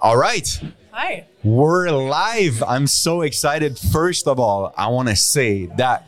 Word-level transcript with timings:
All 0.00 0.16
right. 0.16 0.48
Hi. 0.92 1.26
We're 1.42 1.90
live. 1.90 2.62
I'm 2.62 2.86
so 2.86 3.22
excited. 3.22 3.76
First 3.76 4.28
of 4.28 4.38
all, 4.38 4.72
I 4.76 4.86
want 4.90 5.08
to 5.08 5.16
say 5.16 5.66
that 5.76 6.06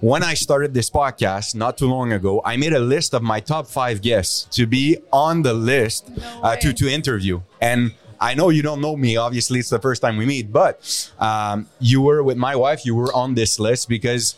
when 0.00 0.24
I 0.24 0.34
started 0.34 0.74
this 0.74 0.90
podcast 0.90 1.54
not 1.54 1.78
too 1.78 1.86
long 1.86 2.10
ago, 2.10 2.42
I 2.44 2.56
made 2.56 2.72
a 2.72 2.80
list 2.80 3.14
of 3.14 3.22
my 3.22 3.38
top 3.38 3.68
five 3.68 4.02
guests 4.02 4.44
to 4.56 4.66
be 4.66 4.98
on 5.12 5.42
the 5.42 5.54
list 5.54 6.08
No 6.08 6.40
uh, 6.42 6.56
to, 6.56 6.72
to 6.72 6.88
interview. 6.92 7.40
And 7.60 7.94
I 8.20 8.34
know 8.34 8.48
you 8.48 8.62
don't 8.62 8.80
know 8.80 8.96
me. 8.96 9.16
Obviously, 9.16 9.60
it's 9.60 9.70
the 9.70 9.78
first 9.78 10.02
time 10.02 10.16
we 10.16 10.26
meet, 10.26 10.52
but 10.52 11.12
um, 11.20 11.68
you 11.78 12.00
were 12.00 12.24
with 12.24 12.38
my 12.38 12.56
wife. 12.56 12.84
You 12.84 12.96
were 12.96 13.12
on 13.12 13.34
this 13.34 13.60
list 13.60 13.88
because 13.88 14.34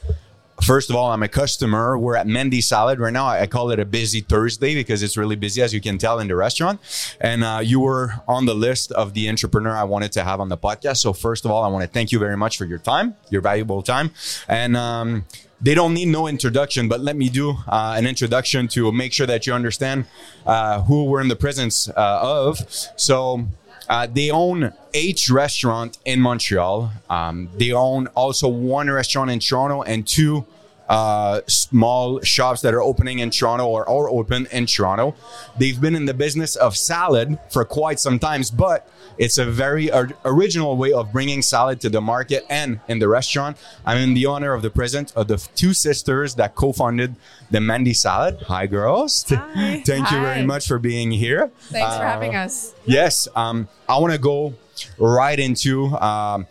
First 0.62 0.90
of 0.90 0.96
all, 0.96 1.10
I'm 1.10 1.22
a 1.22 1.28
customer. 1.28 1.96
We're 1.96 2.16
at 2.16 2.26
Mandy 2.26 2.60
Salad 2.60 2.98
right 2.98 3.12
now. 3.12 3.26
I 3.26 3.46
call 3.46 3.70
it 3.70 3.78
a 3.78 3.84
busy 3.84 4.20
Thursday 4.20 4.74
because 4.74 5.02
it's 5.02 5.16
really 5.16 5.36
busy, 5.36 5.62
as 5.62 5.72
you 5.72 5.80
can 5.80 5.96
tell 5.96 6.18
in 6.18 6.28
the 6.28 6.36
restaurant. 6.36 6.80
And 7.20 7.42
uh, 7.42 7.60
you 7.62 7.80
were 7.80 8.14
on 8.28 8.44
the 8.44 8.54
list 8.54 8.92
of 8.92 9.14
the 9.14 9.28
entrepreneur 9.28 9.74
I 9.74 9.84
wanted 9.84 10.12
to 10.12 10.24
have 10.24 10.38
on 10.38 10.48
the 10.50 10.58
podcast. 10.58 10.98
So 10.98 11.12
first 11.12 11.44
of 11.44 11.50
all, 11.50 11.64
I 11.64 11.68
want 11.68 11.84
to 11.84 11.88
thank 11.88 12.12
you 12.12 12.18
very 12.18 12.36
much 12.36 12.58
for 12.58 12.66
your 12.66 12.78
time, 12.78 13.16
your 13.30 13.40
valuable 13.40 13.82
time. 13.82 14.10
And 14.48 14.76
um, 14.76 15.24
they 15.62 15.74
don't 15.74 15.94
need 15.94 16.08
no 16.08 16.26
introduction, 16.26 16.88
but 16.88 17.00
let 17.00 17.16
me 17.16 17.30
do 17.30 17.56
uh, 17.66 17.94
an 17.96 18.06
introduction 18.06 18.68
to 18.68 18.92
make 18.92 19.12
sure 19.14 19.26
that 19.26 19.46
you 19.46 19.54
understand 19.54 20.04
uh, 20.46 20.82
who 20.82 21.04
we're 21.04 21.22
in 21.22 21.28
the 21.28 21.36
presence 21.36 21.88
uh, 21.88 22.20
of. 22.22 22.58
So. 22.96 23.48
Uh, 23.90 24.06
they 24.06 24.30
own 24.30 24.72
H 24.94 25.28
restaurant 25.30 25.98
in 26.04 26.20
Montreal. 26.20 26.92
Um, 27.10 27.48
they 27.56 27.72
own 27.72 28.06
also 28.08 28.46
one 28.46 28.88
restaurant 28.88 29.32
in 29.32 29.40
Toronto 29.40 29.82
and 29.82 30.06
two 30.06 30.46
uh, 30.90 31.40
small 31.46 32.20
shops 32.22 32.60
that 32.62 32.74
are 32.74 32.82
opening 32.82 33.20
in 33.20 33.30
Toronto 33.30 33.64
or 33.66 33.88
are 33.88 34.10
open 34.10 34.46
in 34.50 34.66
Toronto. 34.66 35.14
They've 35.56 35.80
been 35.80 35.94
in 35.94 36.04
the 36.06 36.14
business 36.14 36.56
of 36.56 36.76
salad 36.76 37.38
for 37.50 37.64
quite 37.64 38.00
some 38.00 38.18
times, 38.18 38.50
but 38.50 38.90
it's 39.16 39.38
a 39.38 39.44
very 39.46 39.90
or- 39.92 40.10
original 40.24 40.76
way 40.76 40.92
of 40.92 41.12
bringing 41.12 41.42
salad 41.42 41.80
to 41.82 41.88
the 41.90 42.00
market 42.00 42.44
and 42.50 42.80
in 42.88 42.98
the 42.98 43.06
restaurant. 43.06 43.56
I'm 43.86 43.98
in 43.98 44.14
the 44.14 44.26
honor 44.26 44.52
of 44.52 44.62
the 44.62 44.70
present 44.70 45.12
of 45.14 45.28
the 45.28 45.36
two 45.54 45.74
sisters 45.74 46.34
that 46.34 46.56
co-founded 46.56 47.14
the 47.52 47.60
Mandy 47.60 47.94
Salad. 47.94 48.38
Hi, 48.48 48.66
girls. 48.66 49.24
Hi. 49.28 49.82
Thank 49.86 50.10
you 50.10 50.20
very 50.20 50.44
much 50.44 50.66
for 50.66 50.80
being 50.80 51.12
here. 51.12 51.52
Thanks 51.70 51.94
for 51.96 52.02
Uh, 52.02 52.06
having 52.14 52.34
us. 52.34 52.74
Yes, 52.84 53.28
um, 53.36 53.68
I 53.88 53.96
want 53.98 54.12
to 54.12 54.18
go 54.18 54.54
right 54.98 55.38
into 55.38 55.86
um, 55.98 56.48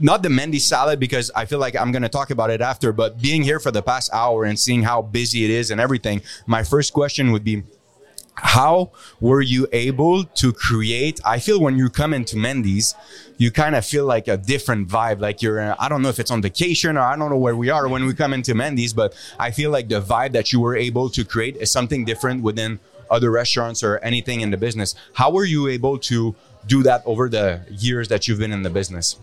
not 0.00 0.22
the 0.22 0.30
Mandy 0.30 0.58
salad 0.58 0.98
because 0.98 1.30
I 1.34 1.44
feel 1.44 1.58
like 1.58 1.76
I'm 1.76 1.92
going 1.92 2.02
to 2.02 2.08
talk 2.08 2.30
about 2.30 2.50
it 2.50 2.60
after, 2.60 2.92
but 2.92 3.20
being 3.20 3.42
here 3.42 3.60
for 3.60 3.70
the 3.70 3.82
past 3.82 4.12
hour 4.12 4.44
and 4.44 4.58
seeing 4.58 4.82
how 4.82 5.02
busy 5.02 5.44
it 5.44 5.50
is 5.50 5.70
and 5.70 5.80
everything, 5.80 6.22
my 6.46 6.62
first 6.62 6.92
question 6.92 7.32
would 7.32 7.44
be 7.44 7.62
how 8.34 8.90
were 9.20 9.42
you 9.42 9.68
able 9.72 10.24
to 10.24 10.54
create 10.54 11.20
i 11.22 11.38
feel 11.38 11.60
when 11.60 11.76
you 11.76 11.90
come 11.90 12.14
into 12.14 12.34
mandy's 12.34 12.94
you 13.36 13.50
kind 13.50 13.76
of 13.76 13.84
feel 13.84 14.06
like 14.06 14.26
a 14.26 14.38
different 14.38 14.88
vibe 14.88 15.20
like 15.20 15.42
you're 15.42 15.76
i 15.78 15.86
don't 15.86 16.00
know 16.00 16.08
if 16.08 16.18
it's 16.18 16.30
on 16.30 16.40
vacation 16.40 16.96
or 16.96 17.00
i 17.00 17.14
don't 17.14 17.28
know 17.28 17.36
where 17.36 17.54
we 17.54 17.68
are 17.68 17.86
when 17.88 18.06
we 18.06 18.14
come 18.14 18.32
into 18.32 18.54
mandy's 18.54 18.94
but 18.94 19.14
i 19.38 19.50
feel 19.50 19.70
like 19.70 19.86
the 19.88 20.00
vibe 20.00 20.32
that 20.32 20.50
you 20.50 20.58
were 20.58 20.74
able 20.74 21.10
to 21.10 21.26
create 21.26 21.56
is 21.56 21.70
something 21.70 22.06
different 22.06 22.42
within 22.42 22.80
other 23.12 23.30
restaurants 23.30 23.82
or 23.82 23.98
anything 23.98 24.40
in 24.40 24.50
the 24.50 24.56
business. 24.56 24.94
How 25.12 25.30
were 25.30 25.44
you 25.44 25.68
able 25.68 25.98
to 25.98 26.34
do 26.66 26.82
that 26.82 27.02
over 27.04 27.28
the 27.28 27.60
years 27.70 28.08
that 28.08 28.26
you've 28.26 28.38
been 28.38 28.52
in 28.52 28.62
the 28.62 28.70
business 28.70 29.18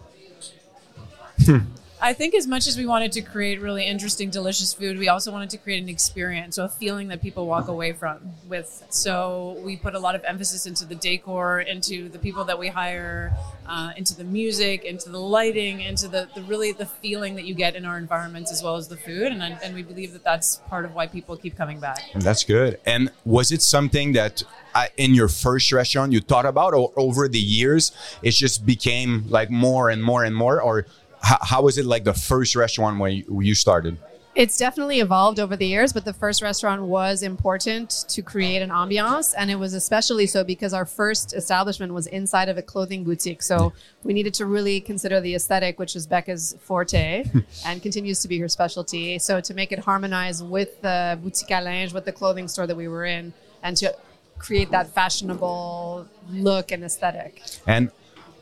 I 2.01 2.13
think 2.13 2.33
as 2.33 2.47
much 2.47 2.65
as 2.65 2.77
we 2.77 2.85
wanted 2.85 3.11
to 3.13 3.21
create 3.21 3.59
really 3.59 3.85
interesting, 3.85 4.29
delicious 4.29 4.73
food, 4.73 4.97
we 4.97 5.09
also 5.09 5.33
wanted 5.33 5.49
to 5.49 5.57
create 5.57 5.83
an 5.83 5.89
experience, 5.89 6.55
so 6.55 6.63
a 6.63 6.69
feeling 6.69 7.09
that 7.09 7.21
people 7.21 7.45
walk 7.45 7.67
away 7.67 7.91
from 7.91 8.19
with. 8.47 8.85
So 8.89 9.59
we 9.65 9.75
put 9.75 9.95
a 9.95 9.99
lot 9.99 10.15
of 10.15 10.23
emphasis 10.23 10.65
into 10.65 10.85
the 10.85 10.95
decor, 10.95 11.59
into 11.59 12.07
the 12.07 12.17
people 12.17 12.45
that 12.45 12.57
we 12.57 12.69
hire, 12.69 13.33
uh, 13.67 13.91
into 13.97 14.15
the 14.15 14.23
music, 14.23 14.85
into 14.85 15.09
the 15.09 15.19
lighting, 15.19 15.81
into 15.81 16.07
the, 16.07 16.29
the 16.35 16.41
really 16.43 16.71
the 16.71 16.85
feeling 16.85 17.35
that 17.35 17.43
you 17.43 17.53
get 17.53 17.75
in 17.75 17.83
our 17.83 17.97
environments 17.97 18.49
as 18.49 18.63
well 18.63 18.77
as 18.77 18.87
the 18.87 18.97
food, 18.97 19.33
and 19.33 19.41
and 19.43 19.75
we 19.75 19.83
believe 19.83 20.13
that 20.13 20.23
that's 20.23 20.57
part 20.69 20.85
of 20.85 20.95
why 20.95 21.05
people 21.05 21.35
keep 21.35 21.57
coming 21.57 21.81
back. 21.81 21.99
That's 22.15 22.45
good. 22.45 22.79
And 22.85 23.11
was 23.25 23.51
it 23.51 23.61
something 23.61 24.13
that 24.13 24.41
uh, 24.73 24.85
in 24.95 25.13
your 25.13 25.27
first 25.27 25.73
restaurant 25.73 26.13
you 26.13 26.21
thought 26.21 26.45
about, 26.45 26.73
or 26.73 26.93
over 26.95 27.27
the 27.27 27.39
years 27.39 27.91
it 28.21 28.31
just 28.31 28.65
became 28.65 29.25
like 29.27 29.49
more 29.49 29.89
and 29.89 30.01
more 30.01 30.23
and 30.23 30.33
more? 30.33 30.61
Or 30.61 30.85
how, 31.21 31.37
how 31.41 31.61
was 31.61 31.77
it 31.77 31.85
like 31.85 32.03
the 32.03 32.13
first 32.13 32.55
restaurant 32.55 32.99
when 32.99 33.11
you, 33.13 33.23
when 33.27 33.45
you 33.45 33.55
started? 33.55 33.97
It's 34.35 34.57
definitely 34.57 34.99
evolved 34.99 35.39
over 35.39 35.57
the 35.57 35.65
years, 35.65 35.91
but 35.91 36.05
the 36.05 36.13
first 36.13 36.41
restaurant 36.41 36.83
was 36.83 37.23
important 37.23 38.05
to 38.09 38.21
create 38.21 38.61
an 38.61 38.69
ambiance. 38.69 39.33
And 39.35 39.49
it 39.51 39.55
was 39.55 39.73
especially 39.73 40.27
so 40.27 40.43
because 40.43 40.73
our 40.73 40.85
first 40.85 41.33
establishment 41.33 41.93
was 41.93 42.07
inside 42.07 42.47
of 42.47 42.57
a 42.57 42.61
clothing 42.61 43.03
boutique. 43.03 43.41
So 43.41 43.73
we 44.03 44.13
needed 44.13 44.33
to 44.35 44.45
really 44.45 44.79
consider 44.81 45.19
the 45.19 45.35
aesthetic, 45.35 45.79
which 45.79 45.95
is 45.95 46.07
Becca's 46.07 46.55
forte 46.61 47.25
and 47.65 47.81
continues 47.81 48.21
to 48.21 48.27
be 48.27 48.39
her 48.39 48.47
specialty. 48.47 49.19
So 49.19 49.41
to 49.41 49.53
make 49.53 49.71
it 49.71 49.79
harmonize 49.79 50.41
with 50.43 50.81
the 50.81 51.19
boutique 51.21 51.49
à 51.49 51.61
linge, 51.61 51.91
with 51.91 52.05
the 52.05 52.13
clothing 52.13 52.47
store 52.47 52.67
that 52.67 52.77
we 52.77 52.87
were 52.87 53.05
in, 53.05 53.33
and 53.63 53.75
to 53.77 53.93
create 54.37 54.71
that 54.71 54.87
fashionable 54.87 56.07
look 56.29 56.71
and 56.71 56.83
aesthetic. 56.83 57.41
And 57.67 57.91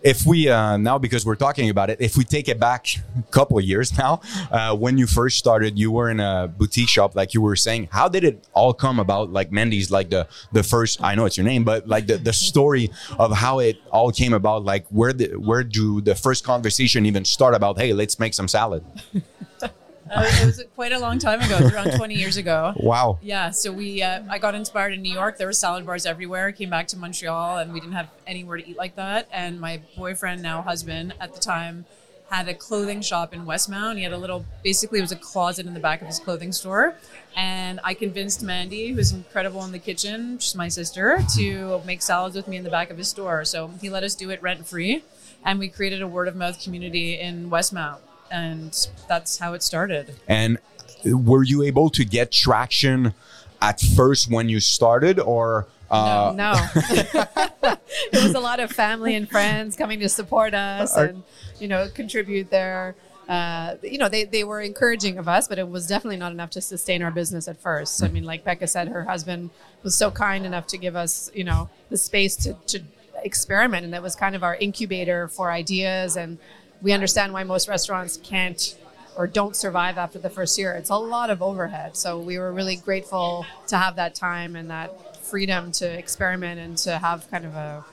if 0.07 0.25
we 0.25 0.47
uh, 0.47 0.77
now, 0.77 0.97
because 0.97 1.25
we're 1.25 1.35
talking 1.35 1.69
about 1.69 1.89
it, 1.89 1.99
if 1.99 2.15
we 2.15 2.23
take 2.23 2.47
it 2.47 2.57
back 2.59 2.87
a 3.19 3.21
couple 3.23 3.59
years 3.59 3.97
now, 3.97 4.21
uh, 4.51 4.73
when 4.73 4.97
you 4.97 5.05
first 5.05 5.37
started, 5.37 5.77
you 5.77 5.91
were 5.91 6.09
in 6.09 6.21
a 6.21 6.47
boutique 6.57 6.87
shop, 6.87 7.13
like 7.13 7.33
you 7.33 7.41
were 7.41 7.57
saying. 7.57 7.89
How 7.91 8.07
did 8.07 8.23
it 8.23 8.47
all 8.53 8.73
come 8.73 8.99
about? 8.99 9.33
Like 9.33 9.51
Mandy's, 9.51 9.91
like 9.91 10.09
the 10.09 10.25
the 10.53 10.63
first. 10.63 11.03
I 11.03 11.15
know 11.15 11.25
it's 11.25 11.35
your 11.35 11.45
name, 11.45 11.65
but 11.65 11.89
like 11.89 12.07
the, 12.07 12.17
the 12.17 12.31
story 12.31 12.89
of 13.19 13.33
how 13.33 13.59
it 13.59 13.77
all 13.91 14.11
came 14.13 14.33
about. 14.33 14.63
Like 14.63 14.85
where 14.87 15.11
the 15.11 15.35
where 15.35 15.63
do 15.63 15.99
the 15.99 16.15
first 16.15 16.45
conversation 16.45 17.05
even 17.05 17.25
start 17.25 17.53
about? 17.53 17.77
Hey, 17.77 17.91
let's 17.91 18.17
make 18.17 18.33
some 18.33 18.47
salad. 18.47 18.85
Uh, 20.09 20.23
it 20.41 20.45
was 20.45 20.63
quite 20.75 20.91
a 20.91 20.99
long 20.99 21.19
time 21.19 21.41
ago, 21.41 21.59
around 21.73 21.91
20 21.95 22.15
years 22.15 22.37
ago. 22.37 22.73
Wow. 22.77 23.19
Yeah, 23.21 23.51
so 23.51 23.71
we 23.71 24.01
uh, 24.01 24.23
I 24.29 24.39
got 24.39 24.55
inspired 24.55 24.93
in 24.93 25.01
New 25.01 25.13
York. 25.13 25.37
There 25.37 25.47
were 25.47 25.53
salad 25.53 25.85
bars 25.85 26.05
everywhere. 26.05 26.51
Came 26.51 26.69
back 26.69 26.87
to 26.89 26.97
Montreal, 26.97 27.57
and 27.57 27.73
we 27.73 27.79
didn't 27.79 27.93
have 27.93 28.09
anywhere 28.25 28.57
to 28.57 28.67
eat 28.67 28.77
like 28.77 28.95
that. 28.95 29.27
And 29.31 29.59
my 29.59 29.81
boyfriend, 29.95 30.41
now 30.41 30.61
husband, 30.61 31.13
at 31.19 31.33
the 31.33 31.39
time, 31.39 31.85
had 32.29 32.47
a 32.49 32.53
clothing 32.53 33.01
shop 33.01 33.33
in 33.33 33.45
Westmount. 33.45 33.97
He 33.97 34.03
had 34.03 34.11
a 34.11 34.17
little, 34.17 34.45
basically, 34.63 34.99
it 34.99 35.01
was 35.01 35.11
a 35.11 35.17
closet 35.17 35.65
in 35.65 35.73
the 35.73 35.79
back 35.79 36.01
of 36.01 36.07
his 36.07 36.19
clothing 36.19 36.51
store. 36.51 36.95
And 37.35 37.79
I 37.83 37.93
convinced 37.93 38.43
Mandy, 38.43 38.91
who's 38.91 39.11
incredible 39.13 39.63
in 39.63 39.71
the 39.71 39.79
kitchen, 39.79 40.37
she's 40.39 40.55
my 40.55 40.67
sister, 40.67 41.19
to 41.37 41.81
make 41.85 42.01
salads 42.01 42.35
with 42.35 42.47
me 42.47 42.57
in 42.57 42.63
the 42.63 42.69
back 42.69 42.89
of 42.89 42.97
his 42.97 43.07
store. 43.07 43.45
So 43.45 43.71
he 43.81 43.89
let 43.89 44.03
us 44.03 44.15
do 44.15 44.29
it 44.29 44.41
rent 44.41 44.67
free, 44.67 45.03
and 45.45 45.59
we 45.59 45.69
created 45.69 46.01
a 46.01 46.07
word 46.07 46.27
of 46.27 46.35
mouth 46.35 46.61
community 46.61 47.17
in 47.19 47.49
Westmount, 47.49 47.99
and 48.31 48.87
that's 49.07 49.37
how 49.37 49.53
it 49.53 49.63
started. 49.63 50.15
And 50.27 50.57
were 51.05 51.43
you 51.43 51.63
able 51.63 51.89
to 51.91 52.03
get 52.05 52.31
traction 52.31 53.13
at 53.61 53.79
first 53.79 54.29
when 54.29 54.49
you 54.49 54.59
started, 54.59 55.19
or 55.19 55.67
uh, 55.89 56.33
no. 56.35 56.53
it 56.75 58.23
was 58.23 58.33
a 58.33 58.39
lot 58.39 58.59
of 58.59 58.71
family 58.71 59.15
and 59.15 59.29
friends 59.29 59.75
coming 59.75 59.99
to 59.99 60.09
support 60.09 60.53
us 60.53 60.95
and, 60.95 61.23
you 61.59 61.67
know, 61.67 61.87
contribute 61.93 62.49
their, 62.49 62.95
uh, 63.29 63.75
you 63.81 63.97
know, 63.97 64.09
they, 64.09 64.25
they 64.25 64.43
were 64.43 64.61
encouraging 64.61 65.17
of 65.17 65.27
us, 65.27 65.47
but 65.47 65.57
it 65.57 65.67
was 65.67 65.87
definitely 65.87 66.17
not 66.17 66.31
enough 66.31 66.49
to 66.51 66.61
sustain 66.61 67.01
our 67.01 67.11
business 67.11 67.47
at 67.47 67.57
first. 67.57 68.03
I 68.03 68.09
mean, 68.09 68.23
like 68.23 68.43
Becca 68.43 68.67
said, 68.67 68.89
her 68.89 69.05
husband 69.05 69.49
was 69.83 69.95
so 69.95 70.11
kind 70.11 70.45
enough 70.45 70.67
to 70.67 70.77
give 70.77 70.95
us, 70.95 71.31
you 71.33 71.43
know, 71.43 71.69
the 71.89 71.97
space 71.97 72.35
to, 72.37 72.53
to 72.67 72.81
experiment. 73.23 73.85
And 73.85 73.93
that 73.93 74.03
was 74.03 74.15
kind 74.15 74.35
of 74.35 74.43
our 74.43 74.55
incubator 74.55 75.27
for 75.27 75.51
ideas. 75.51 76.17
And 76.17 76.37
we 76.81 76.91
understand 76.93 77.33
why 77.33 77.43
most 77.43 77.67
restaurants 77.67 78.17
can't 78.17 78.77
or 79.15 79.25
don't 79.25 79.55
survive 79.55 79.97
after 79.97 80.19
the 80.19 80.29
first 80.29 80.57
year. 80.59 80.73
It's 80.73 80.91
a 80.91 80.95
lot 80.97 81.29
of 81.31 81.41
overhead. 81.41 81.97
So 81.97 82.19
we 82.19 82.37
were 82.37 82.51
really 82.53 82.75
grateful 82.75 83.45
to 83.67 83.77
have 83.77 83.95
that 83.95 84.13
time 84.13 84.55
and 84.55 84.69
that 84.69 85.17
freedom 85.25 85.71
to 85.73 85.85
experiment 85.91 86.59
and 86.59 86.77
to 86.79 86.97
have 86.99 87.29
kind 87.31 87.45
of 87.45 87.55
a 87.55 87.85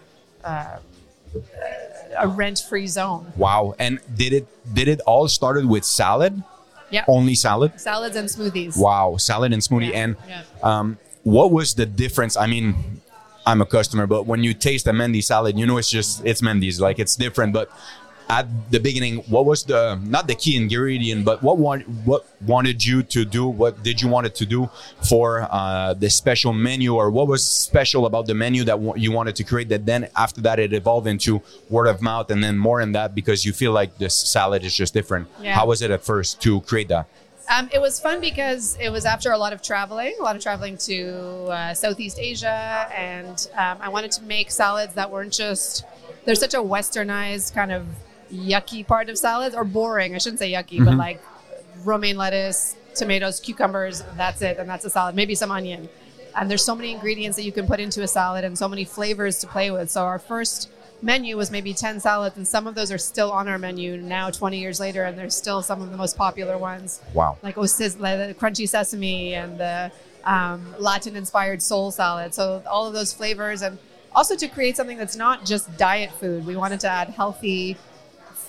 uh, 0.45 0.79
a 2.19 2.29
rent-free 2.29 2.87
zone. 2.87 3.33
wow? 3.37 3.75
And 3.79 3.99
did 4.15 4.33
it 4.33 4.47
did 4.75 4.89
it 4.89 5.01
all 5.01 5.27
started 5.29 5.67
with 5.67 5.85
salad? 5.85 6.43
Yeah, 6.91 7.05
Only 7.09 7.35
salad? 7.35 7.81
salads 7.81 8.15
and 8.15 8.29
smoothies. 8.29 8.77
Wow, 8.77 9.17
salad 9.17 9.53
and 9.53 9.61
smoothie. 9.63 9.91
Yeah, 9.91 9.99
And 10.05 10.17
yeah. 10.29 10.43
um, 10.63 10.99
what 11.25 11.51
was 11.51 11.75
the 11.75 11.87
difference? 11.87 12.37
I 12.37 12.47
mean, 12.47 13.01
I'm 13.47 13.61
a 13.61 13.67
customer, 13.67 14.07
but 14.07 14.27
when 14.27 14.45
you 14.45 14.55
taste 14.55 14.87
a 14.87 14.93
Mandy 14.93 15.21
salad, 15.23 15.59
you 15.59 15.67
know 15.67 15.77
it's 15.79 15.91
just 15.91 16.25
it's 16.25 16.41
Mandy's. 16.43 16.81
Like 16.81 16.99
it's 17.01 17.17
different. 17.17 17.53
But 17.53 17.69
at 18.29 18.47
the 18.71 18.81
beginning, 18.81 19.19
what 19.29 19.45
was 19.45 19.65
the 19.65 20.01
not 20.05 20.27
the 20.27 20.35
key 20.35 20.57
ingredient, 20.57 21.25
but 21.25 21.43
what 21.43 21.59
want, 21.59 21.87
what 22.05 22.27
wanted 22.47 22.85
you 22.85 23.03
to 23.03 23.25
do? 23.25 23.47
What 23.47 23.83
did 23.83 24.01
you 24.01 24.09
wanted 24.09 24.35
to 24.37 24.47
do 24.47 24.71
for 25.09 25.47
uh, 25.51 25.95
the 25.95 26.09
special 26.09 26.53
menu, 26.53 26.95
or 26.95 27.11
what 27.11 27.29
was 27.29 27.45
special 27.45 28.07
about 28.07 28.27
the 28.27 28.35
menu 28.35 28.65
that 28.65 28.79
you 28.97 29.13
wanted 29.13 29.37
to 29.37 29.45
create? 29.45 29.69
That 29.69 29.87
then 29.87 30.09
after 30.17 30.41
that 30.43 30.59
it 30.59 30.73
evolved 30.73 31.07
into 31.07 31.43
word 31.69 31.87
of 31.87 32.01
mouth, 32.01 32.31
and 32.31 32.43
then 32.43 32.57
more 32.57 32.81
in 32.81 32.93
that 32.93 33.15
because 33.15 33.45
you 33.45 33.53
feel 33.53 33.73
like 33.73 33.99
this 33.99 34.15
salad 34.15 34.65
is 34.65 34.75
just 34.75 34.95
different. 34.95 35.29
Yeah. 35.41 35.55
How 35.55 35.67
was 35.67 35.83
it 35.83 35.91
at 35.91 36.03
first 36.03 36.41
to 36.43 36.61
create 36.63 36.89
that? 36.89 37.09
Um, 37.51 37.69
it 37.75 37.79
was 37.79 38.01
fun 38.01 38.23
because 38.23 38.79
it 38.81 38.89
was 38.89 39.05
after 39.05 39.31
a 39.33 39.37
lot 39.37 39.53
of 39.53 39.61
traveling, 39.61 40.15
a 40.19 40.23
lot 40.23 40.35
of 40.35 40.43
traveling 40.43 40.79
to 40.79 41.45
uh, 41.45 41.75
Southeast 41.75 42.19
Asia, 42.19 42.89
and 42.97 43.49
um, 43.55 43.77
I 43.83 43.91
wanted 43.91 44.13
to 44.13 44.23
make 44.23 44.51
salads 44.51 44.95
that 44.95 45.11
weren't 45.11 45.33
just 45.33 45.85
there's 46.25 46.41
such 46.41 46.55
a 46.55 46.59
westernized 46.59 47.55
kind 47.55 47.71
of 47.71 47.87
yucky 48.35 48.87
part 48.87 49.09
of 49.09 49.17
salads 49.19 49.55
or 49.55 49.65
boring. 49.65 50.15
I 50.15 50.19
shouldn't 50.19 50.41
say 50.41 50.53
yucky, 50.53 50.85
but 50.85 50.95
like 50.97 51.23
romaine 51.85 52.17
lettuce, 52.17 52.77
tomatoes, 52.95 53.41
cucumbers. 53.41 54.03
That's 54.17 54.43
it, 54.43 54.59
and 54.59 54.69
that's 54.69 54.85
a 54.85 54.91
salad. 54.91 55.15
Maybe 55.15 55.35
some 55.35 55.51
onion. 55.51 55.89
And 56.37 56.51
there's 56.51 56.65
so 56.65 56.75
many 56.75 56.93
ingredients 56.93 57.37
that 57.37 57.45
you 57.45 57.53
can 57.53 57.67
put 57.67 57.79
into 57.79 58.03
a 58.03 58.09
salad 58.09 58.45
and 58.45 58.59
so 58.59 58.69
many 58.69 58.85
flavors 58.85 59.39
to 59.41 59.47
play 59.47 59.71
with. 59.71 59.91
So 59.91 60.03
our 60.03 60.19
first 60.19 60.69
menu 61.01 61.37
was 61.37 61.51
maybe 61.51 61.73
10 61.75 62.01
salads 62.01 62.37
and 62.37 62.49
some 62.49 62.67
of 62.67 62.75
those 62.75 62.91
are 62.91 62.99
still 62.99 63.31
on 63.31 63.47
our 63.47 63.59
menu 63.59 63.99
now 63.99 64.31
20 64.31 64.59
years 64.59 64.81
later 64.81 65.05
and 65.05 65.19
they're 65.19 65.29
still 65.29 65.61
some 65.61 65.83
of 65.83 65.91
the 65.91 65.97
most 65.99 66.17
popular 66.17 66.57
ones 66.57 67.03
Wow. 67.13 67.37
like 67.43 67.57
osis, 67.57 68.01
like 68.01 68.17
the 68.17 68.35
crunchy 68.35 68.67
sesame 68.67 69.35
and 69.35 69.59
the 69.61 69.93
um, 70.25 70.75
Latin 70.79 71.15
inspired 71.15 71.61
soul 71.63 71.91
salad. 71.91 72.33
So 72.33 72.63
all 72.67 72.87
of 72.87 72.95
those 72.95 73.13
flavors, 73.13 73.61
and 73.63 73.79
also 74.15 74.35
to 74.37 74.49
create 74.49 74.77
something 74.77 74.97
that's 74.97 75.17
not 75.17 75.45
just 75.45 75.77
diet 75.77 76.11
food. 76.13 76.47
We 76.47 76.57
wanted 76.57 76.81
to 76.81 76.89
add 76.89 77.11
healthy 77.11 77.77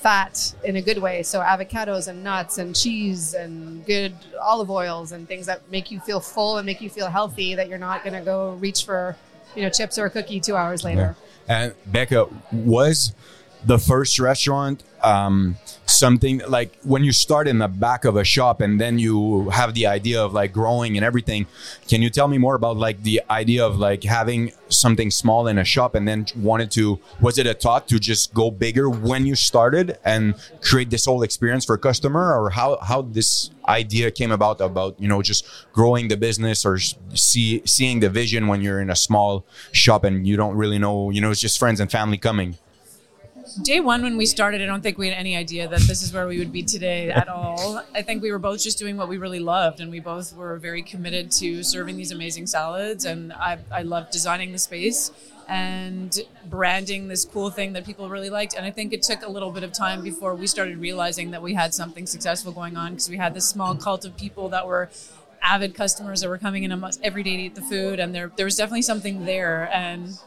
fat 0.06 0.54
in 0.63 0.75
a 0.75 0.81
good 0.84 1.00
way. 1.00 1.24
So 1.24 1.40
avocados 1.42 2.07
and 2.07 2.24
nuts 2.24 2.60
and 2.60 2.75
cheese 2.75 3.34
and 3.34 3.84
good 3.88 4.13
olive 4.40 4.69
oils 4.69 5.12
and 5.13 5.28
things 5.28 5.48
that 5.48 5.68
make 5.72 5.90
you 5.90 6.00
feel 6.00 6.19
full 6.19 6.57
and 6.57 6.66
make 6.68 6.80
you 6.80 6.92
feel 6.92 7.10
healthy. 7.10 7.56
That 7.56 7.69
you're 7.69 7.80
not 7.80 8.04
going 8.04 8.13
to 8.13 8.22
go 8.22 8.52
reach 8.52 8.86
for, 8.86 9.18
you 9.56 9.63
know, 9.63 9.69
chips 9.72 9.98
or 9.98 10.06
a 10.06 10.12
cookie 10.12 10.40
two 10.40 10.56
hours 10.56 10.84
later. 10.84 11.16
And 11.48 11.74
Becca 11.88 12.28
was 12.52 13.16
the 13.66 13.80
first 13.80 14.19
restaurant 14.19 14.84
um, 15.02 15.57
something 15.97 16.42
like 16.47 16.77
when 16.83 17.03
you 17.03 17.12
start 17.12 17.47
in 17.47 17.57
the 17.59 17.68
back 17.68 18.06
of 18.06 18.15
a 18.15 18.24
shop 18.24 18.62
and 18.62 18.80
then 18.80 19.00
you 19.00 19.50
have 19.50 19.74
the 19.74 19.88
idea 19.88 20.21
of 20.21 20.33
like 20.33 20.51
growing 20.51 20.97
and 20.97 21.06
everything. 21.06 21.47
Can 21.88 22.01
you 22.01 22.09
tell 22.09 22.27
me 22.27 22.38
more 22.38 22.56
about 22.56 22.77
like 22.77 23.03
the 23.03 23.21
idea 23.30 23.65
of 23.65 23.77
like 23.77 24.03
having 24.03 24.51
something 24.69 25.12
small 25.12 25.47
in 25.47 25.57
a 25.57 25.63
shop 25.63 25.95
and 25.95 26.07
then 26.07 26.25
wanted 26.36 26.71
to 26.71 27.00
was 27.21 27.38
it 27.38 27.47
a 27.47 27.53
thought 27.53 27.88
to 27.88 28.00
just 28.00 28.33
go 28.33 28.51
bigger 28.51 28.89
when 28.89 29.25
you 29.25 29.36
started 29.36 29.97
and 30.03 30.36
create 30.62 30.89
this 30.89 31.06
whole 31.06 31.24
experience 31.24 31.65
for 31.65 31.75
a 31.75 31.77
customer 31.77 32.33
or 32.33 32.50
how 32.50 32.77
how 32.81 33.01
this 33.01 33.51
idea 33.68 34.12
came 34.12 34.31
about 34.31 34.59
about 34.62 35.00
you 35.00 35.07
know 35.07 35.21
just 35.21 35.47
growing 35.71 36.07
the 36.07 36.18
business 36.18 36.65
or 36.65 36.77
see 37.13 37.62
seeing 37.65 38.00
the 38.00 38.09
vision 38.09 38.47
when 38.47 38.62
you're 38.62 38.81
in 38.81 38.89
a 38.89 38.95
small 38.95 39.45
shop 39.71 40.03
and 40.03 40.27
you 40.27 40.36
don't 40.36 40.56
really 40.56 40.80
know 40.80 41.09
you 41.09 41.21
know 41.21 41.31
it's 41.31 41.42
just 41.42 41.59
friends 41.59 41.80
and 41.80 41.92
family 41.92 42.18
coming 42.18 42.57
day 43.62 43.80
one 43.80 44.01
when 44.01 44.18
we 44.18 44.25
started 44.25 44.62
i 44.62 44.65
don't 44.65 44.81
think 44.81 44.97
we 44.97 45.07
had 45.07 45.18
any 45.18 45.36
idea 45.36 45.68
that 45.68 45.81
this 45.81 46.01
is 46.01 46.13
where 46.13 46.27
we 46.27 46.39
would 46.39 46.51
be 46.51 46.63
today 46.63 47.09
at 47.09 47.27
all. 47.27 47.81
I 47.94 48.01
think 48.01 48.21
we 48.21 48.31
were 48.31 48.39
both 48.39 48.62
just 48.62 48.77
doing 48.77 48.97
what 48.97 49.07
we 49.07 49.18
really 49.18 49.39
loved 49.39 49.80
and 49.80 49.92
we 49.92 50.00
both 50.00 50.36
were 50.36 50.57
very 50.57 50.81
committed 50.81 51.31
to 51.33 51.63
serving 51.63 51.97
these 51.97 52.12
amazing 52.12 52.47
salads 52.47 53.06
and 53.06 53.33
i, 53.33 53.57
I 53.71 53.83
loved 53.83 54.12
designing 54.12 54.51
the 54.51 54.57
space 54.57 55.12
and 55.47 56.18
branding 56.50 57.07
this 57.07 57.24
cool 57.24 57.51
thing 57.51 57.74
that 57.74 57.86
people 57.86 58.09
really 58.09 58.30
liked. 58.30 58.56
And 58.56 58.65
i 58.65 58.71
think 58.71 58.94
it 58.94 59.03
took 59.03 59.24
a 59.24 59.30
little 59.30 59.51
bit 59.51 59.63
of 59.63 59.71
time 59.71 60.01
before 60.01 60.36
we 60.36 60.47
started 60.47 60.77
realizing 60.77 61.31
that 61.31 61.42
we 61.42 61.53
had 61.53 61.74
something 61.74 62.06
successful 62.07 62.51
going 62.51 62.77
on 62.77 62.92
because 62.92 63.09
we 63.09 63.18
had 63.18 63.33
this 63.33 63.47
small 63.47 63.75
cult 63.75 64.06
of 64.06 64.18
people 64.18 64.50
that 64.50 64.68
were 64.68 64.89
avid 65.42 65.75
customers 65.75 66.21
that 66.21 66.30
were 66.30 66.39
coming 66.39 66.63
in 66.63 66.71
every 67.03 67.21
day 67.21 67.38
to 67.38 67.44
eat 67.44 67.56
the 67.56 67.62
food 67.62 68.00
and 68.00 68.15
there, 68.15 68.31
there 68.36 68.45
was 68.45 68.56
definitely 68.56 68.81
something 68.81 69.25
there. 69.25 69.69
And 69.71 70.18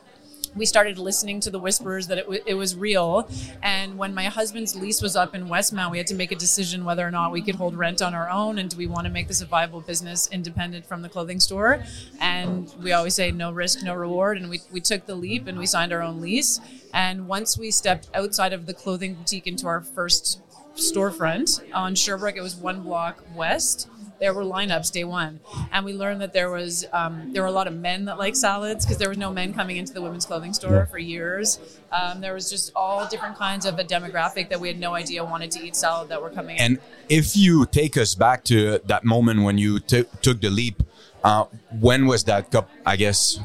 we 0.55 0.67
started 0.67 0.99
listening 0.99 1.41
to 1.41 1.51
the 1.51 1.59
whispers 1.59 2.07
that 2.09 2.19
it, 2.19 2.25
w- 2.25 2.43
it 2.47 2.55
was 2.55 2.77
real. 2.77 3.29
And 3.63 3.99
when 3.99 4.15
my 4.15 4.25
husband's 4.25 4.75
lease 4.75 5.01
was 5.03 5.17
up 5.17 5.35
in 5.35 5.49
Westmount, 5.49 5.91
we 5.91 5.99
had 5.99 6.07
to 6.09 6.15
make 6.15 6.33
a 6.33 6.37
decision 6.37 6.85
whether 6.85 7.07
or 7.07 7.11
not 7.11 7.33
we 7.33 7.43
could 7.43 7.55
hold 7.55 7.77
rent 7.77 8.03
on 8.03 8.15
our 8.15 8.29
own 8.31 8.59
and 8.59 8.71
do 8.71 8.77
we 8.77 8.87
want 8.87 9.07
to 9.07 9.13
make 9.13 9.29
this 9.29 9.41
a 9.41 9.47
viable 9.47 9.81
business 9.81 10.29
independent 10.33 10.87
from 10.87 11.03
the 11.03 11.09
clothing 11.09 11.41
store. 11.41 11.83
And 12.21 12.73
we 12.83 12.93
always 12.93 13.15
say 13.15 13.31
no 13.31 13.53
risk, 13.53 13.83
no 13.83 13.95
reward. 13.95 14.39
And 14.39 14.51
we, 14.51 14.61
we 14.73 14.81
took 14.81 15.07
the 15.07 15.15
leap 15.15 15.47
and 15.47 15.59
we 15.59 15.67
signed 15.67 15.93
our 15.93 16.03
own 16.03 16.21
lease. 16.21 16.61
And 16.93 17.29
once 17.29 17.59
we 17.59 17.71
stepped 17.71 18.09
outside 18.15 18.53
of 18.53 18.67
the 18.67 18.75
clothing 18.75 19.15
boutique 19.15 19.47
into 19.47 19.67
our 19.67 19.81
first 19.81 20.41
storefront 20.75 21.61
on 21.73 21.95
Sherbrooke, 21.95 22.37
it 22.37 22.43
was 22.43 22.57
one 22.57 22.83
block 22.83 23.23
west 23.35 23.89
there 24.21 24.35
were 24.35 24.43
lineups 24.43 24.91
day 24.93 25.05
one, 25.05 25.41
and 25.73 25.85
we 25.85 25.93
learned 25.93 26.21
that 26.21 26.33
there 26.33 26.51
was 26.51 26.85
um, 26.93 27.33
there 27.33 27.43
were 27.43 27.49
a 27.49 27.53
lot 27.53 27.67
of 27.67 27.75
men 27.75 28.05
that 28.07 28.19
like 28.19 28.35
salads 28.37 28.85
because 28.85 28.99
there 28.99 29.09
was 29.09 29.19
no 29.19 29.33
men 29.33 29.55
coming 29.55 29.77
into 29.77 29.93
the 29.93 30.03
women's 30.03 30.27
clothing 30.27 30.53
store 30.53 30.73
Yeah. 30.75 30.85
for 30.87 30.99
years. 30.99 31.59
Um, 31.93 32.21
there 32.21 32.35
was 32.35 32.51
just 32.51 32.73
all 32.75 33.07
different 33.07 33.37
kinds 33.37 33.65
of 33.65 33.79
a 33.79 33.85
demographic 33.85 34.49
that 34.51 34.61
we 34.61 34.69
had 34.69 34.79
no 34.79 34.95
idea 34.95 35.25
wanted 35.25 35.51
to 35.53 35.65
eat 35.67 35.77
salad 35.77 36.09
that 36.11 36.21
were 36.21 36.31
coming 36.31 36.57
in. 36.57 36.63
And 36.63 36.79
if 37.09 37.37
you 37.37 37.65
take 37.67 37.97
us 37.97 38.15
back 38.15 38.45
to 38.45 38.79
that 38.87 39.05
moment 39.05 39.43
when 39.43 39.57
you 39.59 39.79
t- 39.79 40.05
took 40.21 40.41
the 40.41 40.51
leap, 40.51 40.83
uh, 41.25 41.45
when 41.81 42.07
was 42.07 42.25
that? 42.25 42.51
Cup? 42.51 42.71
I 42.87 42.97
guess 42.97 43.41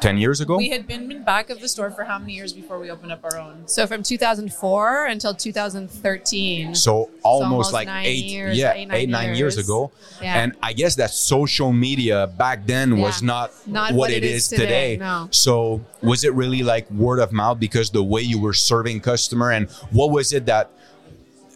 ten 0.00 0.18
years 0.18 0.40
ago. 0.40 0.56
We 0.56 0.70
had 0.70 0.86
been 0.86 1.10
in 1.10 1.22
back 1.24 1.50
of 1.50 1.60
the 1.60 1.68
store 1.68 1.90
for 1.90 2.04
how 2.04 2.18
many 2.18 2.32
years 2.32 2.52
before 2.52 2.78
we 2.78 2.90
opened 2.90 3.12
up 3.12 3.22
our 3.24 3.38
own? 3.38 3.66
So 3.68 3.86
from 3.86 4.02
2004 4.02 5.06
until 5.06 5.34
2013. 5.34 6.74
so 6.74 7.10
almost, 7.22 7.50
almost 7.50 7.72
like 7.72 7.86
nine 7.86 8.06
eight, 8.06 8.24
years, 8.24 8.56
yeah, 8.56 8.72
eight, 8.72 8.88
eight, 8.92 9.08
nine 9.08 9.26
nine 9.26 9.36
years, 9.36 9.56
years. 9.56 9.58
ago. 9.58 9.90
Yeah. 10.22 10.40
And 10.42 10.54
I 10.62 10.72
guess 10.72 10.96
that 10.96 11.10
social 11.10 11.72
media 11.72 12.26
back 12.38 12.66
then 12.66 12.98
was 12.98 13.22
not, 13.22 13.52
Not 13.66 13.92
what 13.92 13.98
what 13.98 14.10
it 14.10 14.18
it 14.18 14.24
is 14.24 14.44
is 14.44 14.48
today. 14.48 14.64
today, 14.64 14.96
no. 14.96 15.28
So 15.30 15.84
was 16.02 16.24
it 16.24 16.32
really 16.34 16.62
like 16.62 16.90
word 16.90 17.18
of 17.20 17.32
mouth 17.32 17.60
because 17.60 17.90
the 17.90 18.02
way 18.02 18.22
you 18.22 18.40
were 18.40 18.54
serving 18.54 19.00
customer 19.00 19.50
and 19.52 19.68
what 19.90 20.10
was 20.10 20.32
it 20.32 20.46
that 20.46 20.70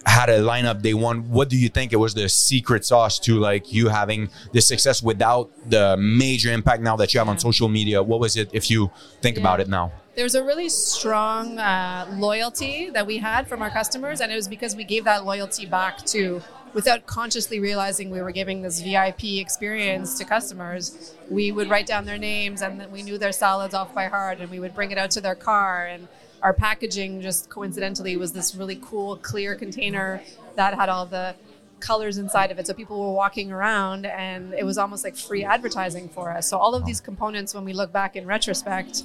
had 0.05 0.29
a 0.29 0.41
lineup 0.41 0.83
day 0.83 0.95
one? 0.95 1.31
What 1.31 1.49
do 1.49 1.57
you 1.57 1.69
think 1.69 1.93
it 1.93 1.97
was 1.97 2.15
the 2.15 2.29
secret 2.29 2.85
sauce 2.85 3.19
to 3.21 3.39
like 3.39 3.73
you 3.73 3.89
having 3.89 4.31
the 4.53 4.61
success 4.61 5.03
without 5.03 5.51
the 5.69 5.97
major 5.97 6.53
impact 6.53 6.83
now 6.83 6.97
that 6.97 7.13
you 7.15 7.19
have 7.19 7.29
on 7.29 7.39
social 7.39 7.69
media? 7.69 8.03
What 8.03 8.21
was 8.21 8.37
it 8.37 8.51
if 8.53 8.71
you 8.71 8.91
think 9.21 9.39
about 9.39 9.61
it 9.61 9.69
now? 9.69 9.93
There's 10.15 10.35
a 10.35 10.45
really 10.45 10.69
strong 10.69 11.59
uh, 11.59 12.07
loyalty 12.13 12.91
that 12.91 13.07
we 13.07 13.17
had 13.17 13.49
from 13.49 13.63
our 13.63 13.71
customers, 13.71 14.21
and 14.21 14.31
it 14.31 14.35
was 14.35 14.47
because 14.47 14.77
we 14.77 14.85
gave 14.85 15.05
that 15.05 15.25
loyalty 15.25 15.65
back 15.65 16.05
to, 16.07 16.43
without 16.75 17.07
consciously 17.07 17.61
realizing 17.61 18.11
we 18.11 18.21
were 18.21 18.31
giving 18.31 18.61
this 18.61 18.83
VIP 18.83 19.25
experience 19.39 20.19
to 20.19 20.27
customers. 20.27 21.15
We 21.31 21.51
would 21.51 21.71
write 21.71 21.87
down 21.87 22.05
their 22.05 22.19
names, 22.19 22.61
and 22.61 22.93
we 22.93 23.03
knew 23.03 23.17
their 23.17 23.33
salads 23.33 23.73
off 23.73 23.95
by 23.95 24.09
heart, 24.09 24.39
and 24.41 24.51
we 24.51 24.61
would 24.61 24.75
bring 24.75 24.91
it 24.91 24.99
out 24.99 25.13
to 25.13 25.23
their 25.23 25.35
car. 25.35 25.87
And 25.87 26.09
our 26.43 26.53
packaging, 26.53 27.21
just 27.21 27.49
coincidentally, 27.49 28.17
was 28.17 28.33
this 28.33 28.55
really 28.55 28.79
cool, 28.83 29.17
clear 29.17 29.55
container 29.55 30.21
that 30.57 30.75
had 30.75 30.89
all 30.89 31.07
the 31.07 31.35
colors 31.81 32.19
inside 32.19 32.51
of 32.51 32.59
it. 32.59 32.67
So 32.67 32.75
people 32.75 33.01
were 33.01 33.13
walking 33.13 33.53
around, 33.53 34.07
and 34.07 34.53
it 34.55 34.65
was 34.65 34.79
almost 34.79 35.05
like 35.05 35.17
free 35.17 35.45
advertising 35.45 36.09
for 36.09 36.31
us. 36.31 36.49
So 36.49 36.59
all 36.59 36.75
of 36.75 36.85
these 36.85 37.01
components, 37.01 37.55
when 37.55 37.65
we 37.65 37.73
look 37.73 37.93
back 37.93 38.17
in 38.17 38.27
retrospect, 38.27 39.03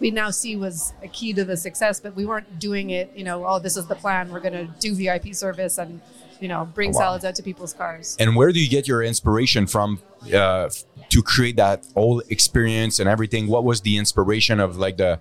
we 0.00 0.10
now 0.10 0.30
see 0.30 0.56
was 0.56 0.92
a 1.02 1.08
key 1.08 1.32
to 1.34 1.44
the 1.44 1.56
success, 1.56 2.00
but 2.00 2.14
we 2.14 2.24
weren't 2.24 2.58
doing 2.58 2.90
it, 2.90 3.12
you 3.16 3.24
know, 3.24 3.46
oh, 3.46 3.58
this 3.58 3.76
is 3.76 3.86
the 3.86 3.96
plan. 3.96 4.30
We're 4.30 4.40
going 4.40 4.52
to 4.52 4.68
do 4.78 4.94
VIP 4.94 5.34
service 5.34 5.76
and, 5.78 6.00
you 6.40 6.48
know, 6.48 6.68
bring 6.72 6.92
Wow. 6.92 7.00
salads 7.00 7.24
out 7.24 7.34
to 7.36 7.42
people's 7.42 7.72
cars. 7.72 8.16
And 8.20 8.36
where 8.36 8.52
do 8.52 8.60
you 8.60 8.68
get 8.68 8.86
your 8.86 9.02
inspiration 9.02 9.66
from 9.66 10.00
uh, 10.32 10.68
to 11.08 11.22
create 11.22 11.56
that 11.56 11.84
whole 11.94 12.20
experience 12.28 13.00
and 13.00 13.08
everything? 13.08 13.48
What 13.48 13.64
was 13.64 13.80
the 13.80 13.96
inspiration 13.96 14.60
of 14.60 14.76
like 14.76 14.98
the 14.98 15.18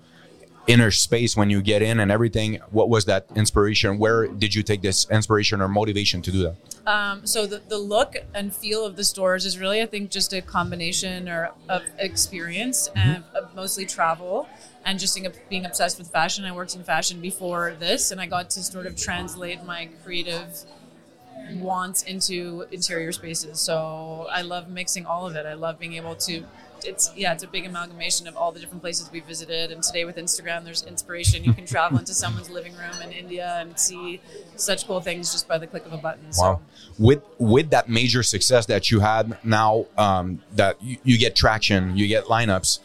inner 0.68 0.92
space 0.92 1.36
when 1.36 1.50
you 1.50 1.62
get 1.62 1.82
in 1.82 2.00
and 2.00 2.12
everything? 2.12 2.56
What 2.72 2.90
was 2.90 3.06
that 3.06 3.26
inspiration? 3.36 3.98
Where 3.98 4.28
did 4.28 4.54
you 4.54 4.64
take 4.64 4.82
this 4.82 5.10
inspiration 5.10 5.62
or 5.62 5.68
motivation 5.68 6.22
to 6.22 6.32
do 6.32 6.44
that? 6.44 6.56
Um, 6.88 7.26
so 7.26 7.46
the, 7.46 7.62
the 7.68 7.78
look 7.78 8.16
and 8.34 8.54
feel 8.54 8.86
of 8.86 8.96
the 8.96 9.04
stores 9.04 9.46
is 9.46 9.58
really, 9.58 9.82
I 9.82 9.86
think, 9.86 10.12
just 10.12 10.34
a 10.34 10.42
combination 10.42 11.28
or 11.28 11.52
of 11.68 11.84
experience 11.98 12.90
and 12.96 13.24
of 13.34 13.54
mostly 13.56 13.86
travel 13.86 14.48
and 14.86 15.00
just 15.00 15.20
being 15.50 15.66
obsessed 15.66 15.98
with 15.98 16.10
fashion. 16.10 16.46
I 16.46 16.54
worked 16.54 16.76
in 16.76 16.84
fashion 16.84 17.20
before 17.20 17.76
this, 17.78 18.12
and 18.12 18.22
I 18.22 18.26
got 18.26 18.50
to 18.52 18.64
sort 18.64 18.86
of 18.86 18.96
translate 18.96 19.64
my 19.66 19.90
creative 20.04 20.64
wants 21.56 22.04
into 22.04 22.66
interior 22.72 23.12
spaces. 23.12 23.60
So 23.60 24.28
I 24.32 24.42
love 24.42 24.70
mixing 24.70 25.06
all 25.06 25.28
of 25.28 25.36
it. 25.36 25.46
I 25.46 25.54
love 25.54 25.80
being 25.80 25.94
able 25.94 26.16
to. 26.16 26.44
It's 26.86 27.12
yeah, 27.16 27.34
it's 27.34 27.44
a 27.44 27.48
big 27.48 27.66
amalgamation 27.66 28.28
of 28.28 28.36
all 28.36 28.52
the 28.52 28.60
different 28.60 28.82
places 28.82 29.12
we 29.12 29.20
visited. 29.20 29.72
And 29.72 29.84
today 29.84 30.06
with 30.06 30.18
Instagram, 30.18 30.64
there's 30.64 30.84
inspiration. 30.84 31.44
You 31.44 31.54
can 31.54 31.66
travel 31.76 31.98
into 31.98 32.14
someone's 32.14 32.50
living 32.50 32.74
room 32.74 33.02
in 33.04 33.12
India 33.12 33.58
and 33.60 33.78
see 33.80 34.22
such 34.56 34.88
cool 34.88 35.02
things 35.02 35.32
just 35.32 35.48
by 35.48 35.58
the 35.58 35.68
click 35.68 35.86
of 35.86 35.94
a 35.94 35.98
button. 35.98 36.32
So. 36.32 36.44
Wow. 36.44 36.62
With 37.00 37.24
with 37.38 37.70
that 37.72 37.90
major 37.90 38.24
success 38.24 38.66
that 38.68 38.92
you 38.92 39.00
had 39.00 39.38
now, 39.44 39.86
um, 39.98 40.42
that 40.56 40.82
you, 40.82 40.98
you 41.04 41.18
get 41.18 41.36
traction, 41.36 41.96
you 41.98 42.08
get 42.08 42.26
lineups. 42.26 42.80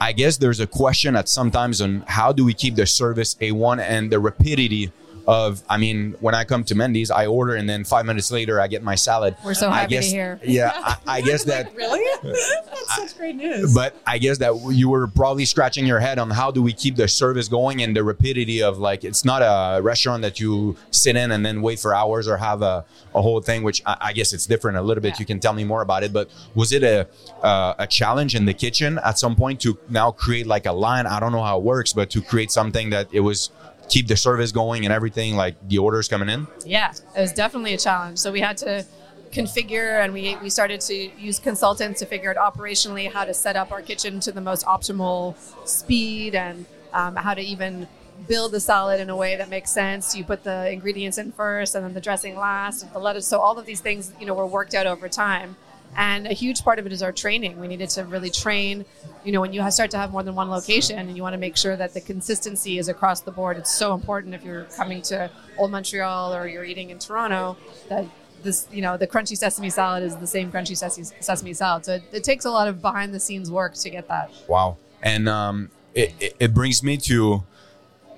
I 0.00 0.12
guess 0.12 0.36
there's 0.36 0.58
a 0.58 0.66
question 0.66 1.14
at 1.14 1.28
sometimes 1.28 1.80
on 1.80 2.04
how 2.08 2.32
do 2.32 2.44
we 2.44 2.54
keep 2.54 2.74
the 2.74 2.86
service 2.86 3.36
A1 3.36 3.78
and 3.78 4.10
the 4.10 4.18
rapidity 4.18 4.90
of 5.26 5.62
I 5.68 5.76
mean, 5.78 6.16
when 6.20 6.34
I 6.34 6.44
come 6.44 6.64
to 6.64 6.74
Mandy's, 6.74 7.10
I 7.10 7.26
order 7.26 7.54
and 7.54 7.68
then 7.68 7.84
five 7.84 8.06
minutes 8.06 8.30
later 8.30 8.60
I 8.60 8.66
get 8.68 8.82
my 8.82 8.94
salad. 8.94 9.36
We're 9.44 9.54
so 9.54 9.70
I 9.70 9.80
happy 9.80 9.96
to 9.96 10.02
hear. 10.02 10.40
Yeah, 10.44 10.72
I, 10.74 10.96
I 11.06 11.20
guess 11.20 11.44
that 11.44 11.74
Really? 11.76 12.00
That's 12.22 12.96
such 12.96 13.16
great 13.16 13.36
news. 13.36 13.74
but 13.74 13.96
I 14.06 14.18
guess 14.18 14.38
that 14.38 14.54
you 14.72 14.88
were 14.88 15.06
probably 15.06 15.44
scratching 15.44 15.86
your 15.86 16.00
head 16.00 16.18
on 16.18 16.30
how 16.30 16.50
do 16.50 16.62
we 16.62 16.72
keep 16.72 16.96
the 16.96 17.08
service 17.08 17.48
going 17.48 17.82
and 17.82 17.94
the 17.96 18.04
rapidity 18.04 18.62
of 18.62 18.78
like 18.78 19.04
it's 19.04 19.24
not 19.24 19.40
a 19.42 19.80
restaurant 19.82 20.22
that 20.22 20.40
you 20.40 20.76
sit 20.90 21.16
in 21.16 21.32
and 21.32 21.44
then 21.44 21.62
wait 21.62 21.78
for 21.78 21.94
hours 21.94 22.28
or 22.28 22.36
have 22.36 22.62
a, 22.62 22.84
a 23.14 23.22
whole 23.22 23.40
thing, 23.40 23.62
which 23.62 23.82
I, 23.86 23.96
I 24.00 24.12
guess 24.12 24.32
it's 24.32 24.46
different 24.46 24.76
a 24.78 24.82
little 24.82 25.02
bit. 25.02 25.14
Yeah. 25.14 25.20
You 25.20 25.26
can 25.26 25.40
tell 25.40 25.52
me 25.52 25.64
more 25.64 25.82
about 25.82 26.02
it, 26.02 26.12
but 26.12 26.30
was 26.54 26.72
it 26.72 26.82
a 26.82 27.06
uh, 27.42 27.74
a 27.78 27.86
challenge 27.86 28.34
in 28.34 28.44
the 28.44 28.54
kitchen 28.54 28.98
at 29.04 29.18
some 29.18 29.34
point 29.36 29.60
to 29.62 29.78
now 29.88 30.10
create 30.10 30.46
like 30.46 30.66
a 30.66 30.72
line? 30.72 31.06
I 31.06 31.20
don't 31.20 31.32
know 31.32 31.42
how 31.42 31.58
it 31.58 31.62
works, 31.64 31.92
but 31.92 32.10
to 32.10 32.22
create 32.22 32.50
something 32.50 32.90
that 32.90 33.08
it 33.12 33.20
was 33.20 33.50
keep 33.88 34.06
the 34.08 34.16
service 34.16 34.52
going 34.52 34.84
and 34.84 34.92
everything, 34.92 35.36
like 35.36 35.56
the 35.68 35.78
orders 35.78 36.08
coming 36.08 36.28
in. 36.28 36.46
Yeah, 36.64 36.92
it 37.16 37.20
was 37.20 37.32
definitely 37.32 37.74
a 37.74 37.78
challenge. 37.78 38.18
So 38.18 38.32
we 38.32 38.40
had 38.40 38.56
to 38.58 38.84
configure 39.32 40.04
and 40.04 40.12
we, 40.12 40.36
we 40.36 40.50
started 40.50 40.80
to 40.82 40.94
use 40.94 41.38
consultants 41.38 42.00
to 42.00 42.06
figure 42.06 42.36
out 42.36 42.54
operationally 42.54 43.10
how 43.10 43.24
to 43.24 43.34
set 43.34 43.56
up 43.56 43.72
our 43.72 43.82
kitchen 43.82 44.20
to 44.20 44.32
the 44.32 44.40
most 44.40 44.64
optimal 44.66 45.36
speed 45.66 46.34
and 46.34 46.66
um, 46.92 47.16
how 47.16 47.34
to 47.34 47.40
even 47.40 47.88
build 48.28 48.52
the 48.52 48.60
salad 48.60 49.00
in 49.00 49.10
a 49.10 49.16
way 49.16 49.36
that 49.36 49.48
makes 49.48 49.70
sense. 49.70 50.14
You 50.14 50.24
put 50.24 50.44
the 50.44 50.70
ingredients 50.70 51.18
in 51.18 51.32
first 51.32 51.74
and 51.74 51.84
then 51.84 51.94
the 51.94 52.00
dressing 52.00 52.36
last, 52.36 52.82
and 52.82 52.92
the 52.92 52.98
lettuce. 52.98 53.26
So 53.26 53.40
all 53.40 53.58
of 53.58 53.66
these 53.66 53.80
things, 53.80 54.12
you 54.20 54.26
know, 54.26 54.34
were 54.34 54.46
worked 54.46 54.74
out 54.74 54.86
over 54.86 55.08
time. 55.08 55.56
And 55.96 56.26
a 56.26 56.32
huge 56.32 56.62
part 56.62 56.78
of 56.78 56.86
it 56.86 56.92
is 56.92 57.02
our 57.02 57.12
training. 57.12 57.60
We 57.60 57.68
needed 57.68 57.90
to 57.90 58.04
really 58.04 58.30
train. 58.30 58.84
You 59.24 59.32
know, 59.32 59.40
when 59.40 59.52
you 59.52 59.70
start 59.70 59.90
to 59.90 59.98
have 59.98 60.12
more 60.12 60.22
than 60.22 60.34
one 60.34 60.48
location 60.48 60.98
and 60.98 61.14
you 61.16 61.22
want 61.22 61.34
to 61.34 61.38
make 61.38 61.56
sure 61.56 61.76
that 61.76 61.92
the 61.92 62.00
consistency 62.00 62.78
is 62.78 62.88
across 62.88 63.20
the 63.20 63.30
board, 63.30 63.58
it's 63.58 63.74
so 63.74 63.94
important 63.94 64.34
if 64.34 64.42
you're 64.42 64.64
coming 64.76 65.02
to 65.02 65.30
Old 65.58 65.70
Montreal 65.70 66.34
or 66.34 66.46
you're 66.46 66.64
eating 66.64 66.90
in 66.90 66.98
Toronto 66.98 67.56
that 67.88 68.06
this, 68.42 68.66
you 68.72 68.80
know, 68.80 68.96
the 68.96 69.06
crunchy 69.06 69.36
sesame 69.36 69.70
salad 69.70 70.02
is 70.02 70.16
the 70.16 70.26
same 70.26 70.50
crunchy 70.50 70.76
sesame, 70.76 71.52
salad. 71.52 71.84
So 71.84 71.94
it, 71.94 72.02
it 72.12 72.24
takes 72.24 72.44
a 72.44 72.50
lot 72.50 72.68
of 72.68 72.80
behind 72.80 73.12
the 73.14 73.20
scenes 73.20 73.50
work 73.50 73.74
to 73.74 73.90
get 73.90 74.08
that. 74.08 74.30
Wow. 74.48 74.78
And 75.02 75.28
um, 75.28 75.70
it, 75.94 76.14
it, 76.18 76.36
it 76.40 76.54
brings 76.54 76.82
me 76.82 76.96
to 76.98 77.44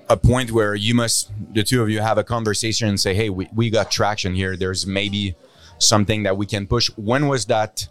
a 0.09 0.15
point 0.15 0.51
where 0.51 0.75
you 0.75 0.95
must, 0.95 1.31
the 1.53 1.63
two 1.63 1.81
of 1.81 1.89
you, 1.89 1.99
have 1.99 2.17
a 2.17 2.23
conversation 2.23 2.87
and 2.87 2.99
say, 2.99 3.13
hey, 3.13 3.29
we, 3.29 3.49
we 3.53 3.69
got 3.69 3.91
traction 3.91 4.33
here. 4.33 4.55
There's 4.55 4.87
maybe 4.87 5.35
something 5.87 6.23
that 6.23 6.37
we 6.37 6.45
can 6.45 6.67
push. 6.67 6.89
When 6.95 7.27
was 7.27 7.45
that? 7.45 7.87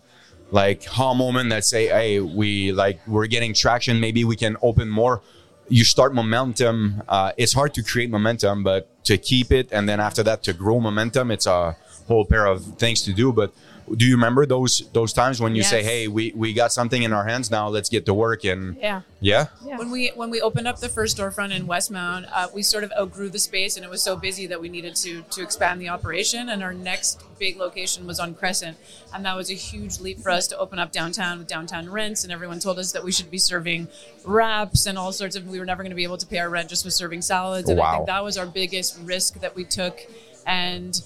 Like, 0.51 0.85
how 0.85 1.15
moment 1.15 1.51
that 1.51 1.65
say, 1.65 1.89
hey, 1.89 2.21
we 2.21 2.73
like, 2.73 3.01
we're 3.07 3.27
getting 3.27 3.55
traction. 3.55 3.99
Maybe 3.99 4.25
we 4.25 4.37
can 4.37 4.57
open 4.63 4.89
more. 4.89 5.23
You 5.69 5.85
start 5.85 6.15
momentum. 6.15 7.03
Uh, 7.09 7.33
it's 7.37 7.55
hard 7.55 7.75
to 7.75 7.83
create 7.83 8.11
momentum, 8.11 8.63
but 8.63 9.05
to 9.05 9.17
keep 9.19 9.51
it 9.51 9.69
and 9.73 9.89
then 9.89 10.01
after 10.01 10.23
that 10.23 10.43
to 10.45 10.53
grow 10.53 10.79
momentum, 10.81 11.31
it's 11.31 11.47
a 11.47 11.77
whole 12.07 12.25
pair 12.25 12.47
of 12.47 12.65
things 12.79 13.03
to 13.03 13.13
do. 13.13 13.33
But 13.33 13.53
do 13.97 14.05
you 14.07 14.15
remember 14.15 14.47
those 14.47 14.89
those 14.93 15.13
times 15.13 15.41
when 15.41 15.55
you 15.55 15.63
say, 15.63 15.83
"Hey, 15.83 16.09
we 16.09 16.33
we 16.35 16.53
got 16.53 16.73
something 16.73 17.03
in 17.03 17.13
our 17.13 17.25
hands 17.25 17.51
now. 17.51 17.69
Let's 17.69 17.89
get 17.89 18.07
to 18.07 18.15
work." 18.15 18.45
And 18.45 18.77
Yeah. 18.79 19.03
yeah, 19.21 19.47
Yeah. 19.65 19.79
When 19.79 19.91
we 19.91 20.13
when 20.15 20.31
we 20.31 20.41
opened 20.41 20.67
up 20.69 20.81
the 20.81 20.89
first 20.89 21.17
storefront 21.17 21.53
in 21.55 21.67
Westmount, 21.67 22.27
uh, 22.33 22.49
we 22.55 22.63
sort 22.63 22.85
of 22.85 22.93
outgrew 22.99 23.29
the 23.31 23.39
space, 23.39 23.77
and 23.77 23.85
it 23.85 23.91
was 23.91 24.03
so 24.03 24.17
busy 24.17 24.47
that 24.47 24.61
we 24.61 24.69
needed 24.69 24.97
to 24.97 25.23
to 25.23 25.43
expand 25.43 25.81
the 25.81 25.89
operation. 25.89 26.49
And 26.49 26.63
our 26.63 26.73
next 26.75 27.23
big 27.39 27.57
location 27.57 28.07
was 28.07 28.19
on 28.21 28.35
Crescent, 28.35 28.77
and 29.13 29.25
that 29.25 29.37
was 29.37 29.51
a 29.51 29.55
huge 29.55 30.01
leap 30.01 30.21
for 30.21 30.31
us 30.31 30.47
to 30.49 30.59
open 30.59 30.79
up 30.79 30.93
downtown 30.93 31.39
with 31.39 31.49
downtown 31.49 31.89
rents. 31.91 32.25
And 32.25 32.33
everyone 32.33 32.61
told 32.61 32.79
us 32.79 32.93
that 32.93 33.05
we 33.05 33.13
should 33.13 33.31
be 33.31 33.39
serving 33.39 33.89
wraps 34.25 34.87
and 34.87 34.97
all 34.99 35.13
sorts 35.13 35.37
of. 35.37 35.47
We 35.47 35.59
were 35.59 35.67
never 35.67 35.83
going 35.83 35.91
to 35.91 35.97
be 35.97 36.05
able 36.05 36.19
to 36.19 36.27
pay 36.27 36.39
our 36.39 36.49
rent 36.49 36.69
just 36.69 36.85
with 36.85 36.95
serving 36.95 37.23
salads. 37.23 37.69
And 37.69 37.79
I 37.79 37.83
Wow. 37.83 37.93
think 37.97 38.07
that 38.07 38.25
was 38.25 38.39
our 38.39 38.47
biggest 38.47 38.99
risk 39.05 39.41
that 39.41 39.55
we 39.55 39.65
took. 39.65 40.01
And 40.47 41.01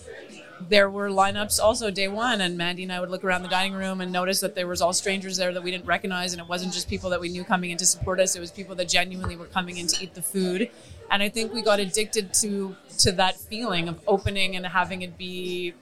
there 0.68 0.90
were 0.90 1.08
lineups 1.08 1.60
also 1.60 1.90
day 1.90 2.08
one 2.08 2.40
and 2.40 2.56
mandy 2.56 2.82
and 2.82 2.92
i 2.92 2.98
would 2.98 3.10
look 3.10 3.24
around 3.24 3.42
the 3.42 3.48
dining 3.48 3.74
room 3.74 4.00
and 4.00 4.10
notice 4.10 4.40
that 4.40 4.54
there 4.54 4.66
was 4.66 4.82
all 4.82 4.92
strangers 4.92 5.36
there 5.36 5.52
that 5.52 5.62
we 5.62 5.70
didn't 5.70 5.86
recognize 5.86 6.32
and 6.32 6.42
it 6.42 6.48
wasn't 6.48 6.72
just 6.72 6.88
people 6.88 7.10
that 7.10 7.20
we 7.20 7.28
knew 7.28 7.44
coming 7.44 7.70
in 7.70 7.78
to 7.78 7.86
support 7.86 8.18
us 8.18 8.34
it 8.34 8.40
was 8.40 8.50
people 8.50 8.74
that 8.74 8.88
genuinely 8.88 9.36
were 9.36 9.46
coming 9.46 9.76
in 9.76 9.86
to 9.86 10.02
eat 10.02 10.14
the 10.14 10.22
food. 10.22 10.70
And 11.10 11.22
i 11.22 11.28
think 11.28 11.52
we 11.52 11.62
got 11.62 11.80
addicted 11.80 12.34
to 12.34 12.76
to 12.98 13.12
that 13.12 13.38
feeling 13.38 13.88
of 13.88 14.00
opening 14.06 14.56
and 14.56 14.66
having 14.66 15.02
it 15.02 15.16
be 15.16 15.74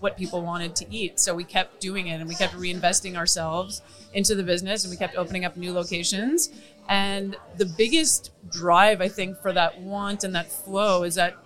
what 0.00 0.16
people 0.16 0.40
wanted 0.40 0.74
to 0.74 0.90
eat. 0.90 1.20
So 1.20 1.34
we 1.34 1.44
kept 1.44 1.78
doing 1.78 2.06
it 2.06 2.20
and 2.20 2.26
we 2.28 2.34
kept 2.34 2.54
reinvesting 2.54 3.16
ourselves 3.16 3.82
into 4.14 4.34
the 4.34 4.42
business 4.42 4.82
and 4.82 4.90
we 4.90 4.96
kept 4.96 5.14
opening 5.14 5.44
up 5.44 5.58
new 5.58 5.74
locations. 5.74 6.50
And 6.88 7.36
the 7.58 7.66
biggest 7.66 8.30
drive 8.50 9.00
i 9.00 9.08
think 9.08 9.38
for 9.40 9.52
that 9.52 9.80
want 9.80 10.24
and 10.24 10.34
that 10.34 10.50
flow 10.50 11.04
is 11.04 11.14
that 11.14 11.36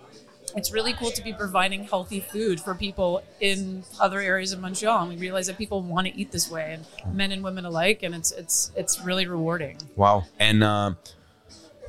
it's 0.55 0.71
really 0.71 0.93
cool 0.93 1.11
to 1.11 1.21
be 1.21 1.33
providing 1.33 1.83
healthy 1.83 2.21
food 2.21 2.59
for 2.61 2.73
people 2.73 3.23
in 3.41 3.83
other 3.99 4.21
areas 4.21 4.53
of 4.53 4.61
Montreal, 4.61 5.01
and 5.01 5.09
we 5.09 5.17
realize 5.17 5.47
that 5.47 5.57
people 5.57 5.81
want 5.81 6.07
to 6.07 6.17
eat 6.17 6.31
this 6.31 6.49
way, 6.49 6.77
and 7.05 7.15
men 7.15 7.31
and 7.31 7.43
women 7.43 7.65
alike, 7.65 8.03
and 8.03 8.15
it's 8.15 8.31
it's 8.31 8.71
it's 8.75 9.01
really 9.01 9.27
rewarding. 9.27 9.77
wow. 9.95 10.23
And 10.39 10.63
uh, 10.63 10.93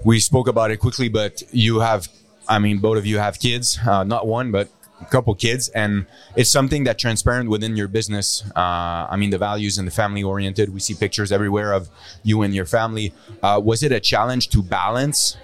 we 0.04 0.20
spoke 0.20 0.48
about 0.48 0.70
it 0.70 0.78
quickly, 0.78 1.08
but 1.08 1.42
you 1.52 1.80
have, 1.80 2.08
I 2.48 2.58
mean, 2.58 2.78
both 2.78 2.98
of 2.98 3.06
you 3.06 3.18
have 3.18 3.38
kids, 3.38 3.78
uh, 3.86 4.04
not 4.04 4.26
one, 4.26 4.50
but 4.50 4.68
a 5.00 5.04
couple 5.04 5.34
kids, 5.34 5.68
and 5.68 6.06
it's 6.36 6.50
something 6.50 6.84
that 6.84 6.98
transparent 6.98 7.50
within 7.50 7.76
your 7.76 7.88
business. 7.88 8.44
Uh, 8.56 9.06
I 9.10 9.16
mean, 9.16 9.30
the 9.30 9.38
values 9.38 9.78
and 9.78 9.86
the 9.86 9.92
family 9.92 10.22
oriented. 10.22 10.72
We 10.72 10.80
see 10.80 10.94
pictures 10.94 11.30
everywhere 11.32 11.72
of 11.72 11.88
you 12.22 12.42
and 12.42 12.54
your 12.54 12.66
family. 12.66 13.12
Uh, 13.42 13.60
was 13.62 13.82
it 13.82 13.92
a 13.92 14.00
challenge 14.00 14.48
to 14.50 14.62
balance? 14.62 15.36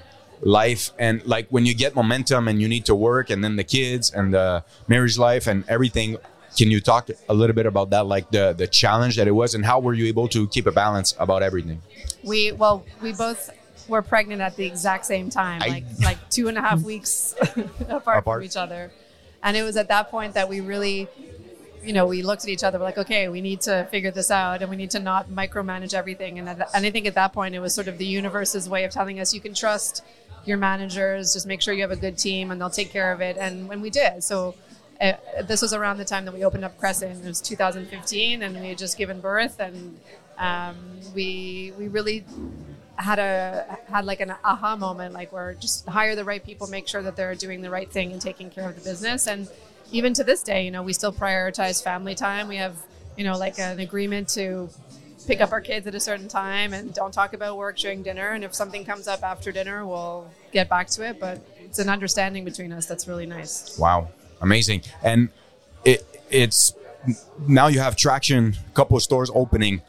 Life 0.43 0.91
and 0.99 1.25
like 1.25 1.47
when 1.51 1.65
you 1.65 1.75
get 1.75 1.95
momentum 1.95 2.49
and 2.49 2.61
you 2.61 2.69
need 2.69 2.85
to 2.85 2.95
work 2.95 3.31
and 3.31 3.43
then 3.45 3.55
the 3.57 3.65
kids 3.65 4.11
and 4.13 4.35
the 4.35 4.63
marriage 4.89 5.17
life 5.17 5.47
and 5.47 5.65
everything 5.69 6.17
can 6.59 6.71
you 6.71 6.81
talk 6.81 7.09
a 7.29 7.35
little 7.35 7.55
bit 7.55 7.65
about 7.65 7.91
that 7.91 8.07
like 8.07 8.29
the 8.33 8.53
the 8.53 8.67
challenge 8.67 9.17
that 9.17 9.29
it 9.29 9.31
was 9.33 9.55
and 9.55 9.65
how 9.65 9.79
were 9.79 9.95
you 9.95 10.07
able 10.07 10.27
to 10.29 10.49
keep 10.49 10.67
a 10.67 10.73
balance 10.73 11.15
about 11.19 11.43
everything 11.43 11.81
We 12.25 12.53
well, 12.53 12.85
we 13.01 13.13
both 13.13 13.51
were 13.89 14.03
pregnant 14.03 14.41
at 14.43 14.55
the 14.57 14.65
exact 14.67 15.07
same 15.07 15.29
time, 15.31 15.61
I- 15.63 15.69
like 15.69 15.85
like 16.03 16.19
two 16.31 16.49
and 16.49 16.59
a 16.59 16.61
half 16.61 16.83
weeks 16.83 17.35
apart, 17.41 18.19
Apart. 18.19 18.25
from 18.25 18.43
each 18.43 18.57
other. 18.57 18.91
And 19.45 19.57
it 19.57 19.63
was 19.65 19.77
at 19.77 19.89
that 19.89 20.09
point 20.09 20.35
that 20.35 20.49
we 20.49 20.61
really, 20.61 21.09
you 21.85 21.93
know, 21.93 22.07
we 22.07 22.23
looked 22.23 22.45
at 22.45 22.49
each 22.49 22.65
other 22.65 22.79
we're 22.79 22.85
like, 22.85 22.99
okay, 22.99 23.29
we 23.29 23.41
need 23.41 23.61
to 23.63 23.87
figure 23.91 24.11
this 24.11 24.31
out, 24.31 24.63
and 24.63 24.71
we 24.71 24.77
need 24.77 24.91
to 24.91 25.01
not 25.01 25.29
micromanage 25.29 25.95
everything. 25.95 26.39
And 26.39 26.49
and 26.49 26.87
I 26.87 26.91
think 26.91 27.07
at 27.07 27.15
that 27.15 27.33
point 27.33 27.55
it 27.55 27.61
was 27.61 27.75
sort 27.75 27.89
of 27.89 27.99
the 27.99 28.07
universe's 28.07 28.69
way 28.69 28.85
of 28.85 28.91
telling 28.91 29.21
us 29.21 29.35
you 29.35 29.41
can 29.41 29.55
trust 29.55 30.05
your 30.45 30.59
managers, 30.59 31.33
just 31.35 31.47
make 31.47 31.63
sure 31.63 31.75
you 31.75 31.83
have 31.83 31.91
a 31.91 31.97
good 31.97 32.19
team, 32.19 32.51
and 32.51 32.61
they'll 32.61 32.71
take 32.71 32.91
care 32.91 33.13
of 33.13 33.21
it. 33.21 33.37
And 33.37 33.69
when 33.69 33.81
we 33.81 33.91
did, 33.91 34.25
so. 34.25 34.55
Uh, 35.01 35.15
this 35.49 35.61
was 35.63 35.73
around 35.73 35.99
the 35.99 36.05
time 36.05 36.25
that 36.25 36.33
we 36.33 36.45
opened 36.45 36.65
up 36.65 36.79
Crescent. 36.79 37.25
It 37.25 37.27
was 37.27 37.41
2015, 37.41 38.41
and 38.41 38.61
we 38.61 38.69
had 38.69 38.79
just 38.79 38.97
given 38.97 39.21
birth, 39.21 39.59
and 39.59 39.99
um, 40.39 40.77
we 41.13 41.73
we 41.77 41.89
really 41.89 42.25
had 42.97 43.19
a 43.19 43.79
had 43.91 44.05
like 44.05 44.21
an 44.21 44.35
aha 44.45 44.77
moment 44.77 45.15
like 45.15 45.33
where 45.33 45.55
just 45.55 45.87
hire 45.87 46.15
the 46.15 46.25
right 46.25 46.45
people 46.45 46.67
make 46.67 46.87
sure 46.87 47.03
that 47.03 47.17
they're 47.17 47.35
doing 47.35 47.63
the 47.63 47.71
right 47.71 47.91
thing 47.91 48.13
and 48.13 48.21
taking 48.21 48.51
care 48.51 48.69
of 48.69 48.77
the 48.77 48.83
business 48.83 49.27
and 49.27 49.49
even 49.93 50.13
to 50.15 50.25
this 50.25 50.43
day 50.43 50.65
you 50.65 50.71
know 50.71 50.83
we 50.83 50.93
still 50.93 51.13
prioritize 51.13 51.83
family 51.83 52.15
time. 52.15 52.49
We 52.49 52.57
have 52.57 52.77
you 53.17 53.25
know 53.25 53.37
like 53.37 53.59
an 53.59 53.79
agreement 53.79 54.29
to 54.31 54.69
pick 55.27 55.41
up 55.41 55.53
our 55.53 55.61
kids 55.61 55.87
at 55.87 55.95
a 55.95 56.01
certain 56.01 56.29
time 56.29 56.73
and 56.73 56.93
don't 56.93 57.13
talk 57.13 57.33
about 57.33 57.57
work 57.57 57.79
during 57.79 58.03
dinner. 58.03 58.31
And 58.31 58.43
if 58.45 58.55
something 58.55 58.85
comes 58.85 59.07
up 59.07 59.23
after 59.23 59.53
dinner 59.53 59.87
we'll 59.87 60.29
get 60.53 60.69
back 60.69 60.89
to 60.89 61.09
it. 61.09 61.21
But 61.21 61.41
it's 61.61 61.79
an 61.79 61.89
understanding 61.89 62.45
between 62.45 62.73
us 62.73 62.87
that's 62.87 63.07
really 63.07 63.27
nice. 63.27 63.79
Wow. 63.79 64.09
Amazing. 64.41 64.83
And 65.03 65.29
it 65.85 66.05
it's 66.31 66.75
now 67.47 67.67
you 67.67 67.81
have 67.81 67.97
traction 67.97 68.55
A 68.69 68.75
couple 68.75 68.97
of 68.97 69.03
stores 69.03 69.31
opening. 69.35 69.83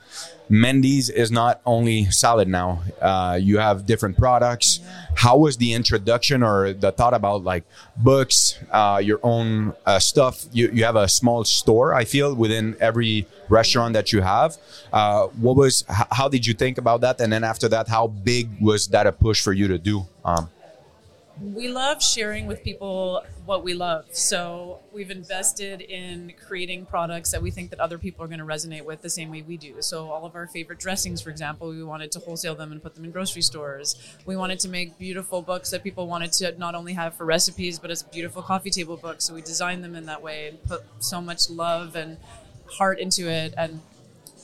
Mandy's 0.49 1.09
is 1.09 1.31
not 1.31 1.61
only 1.65 2.05
salad 2.05 2.47
now. 2.47 2.83
Uh, 3.01 3.39
you 3.41 3.59
have 3.59 3.85
different 3.85 4.17
products 4.17 4.79
how 5.15 5.37
was 5.37 5.57
the 5.57 5.73
introduction 5.73 6.43
or 6.43 6.73
the 6.73 6.91
thought 6.91 7.13
about 7.13 7.43
like 7.43 7.63
books 7.97 8.57
uh, 8.71 9.01
your 9.03 9.19
own 9.23 9.73
uh, 9.85 9.99
stuff? 9.99 10.45
You, 10.51 10.69
you 10.73 10.83
have 10.83 10.95
a 10.95 11.07
small 11.07 11.43
store 11.43 11.93
i 11.93 12.05
feel 12.05 12.33
within 12.35 12.75
every 12.79 13.27
restaurant 13.49 13.93
that 13.93 14.11
you 14.11 14.21
have. 14.21 14.57
Uh, 14.91 15.27
what 15.27 15.55
was 15.55 15.83
how 15.87 16.27
did 16.27 16.45
you 16.45 16.53
think 16.53 16.77
about 16.77 17.01
that? 17.01 17.19
And 17.19 17.31
then 17.31 17.43
after 17.43 17.67
that 17.69 17.87
how 17.87 18.07
big 18.07 18.49
was 18.61 18.87
that 18.89 19.07
a 19.07 19.11
push 19.11 19.41
for 19.41 19.53
you 19.53 19.67
to 19.67 19.77
do 19.77 20.05
um, 20.25 20.49
We 21.41 21.67
love 21.67 22.01
sharing 22.03 22.45
with 22.45 22.63
people 22.63 23.23
what 23.45 23.63
we 23.63 23.73
love. 23.73 24.05
So 24.11 24.79
we've 24.93 25.09
invested 25.09 25.81
in 25.81 26.33
creating 26.47 26.85
products 26.85 27.31
that 27.31 27.41
we 27.41 27.49
think 27.49 27.71
that 27.71 27.79
other 27.79 27.97
people 27.97 28.23
are 28.23 28.27
going 28.27 28.39
to 28.39 28.45
resonate 28.45 28.85
with 28.85 29.01
the 29.01 29.09
same 29.09 29.31
way 29.31 29.41
we 29.41 29.57
do. 29.57 29.81
So 29.81 30.11
all 30.11 30.25
of 30.25 30.35
our 30.35 30.45
favorite 30.45 30.77
dressings, 30.77 31.21
for 31.21 31.31
example, 31.31 31.69
we 31.69 31.83
wanted 31.83 32.11
to 32.11 32.19
wholesale 32.19 32.53
them 32.53 32.71
and 32.71 32.81
put 32.83 32.93
them 32.93 33.03
in 33.03 33.11
grocery 33.11 33.41
stores. 33.41 33.95
We 34.27 34.35
wanted 34.35 34.59
to 34.59 34.69
make 34.69 34.99
beautiful 34.99 35.41
books 35.41 35.71
that 35.71 35.83
people 35.83 36.07
wanted 36.07 36.33
to 36.33 36.57
not 36.59 36.75
only 36.75 36.93
have 36.93 37.15
for 37.15 37.25
recipes, 37.25 37.79
but 37.79 37.89
as 37.89 38.03
beautiful 38.03 38.43
coffee 38.43 38.69
table 38.69 38.95
books. 38.95 39.25
So 39.25 39.33
we 39.33 39.41
designed 39.41 39.83
them 39.83 39.95
in 39.95 40.05
that 40.05 40.21
way 40.21 40.49
and 40.49 40.63
put 40.63 40.83
so 40.99 41.19
much 41.19 41.49
love 41.49 41.95
and 41.95 42.17
heart 42.67 42.99
into 42.99 43.27
it. 43.27 43.55
And 43.57 43.81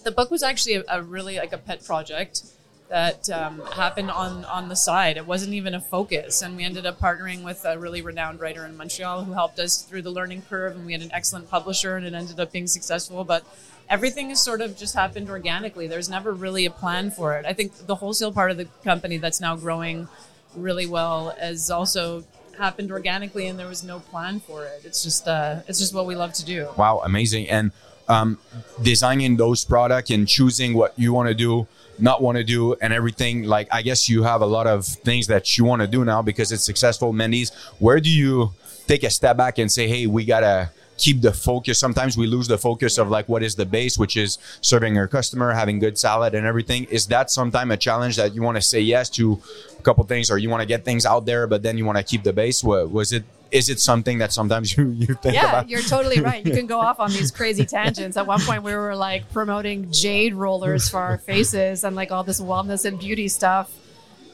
the 0.03 0.11
book 0.11 0.31
was 0.31 0.41
actually 0.41 0.75
a, 0.75 0.83
a 0.89 1.03
really 1.03 1.37
like 1.37 1.53
a 1.53 1.59
pet 1.59 1.85
project 1.85 2.41
that 2.89 3.29
um, 3.29 3.61
happened 3.73 4.11
on 4.11 4.43
on 4.45 4.67
the 4.67 4.75
side. 4.75 5.15
It 5.15 5.25
wasn't 5.25 5.53
even 5.53 5.73
a 5.73 5.81
focus, 5.81 6.41
and 6.41 6.57
we 6.57 6.65
ended 6.65 6.85
up 6.85 6.99
partnering 6.99 7.43
with 7.43 7.63
a 7.63 7.77
really 7.77 8.01
renowned 8.01 8.39
writer 8.39 8.65
in 8.65 8.75
Montreal 8.75 9.23
who 9.23 9.33
helped 9.33 9.59
us 9.59 9.83
through 9.83 10.01
the 10.01 10.09
learning 10.09 10.43
curve, 10.49 10.75
and 10.75 10.85
we 10.85 10.93
had 10.93 11.01
an 11.01 11.11
excellent 11.13 11.49
publisher, 11.49 11.95
and 11.95 12.05
it 12.05 12.13
ended 12.13 12.39
up 12.39 12.51
being 12.51 12.67
successful. 12.67 13.23
But 13.23 13.45
everything 13.89 14.29
has 14.29 14.41
sort 14.41 14.61
of 14.61 14.75
just 14.75 14.95
happened 14.95 15.29
organically. 15.29 15.87
There's 15.87 16.09
never 16.09 16.33
really 16.33 16.65
a 16.65 16.71
plan 16.71 17.11
for 17.11 17.35
it. 17.37 17.45
I 17.45 17.53
think 17.53 17.73
the 17.85 17.95
wholesale 17.95 18.33
part 18.33 18.51
of 18.51 18.57
the 18.57 18.65
company 18.83 19.17
that's 19.17 19.39
now 19.39 19.55
growing 19.55 20.07
really 20.55 20.87
well 20.87 21.35
has 21.39 21.69
also 21.69 22.23
happened 22.57 22.91
organically, 22.91 23.45
and 23.45 23.59
there 23.59 23.67
was 23.67 23.83
no 23.83 23.99
plan 23.99 24.39
for 24.39 24.65
it. 24.65 24.81
It's 24.83 25.03
just 25.03 25.27
uh, 25.27 25.61
it's 25.67 25.79
just 25.79 25.93
what 25.93 26.07
we 26.07 26.15
love 26.15 26.33
to 26.33 26.45
do. 26.45 26.69
Wow, 26.75 27.01
amazing! 27.05 27.49
And 27.49 27.71
um, 28.07 28.39
designing 28.81 29.37
those 29.37 29.63
products 29.63 30.09
and 30.09 30.27
choosing 30.27 30.73
what 30.73 30.97
you 30.97 31.13
want 31.13 31.29
to 31.29 31.35
do 31.35 31.67
not 32.01 32.21
want 32.21 32.37
to 32.37 32.43
do 32.43 32.73
and 32.75 32.93
everything 32.93 33.43
like 33.43 33.67
i 33.71 33.81
guess 33.81 34.09
you 34.09 34.23
have 34.23 34.41
a 34.41 34.45
lot 34.45 34.67
of 34.67 34.85
things 34.85 35.27
that 35.27 35.57
you 35.57 35.63
want 35.63 35.81
to 35.81 35.87
do 35.87 36.05
now 36.05 36.21
because 36.21 36.51
it's 36.51 36.63
successful. 36.63 37.11
Mandy's 37.13 37.51
where 37.79 37.99
do 37.99 38.09
you 38.09 38.53
take 38.87 39.03
a 39.03 39.09
step 39.09 39.37
back 39.37 39.57
and 39.57 39.71
say 39.71 39.87
hey 39.87 40.07
we 40.07 40.25
gotta 40.25 40.71
keep 40.99 41.21
the 41.21 41.31
focus. 41.31 41.79
Sometimes 41.79 42.17
we 42.17 42.27
lose 42.27 42.47
the 42.47 42.57
focus 42.57 42.97
of 42.97 43.09
like 43.09 43.27
what 43.29 43.41
is 43.41 43.55
the 43.55 43.65
base 43.65 43.97
which 43.97 44.17
is 44.17 44.37
serving 44.61 44.97
our 44.97 45.07
customer 45.07 45.51
having 45.53 45.79
good 45.79 45.97
salad 45.97 46.35
and 46.35 46.45
everything. 46.45 46.83
Is 46.85 47.07
that 47.07 47.31
sometime 47.31 47.71
a 47.71 47.77
challenge 47.77 48.17
that 48.17 48.35
you 48.35 48.43
want 48.43 48.57
to 48.57 48.61
say 48.61 48.81
yes 48.81 49.09
to 49.11 49.41
a 49.79 49.81
couple 49.81 50.03
things 50.03 50.29
or 50.29 50.37
you 50.37 50.49
want 50.49 50.61
to 50.61 50.67
get 50.67 50.85
things 50.85 51.05
out 51.05 51.25
there 51.25 51.47
but 51.47 51.63
then 51.63 51.77
you 51.77 51.85
want 51.85 51.97
to 51.97 52.03
keep 52.03 52.23
the 52.23 52.33
base? 52.33 52.63
What 52.63 52.91
was 52.91 53.13
it 53.13 53.23
is 53.51 53.69
it 53.69 53.79
something 53.79 54.17
that 54.19 54.31
sometimes 54.33 54.65
you, 54.77 54.89
you 54.89 55.15
think 55.15 55.35
yeah, 55.35 55.49
about? 55.49 55.69
you're 55.69 55.81
totally 55.81 56.21
right. 56.21 56.45
You 56.45 56.53
can 56.53 56.67
go 56.67 56.79
off 56.87 56.99
on 56.99 57.11
these 57.11 57.31
crazy 57.31 57.65
tangents. 57.65 58.17
At 58.17 58.27
one 58.27 58.41
point, 58.41 58.63
we 58.63 58.73
were 58.73 58.95
like 58.95 59.31
promoting 59.31 59.91
jade 59.91 60.33
rollers 60.33 60.89
for 60.89 60.99
our 60.99 61.17
faces 61.17 61.83
and 61.83 61.95
like 61.95 62.11
all 62.11 62.23
this 62.23 62.41
wellness 62.41 62.85
and 62.85 62.99
beauty 62.99 63.27
stuff. 63.27 63.71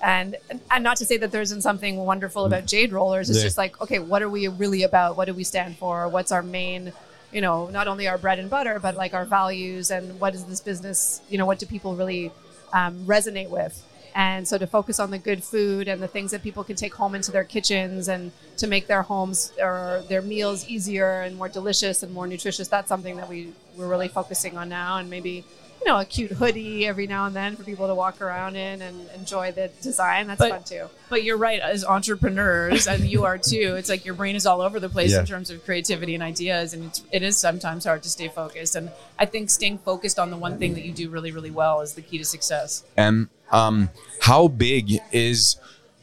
And 0.01 0.35
and 0.69 0.83
not 0.83 0.97
to 0.97 1.05
say 1.05 1.17
that 1.17 1.31
there 1.31 1.41
isn't 1.41 1.61
something 1.61 1.97
wonderful 1.97 2.45
about 2.45 2.63
mm. 2.63 2.67
jade 2.67 2.91
rollers. 2.91 3.29
It's 3.29 3.39
Yeah. 3.39 3.45
just 3.45 3.57
like, 3.57 3.81
okay, 3.81 3.99
what 3.99 4.21
are 4.21 4.29
we 4.29 4.47
really 4.47 4.83
about? 4.83 5.17
What 5.17 5.25
do 5.25 5.33
we 5.33 5.43
stand 5.43 5.77
for? 5.77 6.07
What's 6.09 6.31
our 6.31 6.43
main, 6.43 6.93
you 7.31 7.41
know, 7.41 7.69
not 7.69 7.87
only 7.87 8.07
our 8.07 8.17
bread 8.17 8.37
and 8.37 8.49
butter, 8.49 8.79
but 8.79 8.95
like 8.95 9.13
our 9.13 9.25
values 9.25 9.89
and 9.91 10.19
what 10.19 10.35
is 10.35 10.43
this 10.45 10.61
business? 10.61 11.21
You 11.29 11.37
know, 11.37 11.45
what 11.45 11.59
do 11.59 11.65
people 11.65 11.95
really 11.95 12.31
um, 12.73 13.05
resonate 13.05 13.49
with? 13.49 13.83
And 14.15 14.47
so 14.47 14.57
to 14.57 14.65
focus 14.65 14.97
on 14.97 15.11
the 15.11 15.17
good 15.17 15.43
food 15.43 15.89
and 15.89 16.01
the 16.01 16.07
things 16.07 16.31
that 16.31 16.41
people 16.41 16.63
can 16.63 16.77
take 16.77 16.93
home 16.93 17.15
into 17.15 17.33
their 17.33 17.43
kitchens 17.43 18.07
and 18.07 18.31
to 18.55 18.65
make 18.65 18.87
their 18.87 19.01
homes 19.01 19.51
or 19.59 20.03
their 20.07 20.21
meals 20.21 20.65
easier 20.69 21.21
and 21.21 21.35
more 21.35 21.49
delicious 21.49 22.01
and 22.01 22.13
more 22.13 22.25
nutritious, 22.25 22.69
that's 22.69 22.87
something 22.87 23.17
that 23.17 23.27
we, 23.27 23.51
we're 23.75 23.89
really 23.89 24.07
focusing 24.07 24.57
on 24.57 24.69
now. 24.69 24.97
And 24.97 25.09
maybe, 25.09 25.43
you 25.85 25.91
know, 25.91 25.99
a 25.99 26.05
cute 26.05 26.31
hoodie 26.31 26.87
every 26.87 27.05
now 27.05 27.27
and 27.27 27.35
then 27.35 27.55
for 27.55 27.63
people 27.63 27.85
to 27.87 27.93
walk 27.93 28.19
around 28.19 28.55
in 28.55 28.81
and 28.81 29.07
enjoy 29.15 29.51
the 29.51 29.69
design. 29.83 30.25
That's 30.25 30.39
But- 30.39 30.49
fun 30.49 30.63
too. 30.63 30.85
But 31.09 31.23
you're 31.23 31.37
right, 31.37 31.59
as 31.59 31.85
entrepreneurs, 31.85 32.87
and 32.87 33.03
you 33.05 33.23
are 33.25 33.37
too. 33.37 33.75
It's 33.77 33.87
like 33.89 34.03
your 34.03 34.15
brain 34.15 34.35
is 34.35 34.47
all 34.47 34.61
over 34.61 34.79
the 34.79 34.89
place 34.89 35.11
Yeah. 35.11 35.19
in 35.19 35.25
terms 35.27 35.51
of 35.51 35.63
creativity 35.63 36.15
and 36.15 36.23
ideas, 36.23 36.73
and 36.73 36.85
it's, 36.85 37.03
it 37.11 37.21
is 37.21 37.37
sometimes 37.37 37.85
hard 37.85 38.01
to 38.03 38.09
stay 38.09 38.27
focused. 38.29 38.75
And 38.75 38.89
I 39.19 39.25
think 39.27 39.51
staying 39.51 39.77
focused 39.79 40.17
on 40.17 40.31
the 40.31 40.37
one 40.37 40.57
thing 40.57 40.73
that 40.73 40.83
you 40.83 40.91
do 40.91 41.09
really, 41.09 41.31
really 41.31 41.51
well 41.51 41.81
is 41.81 41.93
the 41.93 42.01
key 42.01 42.17
to 42.17 42.25
success. 42.25 42.83
And 42.97 43.27
um, 43.51 43.89
how 44.21 44.47
big 44.47 44.99
is 45.11 45.57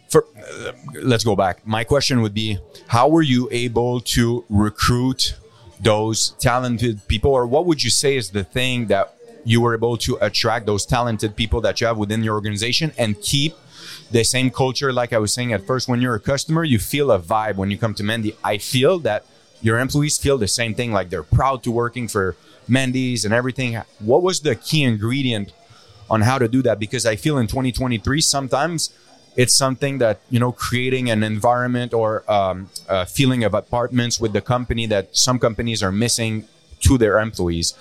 for? 0.09 0.25
Uh, 0.37 0.73
let's 1.03 1.25
go 1.25 1.35
back. 1.35 1.67
My 1.67 1.83
question 1.83 2.23
would 2.23 2.35
be: 2.35 2.59
How 2.87 3.09
were 3.09 3.23
you 3.23 3.49
able 3.51 4.01
to 4.01 4.45
recruit 4.49 5.35
those 5.81 6.31
talented 6.39 7.09
people, 7.09 7.33
or 7.33 7.45
what 7.49 7.67
would 7.67 7.83
you 7.83 7.91
say 7.91 8.17
is 8.17 8.31
the 8.31 8.45
thing 8.45 8.87
that 8.87 9.17
you 9.45 9.61
were 9.61 9.75
able 9.75 9.97
to 9.99 10.19
attract 10.21 10.67
those 10.67 10.87
talented 10.87 11.37
people 11.37 11.61
that 11.63 11.81
you 11.81 11.87
have 11.87 11.99
within 11.99 12.23
your 12.23 12.35
organization 12.35 12.93
and 12.99 13.21
keep? 13.21 13.55
The 14.11 14.25
same 14.25 14.51
culture, 14.51 14.93
like 14.93 15.13
I 15.13 15.19
was 15.19 15.33
saying 15.33 15.53
at 15.53 15.67
first, 15.67 15.89
when 15.89 16.01
you're 16.01 16.15
a 16.15 16.21
customer, 16.21 16.65
you 16.65 16.79
feel 16.79 17.11
a 17.11 17.19
vibe 17.19 17.57
when 17.57 17.71
you 17.71 17.79
come 17.79 17.95
to 17.95 18.05
Mandy. 18.05 18.37
I 18.45 18.59
feel 18.59 18.99
that 19.01 19.25
your 19.61 19.79
employees 19.79 20.19
feel 20.19 20.39
the 20.39 20.49
same 20.49 20.75
thing, 20.75 20.93
like 20.93 21.11
they're 21.11 21.23
proud 21.23 21.63
to 21.63 21.71
working 21.71 22.09
for 22.09 22.37
Mandy's 22.69 23.25
and 23.25 23.33
everything. 23.33 23.81
What 23.99 24.23
was 24.23 24.41
the 24.41 24.55
key 24.55 24.83
ingredient 24.83 25.53
on 26.11 26.21
how 26.21 26.39
to 26.39 26.49
do 26.49 26.63
that 26.63 26.79
because 26.79 27.07
I 27.07 27.17
feel 27.17 27.39
in 27.39 27.47
2023 27.47 28.21
sometimes 28.21 28.91
it's 29.35 29.55
something 29.55 29.99
that 29.99 30.21
you 30.29 30.39
know 30.39 30.53
creating 30.53 31.11
an 31.11 31.23
environment 31.23 31.95
or 31.95 32.31
um, 32.31 32.69
a 32.89 33.07
feeling 33.07 33.45
of 33.45 33.55
apartments 33.55 34.21
with 34.21 34.33
the 34.35 34.43
company 34.43 34.85
that 34.87 35.17
some 35.17 35.39
companies 35.39 35.83
are 35.83 35.93
missing 35.93 36.47
to 36.81 36.99
their 36.99 37.19
employees. 37.19 37.75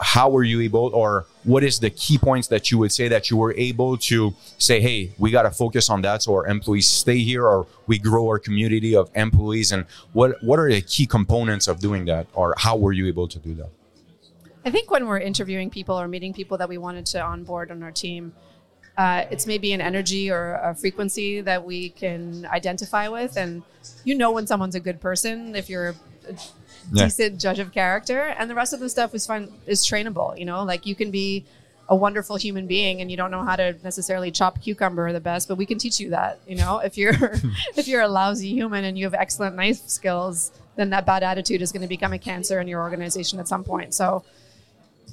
How 0.00 0.30
were 0.30 0.42
you 0.42 0.60
able, 0.62 0.90
or 0.94 1.26
what 1.44 1.62
is 1.62 1.78
the 1.78 1.90
key 1.90 2.18
points 2.18 2.48
that 2.48 2.70
you 2.70 2.78
would 2.78 2.90
say 2.90 3.08
that 3.08 3.30
you 3.30 3.36
were 3.36 3.54
able 3.54 3.96
to 3.98 4.34
say, 4.58 4.80
hey, 4.80 5.12
we 5.18 5.30
got 5.30 5.42
to 5.42 5.50
focus 5.50 5.90
on 5.90 6.02
that 6.02 6.22
so 6.22 6.34
our 6.34 6.46
employees 6.46 6.88
stay 6.88 7.18
here, 7.18 7.46
or 7.46 7.66
we 7.86 7.98
grow 7.98 8.26
our 8.26 8.38
community 8.38 8.96
of 8.96 9.10
employees, 9.14 9.72
and 9.72 9.84
what 10.12 10.42
what 10.42 10.58
are 10.58 10.70
the 10.70 10.80
key 10.80 11.06
components 11.06 11.68
of 11.68 11.80
doing 11.80 12.06
that, 12.06 12.26
or 12.32 12.54
how 12.58 12.76
were 12.76 12.92
you 12.92 13.06
able 13.06 13.28
to 13.28 13.38
do 13.38 13.54
that? 13.54 13.70
I 14.64 14.70
think 14.70 14.90
when 14.90 15.06
we're 15.06 15.20
interviewing 15.20 15.70
people 15.70 15.98
or 15.98 16.08
meeting 16.08 16.32
people 16.32 16.58
that 16.58 16.68
we 16.68 16.78
wanted 16.78 17.06
to 17.06 17.22
onboard 17.22 17.70
on 17.70 17.82
our 17.82 17.92
team, 17.92 18.32
uh, 18.98 19.24
it's 19.30 19.46
maybe 19.46 19.72
an 19.72 19.80
energy 19.80 20.30
or 20.30 20.54
a 20.62 20.74
frequency 20.74 21.40
that 21.40 21.64
we 21.64 21.90
can 21.90 22.46
identify 22.46 23.08
with. 23.08 23.36
And 23.36 23.62
you 24.04 24.14
know 24.14 24.30
when 24.30 24.46
someone's 24.46 24.74
a 24.74 24.80
good 24.80 25.00
person 25.00 25.56
if 25.56 25.70
you're 25.70 25.94
Yeah. 26.92 27.04
decent 27.04 27.40
judge 27.40 27.58
of 27.58 27.72
character. 27.72 28.20
And 28.38 28.48
the 28.50 28.54
rest 28.54 28.72
of 28.72 28.80
the 28.80 28.88
stuff 28.88 29.14
is 29.14 29.26
fun, 29.26 29.52
is 29.66 29.84
trainable. 29.86 30.38
You 30.38 30.44
know, 30.44 30.62
like 30.64 30.86
you 30.86 30.94
can 30.94 31.10
be 31.10 31.44
a 31.88 31.96
wonderful 31.96 32.36
human 32.36 32.66
being 32.68 33.00
and 33.00 33.10
you 33.10 33.16
don't 33.16 33.30
know 33.32 33.42
how 33.42 33.56
to 33.56 33.74
necessarily 33.82 34.30
chop 34.30 34.62
cucumber 34.62 35.12
the 35.12 35.20
best, 35.20 35.48
but 35.48 35.56
we 35.56 35.66
can 35.66 35.76
teach 35.78 35.98
you 35.98 36.10
that. 36.10 36.38
You 36.46 36.56
know, 36.56 36.78
if 36.78 36.96
you're 36.96 37.14
if 37.76 37.88
you're 37.88 38.02
a 38.02 38.08
lousy 38.08 38.48
human 38.50 38.84
and 38.84 38.96
you 38.98 39.04
have 39.06 39.14
excellent 39.14 39.56
knife 39.56 39.78
skills, 39.88 40.52
then 40.76 40.90
that 40.90 41.04
bad 41.04 41.22
attitude 41.22 41.62
is 41.62 41.72
going 41.72 41.82
to 41.82 41.88
become 41.88 42.12
a 42.12 42.18
cancer 42.18 42.60
in 42.60 42.68
your 42.68 42.80
organization 42.80 43.40
at 43.40 43.48
some 43.48 43.64
point. 43.64 43.92
So 43.94 44.24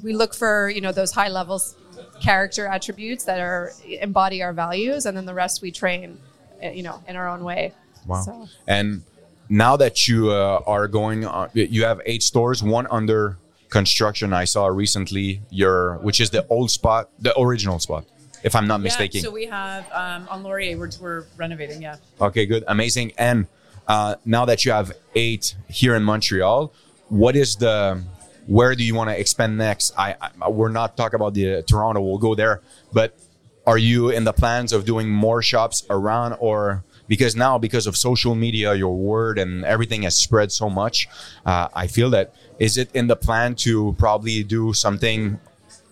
we 0.03 0.13
look 0.13 0.35
for 0.35 0.69
you 0.69 0.79
know 0.81 0.91
those 0.91 1.11
high 1.11 1.29
levels 1.29 1.75
character 2.21 2.67
attributes 2.67 3.23
that 3.25 3.39
are 3.39 3.71
embody 3.87 4.43
our 4.43 4.53
values 4.53 5.05
and 5.07 5.17
then 5.17 5.25
the 5.25 5.33
rest 5.33 5.61
we 5.63 5.71
train 5.71 6.19
uh, 6.63 6.67
you 6.69 6.83
know 6.83 7.01
in 7.07 7.15
our 7.15 7.27
own 7.27 7.43
way 7.43 7.73
Wow. 8.05 8.21
So- 8.21 8.47
And 8.67 9.01
now 9.49 9.77
that 9.77 10.07
you 10.07 10.31
uh, 10.31 10.61
are 10.65 10.87
going 10.87 11.25
on, 11.25 11.49
you 11.53 11.83
have 11.85 12.01
eight 12.05 12.23
stores, 12.23 12.61
one 12.61 12.87
under 12.91 13.37
construction. 13.69 14.33
I 14.33 14.45
saw 14.45 14.67
recently 14.67 15.41
your, 15.49 15.97
which 15.97 16.19
is 16.19 16.29
the 16.29 16.45
old 16.47 16.71
spot, 16.71 17.09
the 17.19 17.37
original 17.39 17.79
spot, 17.79 18.05
if 18.43 18.55
I'm 18.55 18.67
not 18.67 18.81
mistaken. 18.81 19.19
Yeah, 19.19 19.23
so 19.23 19.31
we 19.31 19.45
have 19.45 19.89
um, 19.91 20.27
on 20.29 20.43
Laurier, 20.43 20.77
we're, 20.77 20.89
we're 20.99 21.25
renovating. 21.37 21.81
Yeah. 21.81 21.97
okay, 22.19 22.45
good, 22.45 22.63
amazing. 22.67 23.13
And 23.17 23.47
uh, 23.87 24.15
now 24.25 24.45
that 24.45 24.65
you 24.65 24.71
have 24.71 24.91
eight 25.15 25.55
here 25.69 25.95
in 25.95 26.03
Montreal, 26.03 26.73
what 27.09 27.35
is 27.35 27.55
the, 27.55 28.01
where 28.47 28.75
do 28.75 28.83
you 28.83 28.95
want 28.95 29.09
to 29.09 29.19
expand 29.19 29.57
next? 29.57 29.93
I, 29.97 30.15
I 30.39 30.49
we're 30.49 30.69
not 30.69 30.97
talking 30.97 31.15
about 31.15 31.33
the 31.33 31.63
Toronto. 31.63 32.01
We'll 32.01 32.17
go 32.17 32.35
there, 32.35 32.61
but 32.93 33.17
are 33.65 33.77
you 33.77 34.09
in 34.09 34.23
the 34.23 34.31
plans 34.31 34.71
of 34.71 34.85
doing 34.85 35.09
more 35.09 35.41
shops 35.41 35.85
around 35.89 36.37
or 36.39 36.83
because 37.07 37.35
now 37.35 37.57
because 37.57 37.87
of 37.87 37.95
social 37.95 38.35
media 38.35 38.73
your 38.75 38.95
word 38.95 39.37
and 39.39 39.63
everything 39.65 40.03
has 40.03 40.15
spread 40.15 40.51
so 40.51 40.69
much 40.69 41.07
uh, 41.45 41.67
i 41.73 41.87
feel 41.87 42.09
that 42.09 42.33
is 42.59 42.77
it 42.77 42.89
in 42.93 43.07
the 43.07 43.15
plan 43.15 43.55
to 43.55 43.95
probably 43.97 44.43
do 44.43 44.73
something 44.73 45.39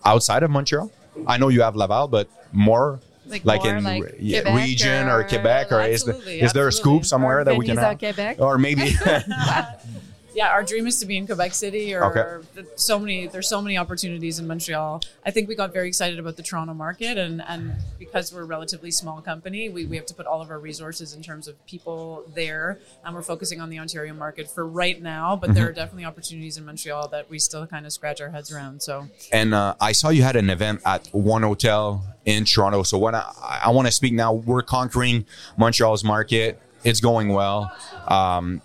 outside 0.04 0.42
of 0.42 0.50
montreal 0.50 0.90
i 1.26 1.36
know 1.36 1.48
you 1.48 1.62
have 1.62 1.74
laval 1.76 2.06
but 2.08 2.28
more 2.52 3.00
Like 3.26 3.44
like 3.44 3.64
in 3.64 3.82
like 3.82 4.02
Quebec 4.18 4.54
region 4.54 5.08
or, 5.08 5.20
or- 5.20 5.24
Quebec 5.24 5.72
or 5.72 5.80
is, 5.82 6.06
is 6.06 6.52
there 6.52 6.68
a 6.68 6.72
scoop 6.72 7.04
somewhere 7.04 7.40
Or 7.40 7.44
that 7.44 7.56
we 7.56 7.66
can 7.66 7.76
have? 7.76 7.98
Quebec. 7.98 8.36
or 8.38 8.56
maybe 8.58 8.94
Yeah, 10.36 10.48
our 10.50 10.62
dream 10.62 10.86
is 10.86 11.00
to 11.00 11.06
be 11.06 11.16
in 11.16 11.24
Quebec 11.26 11.54
City 11.54 11.94
or 11.94 12.04
Okay. 12.04 12.66
so 12.76 12.98
many 12.98 13.26
there's 13.26 13.48
so 13.48 13.62
many 13.62 13.78
opportunities 13.78 14.38
in 14.38 14.46
Montreal. 14.46 15.00
I 15.24 15.30
think 15.30 15.48
we 15.48 15.54
got 15.54 15.72
very 15.72 15.88
excited 15.88 16.18
about 16.18 16.36
the 16.36 16.42
Toronto 16.42 16.74
market 16.74 17.16
and 17.16 17.42
and 17.48 17.72
because 17.98 18.34
we're 18.34 18.42
a 18.42 18.44
relatively 18.44 18.90
small 18.90 19.22
company, 19.22 19.70
we, 19.70 19.86
we 19.86 19.96
have 19.96 20.04
to 20.06 20.14
put 20.14 20.26
all 20.26 20.42
of 20.42 20.50
our 20.50 20.58
resources 20.58 21.14
in 21.14 21.22
terms 21.22 21.48
of 21.48 21.54
people 21.66 22.22
there 22.34 22.78
and 23.02 23.14
we're 23.14 23.22
focusing 23.22 23.62
on 23.62 23.70
the 23.70 23.78
Ontario 23.78 24.12
market 24.12 24.46
for 24.54 24.66
right 24.66 25.00
now, 25.02 25.36
but 25.36 25.46
Mm-hmm. 25.46 25.54
there 25.54 25.68
are 25.68 25.72
definitely 25.72 26.04
opportunities 26.04 26.58
in 26.58 26.66
Montreal 26.66 27.08
that 27.08 27.30
we 27.30 27.38
still 27.38 27.66
kind 27.66 27.86
of 27.86 27.92
scratch 27.94 28.20
our 28.20 28.28
heads 28.28 28.52
around. 28.52 28.82
So 28.82 29.08
and 29.32 29.54
uh, 29.54 29.74
I 29.80 29.92
saw 29.92 30.10
you 30.10 30.22
had 30.22 30.36
an 30.36 30.50
event 30.50 30.82
at 30.84 31.06
one 31.12 31.44
hotel 31.44 32.04
in 32.26 32.44
Toronto. 32.44 32.82
So 32.82 32.98
what 32.98 33.14
I, 33.14 33.24
I 33.64 33.70
want 33.70 33.86
to 33.88 33.92
speak 33.92 34.12
now, 34.12 34.34
we're 34.34 34.60
conquering 34.62 35.24
Montreal's 35.56 36.04
market. 36.04 36.60
It's 36.84 37.00
going 37.00 37.28
well. 37.32 37.72
Um, 38.06 38.60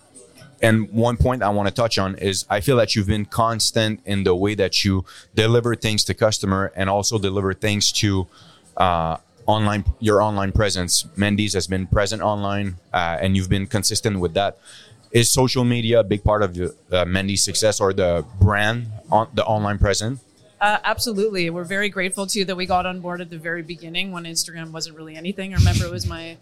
and 0.62 0.88
one 0.92 1.16
point 1.16 1.42
I 1.42 1.50
want 1.50 1.68
to 1.68 1.74
touch 1.74 1.98
on 1.98 2.14
is 2.14 2.46
I 2.48 2.60
feel 2.60 2.76
that 2.76 2.94
you've 2.94 3.08
been 3.08 3.24
constant 3.24 4.00
in 4.06 4.22
the 4.22 4.34
way 4.34 4.54
that 4.54 4.84
you 4.84 5.04
deliver 5.34 5.74
things 5.74 6.04
to 6.04 6.14
customer 6.14 6.72
and 6.76 6.88
also 6.88 7.18
deliver 7.18 7.52
things 7.52 7.90
to 7.92 8.28
uh, 8.76 9.16
online 9.46 9.84
your 9.98 10.22
online 10.22 10.52
presence. 10.52 11.04
Mandy's 11.16 11.54
has 11.54 11.66
been 11.66 11.88
present 11.88 12.22
online, 12.22 12.76
uh, 12.92 13.18
and 13.20 13.36
you've 13.36 13.48
been 13.48 13.66
consistent 13.66 14.20
with 14.20 14.34
that. 14.34 14.58
Is 15.10 15.30
social 15.30 15.64
media 15.64 16.00
a 16.00 16.04
big 16.04 16.24
part 16.24 16.42
of 16.42 16.54
the, 16.54 16.74
uh, 16.90 17.04
Mandy's 17.04 17.42
success 17.42 17.80
or 17.80 17.92
the 17.92 18.24
brand 18.40 18.86
on 19.10 19.28
the 19.34 19.44
online 19.44 19.78
presence? 19.78 20.20
Uh, 20.60 20.78
absolutely. 20.84 21.50
We're 21.50 21.64
very 21.64 21.88
grateful 21.88 22.24
too 22.24 22.44
that 22.44 22.56
we 22.56 22.66
got 22.66 22.86
on 22.86 23.00
board 23.00 23.20
at 23.20 23.30
the 23.30 23.36
very 23.36 23.62
beginning 23.62 24.12
when 24.12 24.24
Instagram 24.24 24.70
wasn't 24.70 24.96
really 24.96 25.16
anything. 25.16 25.52
I 25.52 25.56
remember 25.56 25.84
it 25.84 25.90
was 25.90 26.06
my 26.06 26.36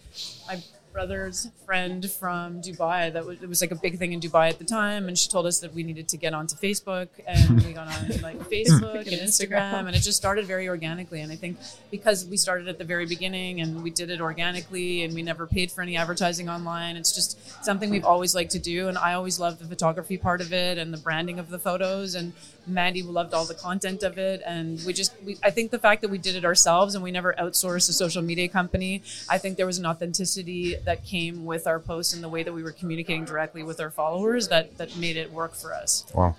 my 0.47 0.63
brother's 0.93 1.49
friend 1.65 2.11
from 2.11 2.61
Dubai. 2.61 3.13
That 3.13 3.25
was, 3.25 3.43
it 3.43 3.49
was 3.49 3.61
like 3.61 3.71
a 3.71 3.77
big 3.77 3.99
thing 3.99 4.13
in 4.13 4.21
Dubai 4.21 4.49
at 4.49 4.59
the 4.59 4.65
time, 4.65 5.09
and 5.09 5.19
she 5.19 5.29
told 5.29 5.47
us 5.47 5.61
that 5.61 5.73
we 5.75 5.83
needed 5.83 6.09
to 6.09 6.17
get 6.17 6.35
onto 6.35 6.57
Facebook, 6.57 7.09
and 7.27 7.63
we 7.65 7.73
got 7.73 7.89
on 7.89 8.21
like 8.23 8.39
Facebook 8.51 9.01
and 9.01 9.17
Instagram, 9.29 9.87
and 9.87 9.95
it 9.95 10.01
just 10.01 10.17
started 10.17 10.47
very 10.47 10.69
organically. 10.69 11.21
And 11.21 11.31
I 11.31 11.37
think 11.37 11.59
because 11.91 12.27
we 12.27 12.37
started 12.37 12.69
at 12.69 12.79
the 12.79 12.85
very 12.85 13.07
beginning 13.07 13.61
and 13.61 13.83
we 13.83 13.91
did 13.91 14.11
it 14.11 14.21
organically, 14.21 15.05
and 15.05 15.15
we 15.15 15.23
never 15.23 15.47
paid 15.47 15.71
for 15.71 15.83
any 15.83 15.97
advertising 15.97 16.49
online, 16.49 16.97
it's 16.97 17.15
just 17.15 17.65
something 17.65 17.91
we've 17.91 18.05
always 18.05 18.35
liked 18.35 18.53
to 18.53 18.59
do. 18.59 18.89
And 18.89 18.99
I 18.99 19.15
always 19.15 19.39
loved 19.39 19.61
the 19.61 19.67
photography 19.67 20.19
part 20.19 20.41
of 20.41 20.53
it 20.53 20.79
and 20.79 20.93
the 20.93 20.99
branding 20.99 21.39
of 21.39 21.51
the 21.51 21.59
photos, 21.59 22.15
and 22.15 22.33
Mandy 22.71 23.03
loved 23.03 23.35
all 23.35 23.45
the 23.45 23.55
content 23.55 24.03
of 24.03 24.19
it, 24.19 24.43
and 24.47 24.81
we 24.87 24.93
just 24.93 25.13
we, 25.25 25.37
I 25.43 25.51
think 25.51 25.71
the 25.71 25.79
fact 25.79 26.03
that 26.03 26.11
we 26.11 26.19
did 26.19 26.37
it 26.37 26.45
ourselves 26.45 26.95
and 26.95 27.05
we 27.05 27.11
never 27.11 27.35
outsourced 27.39 27.89
a 27.89 27.93
social 27.93 28.23
media 28.23 28.49
company, 28.49 29.03
I 29.29 29.39
think 29.39 29.57
there 29.57 29.67
was 29.67 29.79
an 29.79 29.87
authenticity 29.87 30.77
that 30.85 31.05
came 31.05 31.45
with 31.45 31.67
our 31.67 31.79
posts 31.79 32.15
and 32.15 32.23
the 32.23 32.29
way 32.29 32.43
that 32.43 32.53
we 32.53 32.63
were 32.63 32.73
communicating 32.73 33.25
directly 33.25 33.63
with 33.63 33.81
our 33.81 33.91
followers 33.91 34.49
that 34.49 34.77
that 34.79 34.97
made 34.97 35.17
it 35.17 35.33
work 35.33 35.55
for 35.55 35.75
us. 35.75 36.07
Wow. 36.15 36.37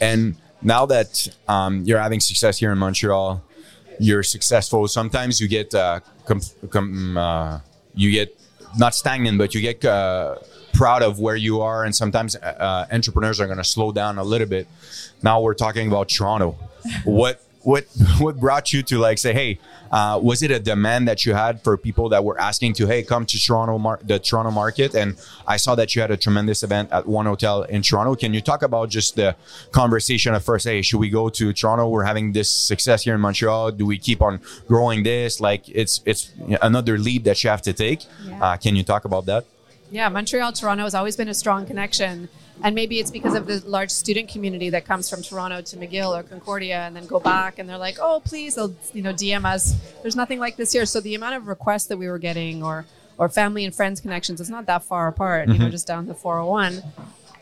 And 0.00 0.36
now 0.62 0.86
that 0.86 1.28
um, 1.46 1.82
you're 1.84 2.00
having 2.00 2.20
success 2.20 2.58
here 2.58 2.72
in 2.72 2.78
Montreal, 2.78 3.42
you're 4.00 4.22
successful. 4.22 4.88
Sometimes 4.88 5.40
you 5.40 5.48
get 5.48 5.74
uh, 5.74 6.00
com- 6.24 6.40
com- 6.70 7.16
uh, 7.16 7.60
you 7.94 8.10
get 8.10 8.36
not 8.76 8.94
stagnant, 8.94 9.38
but 9.38 9.54
you 9.54 9.60
get 9.60 9.84
uh, 9.84 10.36
proud 10.74 11.02
of 11.02 11.18
where 11.18 11.36
you 11.36 11.60
are. 11.60 11.84
And 11.84 11.94
sometimes 11.94 12.36
uh, 12.36 12.86
entrepreneurs 12.92 13.40
are 13.40 13.46
going 13.46 13.58
to 13.58 13.64
slow 13.64 13.92
down 13.92 14.18
a 14.18 14.24
little 14.24 14.48
bit. 14.48 14.68
Now 15.22 15.40
we're 15.40 15.54
talking 15.54 15.88
about 15.88 16.08
Toronto. 16.08 16.58
what 17.04 17.40
what 17.64 17.86
what 18.18 18.38
brought 18.38 18.72
you 18.72 18.82
to 18.82 18.98
like 18.98 19.18
say, 19.18 19.32
hey, 19.32 19.58
uh, 19.90 20.18
was 20.22 20.42
it 20.42 20.50
a 20.50 20.60
demand 20.60 21.08
that 21.08 21.24
you 21.24 21.32
had 21.34 21.62
for 21.62 21.76
people 21.76 22.10
that 22.10 22.22
were 22.22 22.38
asking 22.38 22.74
to, 22.74 22.86
hey, 22.86 23.02
come 23.02 23.24
to 23.26 23.38
Toronto, 23.38 23.78
mar- 23.78 24.00
the 24.02 24.18
Toronto 24.18 24.50
market? 24.50 24.94
And 24.94 25.16
I 25.46 25.56
saw 25.56 25.74
that 25.76 25.94
you 25.94 26.02
had 26.02 26.10
a 26.10 26.16
tremendous 26.16 26.62
event 26.62 26.92
at 26.92 27.06
one 27.06 27.26
hotel 27.26 27.62
in 27.62 27.82
Toronto. 27.82 28.14
Can 28.16 28.34
you 28.34 28.40
talk 28.40 28.62
about 28.62 28.90
just 28.90 29.16
the 29.16 29.34
conversation 29.72 30.34
at 30.34 30.42
first? 30.42 30.66
Hey, 30.66 30.82
should 30.82 30.98
we 30.98 31.08
go 31.08 31.28
to 31.30 31.52
Toronto? 31.52 31.88
We're 31.88 32.04
having 32.04 32.32
this 32.32 32.50
success 32.50 33.04
here 33.04 33.14
in 33.14 33.20
Montreal. 33.20 33.72
Do 33.72 33.86
we 33.86 33.98
keep 33.98 34.20
on 34.20 34.40
growing 34.68 35.02
this? 35.02 35.40
Like 35.40 35.68
it's 35.68 36.02
it's 36.04 36.32
another 36.60 36.98
leap 36.98 37.24
that 37.24 37.42
you 37.42 37.50
have 37.50 37.62
to 37.62 37.72
take. 37.72 38.04
Yeah. 38.24 38.44
Uh, 38.44 38.56
can 38.56 38.76
you 38.76 38.82
talk 38.82 39.04
about 39.06 39.26
that? 39.26 39.46
Yeah, 39.90 40.08
Montreal, 40.08 40.52
Toronto 40.52 40.84
has 40.84 40.94
always 40.94 41.16
been 41.16 41.28
a 41.28 41.34
strong 41.34 41.66
connection. 41.66 42.28
And 42.62 42.74
maybe 42.74 43.00
it's 43.00 43.10
because 43.10 43.34
of 43.34 43.46
the 43.46 43.62
large 43.66 43.90
student 43.90 44.28
community 44.28 44.70
that 44.70 44.84
comes 44.84 45.10
from 45.10 45.22
Toronto 45.22 45.60
to 45.60 45.76
McGill 45.76 46.18
or 46.18 46.22
Concordia 46.22 46.86
and 46.86 46.94
then 46.94 47.06
go 47.06 47.18
back 47.18 47.58
and 47.58 47.68
they're 47.68 47.78
like, 47.78 47.98
oh, 48.00 48.22
please, 48.24 48.54
they'll, 48.54 48.74
you 48.92 49.02
know, 49.02 49.12
DM 49.12 49.44
us. 49.44 49.74
There's 50.02 50.16
nothing 50.16 50.38
like 50.38 50.56
this 50.56 50.72
here. 50.72 50.86
So 50.86 51.00
the 51.00 51.14
amount 51.14 51.34
of 51.34 51.48
requests 51.48 51.86
that 51.86 51.96
we 51.96 52.06
were 52.06 52.18
getting 52.18 52.62
or, 52.62 52.86
or 53.18 53.28
family 53.28 53.64
and 53.64 53.74
friends 53.74 54.00
connections, 54.00 54.40
it's 54.40 54.50
not 54.50 54.66
that 54.66 54.84
far 54.84 55.08
apart, 55.08 55.48
you 55.48 55.54
know, 55.54 55.64
mm-hmm. 55.64 55.70
just 55.70 55.86
down 55.86 56.06
the 56.06 56.14
401. 56.14 56.82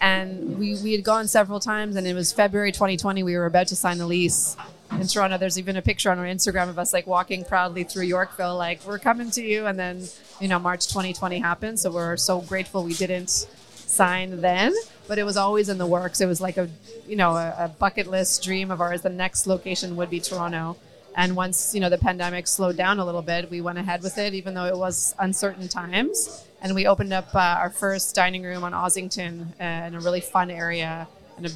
And 0.00 0.58
we, 0.58 0.76
we 0.82 0.92
had 0.92 1.04
gone 1.04 1.28
several 1.28 1.60
times 1.60 1.94
and 1.94 2.06
it 2.06 2.14
was 2.14 2.32
February 2.32 2.72
2020. 2.72 3.22
We 3.22 3.36
were 3.36 3.46
about 3.46 3.68
to 3.68 3.76
sign 3.76 3.98
the 3.98 4.06
lease 4.06 4.56
in 5.00 5.06
Toronto. 5.06 5.38
There's 5.38 5.58
even 5.58 5.76
a 5.76 5.82
picture 5.82 6.10
on 6.10 6.18
our 6.18 6.24
Instagram 6.24 6.68
of 6.68 6.78
us 6.78 6.92
like 6.92 7.06
walking 7.06 7.44
proudly 7.44 7.84
through 7.84 8.04
Yorkville, 8.04 8.56
like 8.56 8.84
we're 8.86 8.98
coming 8.98 9.30
to 9.32 9.42
you. 9.42 9.66
And 9.66 9.78
then, 9.78 10.04
you 10.40 10.48
know, 10.48 10.58
March 10.58 10.86
2020 10.88 11.38
happened. 11.38 11.78
So 11.80 11.90
we're 11.90 12.16
so 12.16 12.40
grateful 12.40 12.84
we 12.84 12.94
didn't 12.94 13.30
sign 13.30 14.40
then, 14.40 14.74
but 15.08 15.18
it 15.18 15.24
was 15.24 15.36
always 15.36 15.68
in 15.68 15.78
the 15.78 15.86
works. 15.86 16.20
It 16.20 16.26
was 16.26 16.40
like 16.40 16.56
a, 16.56 16.68
you 17.06 17.16
know, 17.16 17.32
a, 17.32 17.54
a 17.58 17.68
bucket 17.68 18.06
list 18.06 18.42
dream 18.42 18.70
of 18.70 18.80
ours. 18.80 19.02
The 19.02 19.10
next 19.10 19.46
location 19.46 19.96
would 19.96 20.10
be 20.10 20.20
Toronto. 20.20 20.76
And 21.14 21.36
once, 21.36 21.74
you 21.74 21.80
know, 21.80 21.90
the 21.90 21.98
pandemic 21.98 22.46
slowed 22.46 22.76
down 22.76 22.98
a 22.98 23.04
little 23.04 23.20
bit, 23.22 23.50
we 23.50 23.60
went 23.60 23.78
ahead 23.78 24.02
with 24.02 24.16
it, 24.16 24.32
even 24.32 24.54
though 24.54 24.64
it 24.64 24.76
was 24.76 25.14
uncertain 25.18 25.68
times. 25.68 26.44
And 26.62 26.74
we 26.74 26.86
opened 26.86 27.12
up 27.12 27.34
uh, 27.34 27.38
our 27.38 27.70
first 27.70 28.14
dining 28.14 28.44
room 28.44 28.64
on 28.64 28.72
Ossington 28.72 29.48
uh, 29.60 29.86
in 29.86 29.94
a 29.94 30.00
really 30.00 30.20
fun 30.20 30.50
area 30.50 31.06
and 31.36 31.46
a 31.46 31.50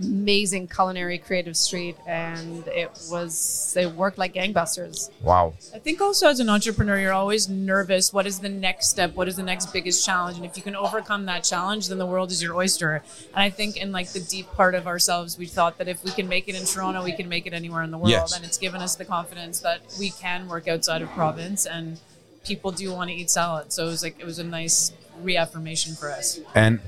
amazing 0.00 0.68
culinary 0.68 1.18
creative 1.18 1.56
street 1.56 1.96
and 2.06 2.66
it 2.68 2.90
was 3.10 3.76
it 3.76 3.92
worked 3.92 4.18
like 4.18 4.34
gangbusters 4.34 5.10
Wow. 5.22 5.54
I 5.74 5.78
think 5.78 6.00
also 6.00 6.28
as 6.28 6.40
an 6.40 6.48
entrepreneur, 6.48 6.98
you're 6.98 7.12
always 7.12 7.48
nervous. 7.48 8.12
What 8.12 8.26
is 8.26 8.38
the 8.38 8.48
next 8.48 8.88
step? 8.88 9.14
What 9.14 9.28
is 9.28 9.36
the 9.36 9.42
next 9.42 9.72
biggest 9.72 10.04
challenge? 10.04 10.36
And 10.36 10.46
if 10.46 10.56
you 10.56 10.62
can 10.62 10.76
overcome 10.76 11.26
that 11.26 11.44
challenge, 11.44 11.88
then 11.88 11.98
the 11.98 12.06
world 12.06 12.30
is 12.30 12.42
your 12.42 12.54
oyster. 12.54 13.02
And 13.34 13.42
I 13.42 13.50
think 13.50 13.76
in 13.76 13.92
like 13.92 14.08
the 14.12 14.20
deep 14.20 14.46
part 14.52 14.74
of 14.74 14.86
ourselves, 14.86 15.38
we 15.38 15.46
thought 15.46 15.78
that 15.78 15.88
if 15.88 16.02
we 16.04 16.10
can 16.12 16.28
make 16.28 16.48
it 16.48 16.54
in 16.54 16.64
Toronto, 16.64 17.04
we 17.04 17.12
can 17.12 17.28
make 17.28 17.46
it 17.46 17.52
anywhere 17.52 17.82
in 17.82 17.90
the 17.90 17.98
world. 17.98 18.10
Yes. 18.10 18.34
And 18.34 18.44
it's 18.44 18.58
given 18.58 18.80
us 18.80 18.96
the 18.96 19.04
confidence 19.04 19.60
that 19.60 19.80
we 19.98 20.10
can 20.10 20.48
work 20.48 20.68
outside 20.68 21.02
of 21.02 21.10
province 21.10 21.66
and 21.66 22.00
people 22.44 22.70
do 22.70 22.92
want 22.92 23.10
to 23.10 23.16
eat 23.16 23.30
salad. 23.30 23.72
So 23.72 23.86
it 23.86 23.90
was 23.90 24.02
like 24.02 24.18
it 24.18 24.24
was 24.24 24.38
a 24.38 24.44
nice 24.44 24.92
reaffirmation 25.22 25.94
for 25.94 26.10
us. 26.10 26.40
And 26.54 26.80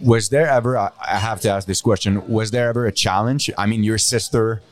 was 0.00 0.28
there 0.30 0.48
ever, 0.48 0.76
I 0.76 0.90
I 1.00 1.16
have 1.18 1.40
to 1.42 1.50
ask 1.50 1.66
this 1.66 1.80
question, 1.80 2.26
was 2.28 2.50
there 2.50 2.68
ever 2.68 2.86
a 2.86 2.92
challenge? 2.92 3.50
I 3.58 3.66
mean, 3.66 3.84
your 3.84 3.98
sister, 3.98 4.62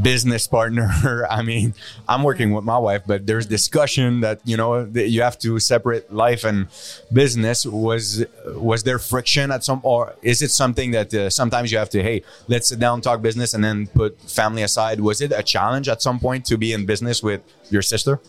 business 0.00 0.46
partner, 0.46 1.26
I 1.30 1.42
mean, 1.42 1.74
I'm 2.08 2.22
working 2.22 2.52
with 2.52 2.64
my 2.64 2.78
wife, 2.78 3.02
but 3.06 3.26
there's 3.26 3.46
discussion 3.46 4.20
that, 4.20 4.40
you 4.44 4.56
know, 4.56 4.84
that 4.84 5.08
you 5.08 5.22
have 5.22 5.38
to 5.40 5.58
separate 5.58 6.12
life 6.12 6.44
and 6.44 6.66
business. 7.12 7.64
Was, 7.64 8.24
was 8.46 8.82
there 8.82 8.98
friction 8.98 9.50
at 9.50 9.64
some, 9.64 9.80
or 9.82 10.14
is 10.22 10.42
it 10.42 10.50
something 10.50 10.90
that 10.92 11.12
uh, 11.14 11.30
sometimes 11.30 11.72
you 11.72 11.78
have 11.78 11.90
to, 11.90 12.02
hey, 12.02 12.22
let's 12.48 12.68
sit 12.68 12.78
down, 12.78 13.00
talk 13.00 13.22
business 13.22 13.54
and 13.54 13.62
then 13.64 13.86
put 13.88 14.20
family 14.20 14.62
aside? 14.62 15.00
Was 15.00 15.20
it 15.20 15.32
a 15.32 15.42
challenge 15.42 15.88
at 15.88 16.02
some 16.02 16.18
point 16.18 16.44
to 16.46 16.56
be 16.58 16.72
in 16.72 16.86
business 16.86 17.22
with 17.22 17.40
your 17.70 17.82
sister? 17.82 18.20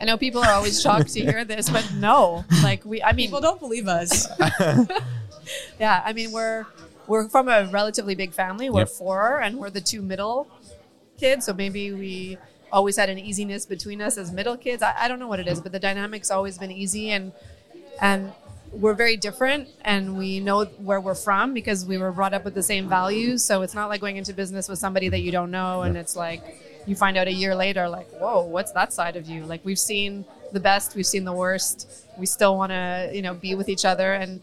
i 0.00 0.04
know 0.06 0.16
people 0.16 0.42
are 0.42 0.52
always 0.52 0.80
shocked 0.80 1.12
to 1.12 1.20
hear 1.20 1.44
this 1.44 1.68
but 1.68 1.86
no 1.96 2.42
like 2.62 2.82
we 2.86 3.02
i 3.02 3.12
mean 3.12 3.26
People 3.26 3.42
don't 3.42 3.60
believe 3.60 3.86
us. 3.86 4.26
yeah 5.80 6.02
i 6.04 6.12
mean 6.12 6.32
we're 6.32 6.66
we're 7.06 7.28
from 7.28 7.48
a 7.48 7.64
relatively 7.72 8.14
big 8.14 8.32
family. 8.32 8.70
We're 8.70 8.80
Yep. 8.80 8.88
four 8.90 9.40
and 9.40 9.58
we're 9.58 9.70
the 9.70 9.80
two 9.80 10.00
middle 10.00 10.46
kids 11.18 11.44
so 11.46 11.52
maybe 11.52 11.92
we 11.92 12.38
always 12.70 12.96
had 12.96 13.08
an 13.10 13.18
easiness 13.18 13.66
between 13.66 14.00
us 14.00 14.16
as 14.16 14.30
middle 14.30 14.56
kids. 14.56 14.80
I, 14.80 14.94
I 14.96 15.08
don't 15.08 15.18
know 15.18 15.26
what 15.26 15.40
it 15.40 15.48
is 15.48 15.60
but 15.60 15.72
the 15.72 15.80
dynamic's 15.80 16.30
always 16.30 16.56
been 16.56 16.70
easy 16.70 17.10
and 17.10 17.32
and 18.00 18.32
we're 18.72 18.94
very 18.94 19.16
different 19.16 19.68
and 19.84 20.16
we 20.16 20.38
know 20.38 20.64
where 20.64 21.00
we're 21.00 21.16
from 21.16 21.52
because 21.52 21.84
we 21.84 21.98
were 21.98 22.12
brought 22.12 22.32
up 22.32 22.44
with 22.44 22.54
the 22.54 22.62
same 22.62 22.88
values. 22.88 23.42
So 23.44 23.62
it's 23.62 23.74
not 23.74 23.88
like 23.88 24.00
going 24.00 24.16
into 24.16 24.32
business 24.32 24.68
with 24.68 24.78
somebody 24.78 25.08
that 25.08 25.18
you 25.20 25.32
don't 25.32 25.50
know 25.50 25.82
and 25.82 25.96
it's 25.96 26.14
like 26.14 26.42
you 26.86 26.94
find 26.94 27.16
out 27.16 27.26
a 27.26 27.32
year 27.32 27.56
later 27.56 27.88
like 27.88 28.08
whoa 28.20 28.44
what's 28.44 28.70
that 28.72 28.92
side 28.92 29.16
of 29.16 29.26
you? 29.26 29.44
Like 29.44 29.64
we've 29.64 29.80
seen 29.80 30.24
the 30.52 30.60
best 30.60 30.94
we've 30.94 31.06
seen 31.06 31.24
the 31.24 31.32
worst. 31.32 31.88
We 32.16 32.26
still 32.26 32.56
want 32.56 32.70
to 32.70 33.10
you 33.12 33.22
know 33.22 33.34
be 33.34 33.56
with 33.56 33.68
each 33.68 33.84
other 33.84 34.12
and 34.14 34.40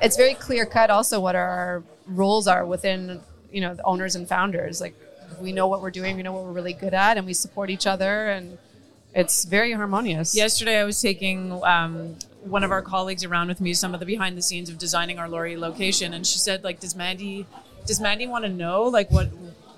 it's 0.00 0.16
very 0.16 0.34
clear 0.34 0.66
cut 0.66 0.90
also 0.90 1.20
what 1.20 1.34
our 1.34 1.82
roles 2.06 2.46
are 2.48 2.64
within 2.64 3.20
you 3.52 3.60
know 3.60 3.74
the 3.74 3.84
owners 3.84 4.16
and 4.16 4.28
founders. 4.28 4.80
Like 4.80 4.94
we 5.40 5.52
know 5.52 5.66
what 5.68 5.80
we're 5.80 5.90
doing 5.90 6.16
we 6.16 6.22
know 6.22 6.32
what 6.32 6.44
we're 6.44 6.52
really 6.52 6.72
good 6.72 6.94
at 6.94 7.16
and 7.16 7.26
we 7.26 7.34
support 7.34 7.70
each 7.70 7.86
other 7.86 8.28
and 8.28 8.58
it's 9.14 9.44
very 9.44 9.72
harmonious. 9.72 10.36
Yesterday, 10.36 10.78
I 10.78 10.84
was 10.84 11.00
taking 11.00 11.52
um, 11.64 12.16
one 12.42 12.62
of 12.62 12.70
our 12.70 12.82
colleagues 12.82 13.24
around 13.24 13.48
with 13.48 13.60
me, 13.60 13.74
some 13.74 13.92
of 13.94 14.00
the 14.00 14.06
behind 14.06 14.36
the 14.36 14.42
scenes 14.42 14.68
of 14.68 14.78
designing 14.78 15.18
our 15.18 15.28
Laurier 15.28 15.58
location, 15.58 16.14
and 16.14 16.26
she 16.26 16.38
said, 16.38 16.62
like, 16.62 16.80
does 16.80 16.94
Mandy, 16.94 17.46
does 17.86 18.00
Mandy 18.00 18.26
want 18.26 18.44
to 18.44 18.50
know, 18.50 18.84
like, 18.84 19.10
what, 19.10 19.28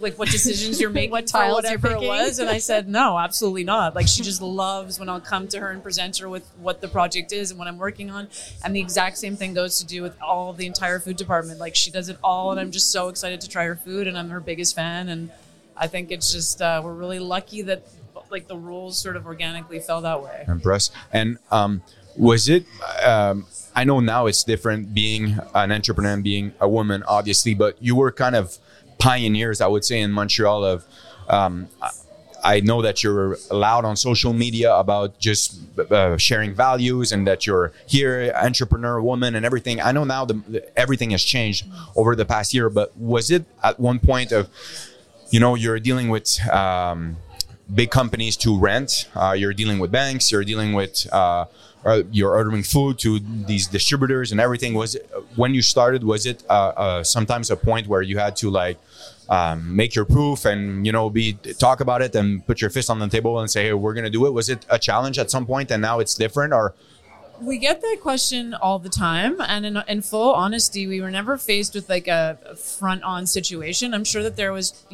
like, 0.02 0.18
what 0.18 0.28
decisions 0.28 0.80
you're 0.80 0.90
making, 1.00 1.10
What 1.10 1.24
for 1.26 1.32
tiles 1.38 1.48
you're 1.48 1.54
whatever 1.78 1.86
it 1.88 1.92
picking? 1.94 2.08
was? 2.08 2.38
And 2.38 2.50
I 2.50 2.58
said, 2.58 2.88
no, 2.88 3.18
absolutely 3.18 3.64
not. 3.64 3.94
Like, 3.94 4.08
she 4.08 4.22
just 4.22 4.42
loves 4.42 4.98
when 4.98 5.08
I'll 5.08 5.20
come 5.20 5.48
to 5.48 5.60
her 5.60 5.70
and 5.70 5.82
present 5.82 6.18
her 6.18 6.28
with 6.28 6.46
what 6.60 6.80
the 6.80 6.88
project 6.88 7.32
is 7.32 7.50
and 7.50 7.58
what 7.58 7.68
I'm 7.68 7.78
working 7.78 8.10
on. 8.10 8.28
And 8.64 8.74
the 8.74 8.80
exact 8.80 9.18
same 9.18 9.36
thing 9.36 9.54
goes 9.54 9.78
to 9.78 9.86
do 9.86 10.02
with 10.02 10.20
all 10.20 10.50
of 10.50 10.56
the 10.56 10.66
entire 10.66 10.98
food 10.98 11.16
department. 11.16 11.58
Like, 11.60 11.74
she 11.76 11.90
does 11.90 12.08
it 12.08 12.18
all, 12.22 12.50
and 12.50 12.60
I'm 12.60 12.70
just 12.70 12.90
so 12.90 13.08
excited 13.08 13.40
to 13.42 13.48
try 13.48 13.64
her 13.64 13.76
food, 13.76 14.06
and 14.06 14.18
I'm 14.18 14.28
her 14.30 14.40
biggest 14.40 14.74
fan. 14.74 15.08
And 15.08 15.30
I 15.76 15.86
think 15.86 16.10
it's 16.10 16.32
just 16.32 16.60
uh, 16.60 16.80
we're 16.84 16.92
really 16.94 17.18
lucky 17.18 17.62
that 17.62 17.86
like 18.30 18.46
the 18.48 18.56
rules 18.56 18.98
sort 18.98 19.16
of 19.16 19.26
organically 19.26 19.78
fell 19.78 20.00
that 20.02 20.22
way. 20.22 20.44
impressed. 20.48 20.92
And 21.12 21.38
um, 21.50 21.82
was 22.16 22.48
it? 22.48 22.64
Um, 23.04 23.46
I 23.74 23.84
know 23.84 24.00
now 24.00 24.26
it's 24.26 24.44
different 24.44 24.92
being 24.94 25.38
an 25.54 25.72
entrepreneur 25.72 26.12
and 26.12 26.22
being 26.24 26.52
a 26.60 26.68
woman, 26.68 27.02
obviously, 27.06 27.54
but 27.54 27.76
you 27.80 27.96
were 27.96 28.12
kind 28.12 28.36
of 28.36 28.58
pioneers, 29.02 29.60
I 29.60 29.66
would 29.66 29.84
say, 29.84 30.00
in 30.00 30.12
Montreal. 30.12 30.64
Of 30.64 30.84
um, 31.28 31.68
I- 32.44 32.60
know 32.60 32.82
that 32.82 33.02
you're 33.02 33.36
allowed 33.50 33.84
on 33.84 33.96
social 33.96 34.32
media 34.32 34.74
about 34.84 35.18
just 35.18 35.46
uh, 35.78 36.16
sharing 36.16 36.54
values 36.54 37.12
and 37.12 37.26
that 37.26 37.46
you're 37.46 37.72
here, 37.86 38.32
entrepreneur, 38.48 39.00
woman, 39.00 39.34
and 39.36 39.44
everything. 39.46 39.80
I 39.80 39.92
know 39.92 40.04
now 40.04 40.24
the, 40.24 40.34
the, 40.48 40.78
everything 40.78 41.10
has 41.10 41.22
changed 41.22 41.66
over 41.96 42.16
the 42.16 42.24
past 42.24 42.52
year, 42.54 42.68
but 42.68 42.88
was 42.96 43.30
it 43.30 43.44
at 43.62 43.78
one 43.78 43.98
point 43.98 44.32
of 44.32 44.48
you 45.30 45.40
know 45.40 45.54
you're 45.54 45.80
dealing 45.80 46.08
with 46.10 46.28
um, 46.50 47.16
big 47.74 47.90
companies 47.90 48.36
to 48.36 48.58
rent. 48.58 49.08
Uh, 49.14 49.32
you're 49.32 49.52
dealing 49.52 49.78
with 49.78 49.90
banks 49.90 50.30
you're 50.30 50.44
dealing 50.44 50.72
with 50.72 51.06
uh, 51.12 51.46
you're 52.10 52.34
ordering 52.34 52.62
food 52.62 52.98
to 53.00 53.18
these 53.18 53.66
distributors 53.66 54.30
and 54.32 54.40
everything. 54.40 54.74
Was 54.74 54.94
it, 54.94 55.10
when 55.36 55.54
you 55.54 55.62
started 55.62 56.04
was 56.04 56.26
it 56.26 56.44
uh, 56.48 56.52
uh, 56.52 57.04
sometimes 57.04 57.50
a 57.50 57.56
point 57.56 57.86
where 57.86 58.02
you 58.02 58.18
had 58.18 58.36
to 58.36 58.50
like 58.50 58.78
um, 59.28 59.74
make 59.74 59.94
your 59.94 60.04
proof 60.04 60.44
and 60.44 60.86
you 60.86 60.92
know 60.92 61.10
be 61.10 61.34
talk 61.58 61.80
about 61.80 62.02
it 62.02 62.14
and 62.14 62.46
put 62.46 62.60
your 62.60 62.70
fist 62.70 62.90
on 62.90 62.98
the 62.98 63.08
table 63.08 63.40
and 63.40 63.50
say 63.50 63.64
hey 63.64 63.72
we're 63.72 63.94
gonna 63.94 64.10
do 64.10 64.26
it. 64.26 64.32
Was 64.32 64.48
it 64.48 64.64
a 64.70 64.78
challenge 64.78 65.18
at 65.18 65.30
some 65.30 65.46
point 65.46 65.70
and 65.70 65.82
now 65.82 65.98
it's 65.98 66.14
different 66.14 66.52
or? 66.52 66.74
We 67.40 67.58
get 67.58 67.80
that 67.80 67.96
question 68.00 68.54
all 68.54 68.78
the 68.78 68.88
time 68.88 69.40
and 69.40 69.66
in, 69.66 69.76
in 69.88 70.02
full 70.02 70.32
honesty 70.32 70.86
we 70.86 71.00
were 71.00 71.10
never 71.10 71.36
faced 71.36 71.74
with 71.74 71.88
like 71.88 72.06
a, 72.06 72.38
a 72.46 72.54
front 72.54 73.02
on 73.02 73.26
situation. 73.26 73.94
I'm 73.94 74.04
sure 74.04 74.22
that 74.22 74.36
there 74.36 74.52
was 74.52 74.84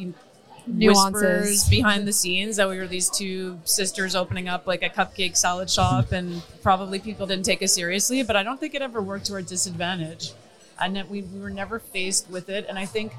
Nuances. 0.69 1.67
behind 1.69 2.07
the 2.07 2.13
scenes 2.13 2.55
that 2.57 2.69
we 2.69 2.77
were 2.77 2.87
these 2.87 3.09
two 3.09 3.59
sisters 3.63 4.15
opening 4.15 4.47
up 4.47 4.67
like 4.67 4.83
a 4.83 4.89
cupcake 4.89 5.35
salad 5.35 5.69
shop 5.69 6.11
and 6.11 6.41
probably 6.61 6.99
people 6.99 7.25
didn't 7.25 7.45
take 7.45 7.61
us 7.61 7.73
seriously 7.73 8.23
but 8.23 8.35
i 8.35 8.43
don't 8.43 8.59
think 8.59 8.73
it 8.73 8.81
ever 8.81 9.01
worked 9.01 9.25
to 9.25 9.33
our 9.33 9.41
disadvantage 9.41 10.31
and 10.79 10.95
that 10.95 11.09
we, 11.09 11.21
we 11.21 11.39
were 11.39 11.49
never 11.49 11.79
faced 11.79 12.29
with 12.29 12.49
it 12.49 12.65
and 12.69 12.77
i 12.77 12.85
think 12.85 13.13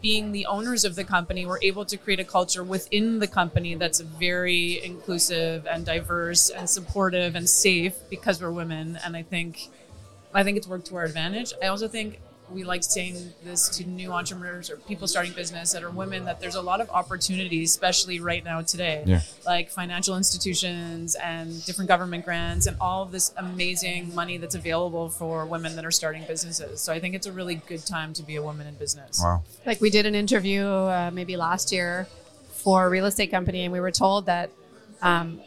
being 0.00 0.32
the 0.32 0.46
owners 0.46 0.84
of 0.84 0.94
the 0.94 1.04
company, 1.04 1.46
we're 1.46 1.62
able 1.62 1.84
to 1.84 1.96
create 1.96 2.20
a 2.20 2.24
culture 2.24 2.62
within 2.62 3.18
the 3.18 3.26
company 3.26 3.74
that's 3.74 4.00
very 4.00 4.82
inclusive 4.84 5.66
and 5.66 5.84
diverse 5.84 6.50
and 6.50 6.68
supportive 6.68 7.34
and 7.34 7.48
safe 7.48 7.96
because 8.08 8.40
we're 8.40 8.50
women. 8.50 8.98
And 9.04 9.16
I 9.16 9.22
think, 9.22 9.68
I 10.32 10.44
think 10.44 10.56
it's 10.56 10.68
worked 10.68 10.86
to 10.88 10.96
our 10.96 11.04
advantage. 11.04 11.52
I 11.62 11.66
also 11.66 11.88
think 11.88 12.20
we 12.52 12.64
like 12.64 12.82
saying 12.82 13.32
this 13.44 13.68
to 13.68 13.84
new 13.84 14.12
entrepreneurs 14.12 14.70
or 14.70 14.76
people 14.76 15.06
starting 15.06 15.32
business 15.32 15.72
that 15.72 15.82
are 15.82 15.90
women 15.90 16.24
that 16.24 16.40
there's 16.40 16.56
a 16.56 16.60
lot 16.62 16.80
of 16.80 16.90
opportunities, 16.90 17.70
especially 17.70 18.20
right 18.20 18.44
now 18.44 18.60
today, 18.60 19.02
Yeah. 19.06 19.20
like 19.46 19.70
financial 19.70 20.16
institutions 20.16 21.14
and 21.14 21.64
different 21.64 21.88
government 21.88 22.24
grants 22.24 22.66
and 22.66 22.76
all 22.80 23.02
of 23.02 23.12
this 23.12 23.32
amazing 23.36 24.14
money 24.14 24.36
that's 24.36 24.54
available 24.54 25.08
for 25.10 25.46
women 25.46 25.76
that 25.76 25.84
are 25.84 25.90
starting 25.90 26.24
businesses. 26.26 26.80
So 26.80 26.92
I 26.92 27.00
think 27.00 27.14
it's 27.14 27.26
a 27.26 27.32
really 27.32 27.56
good 27.66 27.86
time 27.86 28.12
to 28.14 28.22
be 28.22 28.36
a 28.36 28.42
woman 28.42 28.66
in 28.66 28.74
business. 28.74 29.20
wow 29.22 29.42
Like 29.66 29.80
we 29.80 29.90
did 29.90 30.06
an 30.06 30.14
interview 30.14 30.66
uh, 30.66 31.10
maybe 31.12 31.36
last 31.36 31.70
year 31.72 32.06
for 32.52 32.86
a 32.86 32.90
real 32.90 33.06
estate 33.06 33.30
company, 33.30 33.64
and 33.64 33.72
we 33.72 33.80
were 33.80 33.90
told 33.90 34.26
that 34.26 34.50
um, 35.02 35.40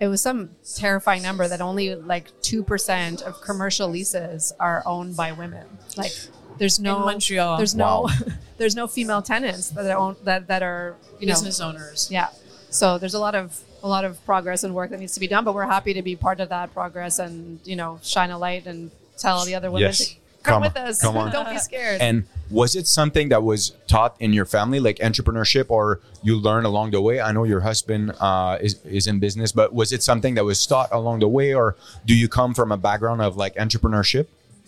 it 0.00 0.08
was 0.08 0.22
some 0.22 0.50
terrifying 0.74 1.22
number 1.22 1.46
that 1.46 1.60
only 1.60 1.94
like 1.94 2.28
two 2.40 2.62
percent 2.62 3.20
of 3.20 3.42
commercial 3.42 3.88
leases 3.90 4.52
are 4.58 4.82
owned 4.86 5.16
by 5.16 5.32
women. 5.32 5.66
Like 5.98 6.12
there's 6.58 6.78
no 6.80 6.96
In 6.98 7.04
Montreal. 7.04 7.56
There's 7.56 7.74
no 7.74 8.08
there's 8.58 8.74
no 8.76 8.86
female 8.86 9.22
tenants 9.22 9.70
that 9.70 9.86
are 9.86 9.96
own, 9.98 10.16
that 10.24 10.46
that 10.48 10.62
are 10.62 10.96
you 11.20 11.26
know 11.26 11.32
business 11.34 11.60
owners. 11.60 12.08
yeah. 12.10 12.28
So 12.70 12.98
there's 12.98 13.14
a 13.14 13.18
lot 13.20 13.34
of 13.34 13.58
a 13.82 13.88
lot 13.88 14.04
of 14.04 14.22
progress 14.24 14.64
and 14.64 14.74
work 14.74 14.90
that 14.90 14.98
needs 15.00 15.14
to 15.14 15.20
be 15.20 15.28
done, 15.28 15.44
but 15.44 15.54
we're 15.54 15.66
happy 15.66 15.94
to 15.94 16.02
be 16.02 16.16
part 16.16 16.40
of 16.40 16.48
that 16.50 16.72
progress 16.74 17.18
and 17.18 17.60
you 17.64 17.76
know 17.76 17.98
shine 18.02 18.30
a 18.30 18.38
light 18.38 18.66
and 18.66 18.90
tell 19.16 19.44
the 19.44 19.54
other 19.54 19.70
women 19.70 19.88
Yes. 19.88 19.98
to 19.98 20.14
come, 20.42 20.54
Come 20.54 20.62
with 20.62 20.76
us. 20.76 21.00
Come 21.00 21.16
on. 21.16 21.32
Don't 21.36 21.48
be 21.50 21.58
scared. 21.58 22.00
And 22.00 22.24
was 22.50 22.76
it 22.76 22.86
something 22.86 23.30
that 23.30 23.42
was 23.42 23.72
taught 23.88 24.14
in 24.20 24.32
your 24.32 24.44
family, 24.44 24.78
like 24.78 24.98
entrepreneurship, 24.98 25.66
or 25.70 26.00
you 26.22 26.36
learn 26.36 26.64
along 26.64 26.92
the 26.92 27.00
way? 27.00 27.20
I 27.20 27.32
know 27.32 27.42
your 27.44 27.60
husband 27.60 28.12
uh, 28.20 28.58
is 28.60 28.74
is 28.84 29.06
in 29.06 29.18
business, 29.20 29.52
but 29.52 29.72
was 29.74 29.92
it 29.92 30.02
something 30.02 30.34
that 30.34 30.44
was 30.44 30.64
taught 30.66 30.88
along 30.92 31.20
the 31.20 31.28
way, 31.28 31.52
or 31.54 31.76
do 32.04 32.14
you 32.14 32.28
come 32.28 32.54
from 32.54 32.70
a 32.72 32.76
background 32.76 33.22
of 33.22 33.36
like 33.36 33.54
entrepreneurship? 33.56 34.26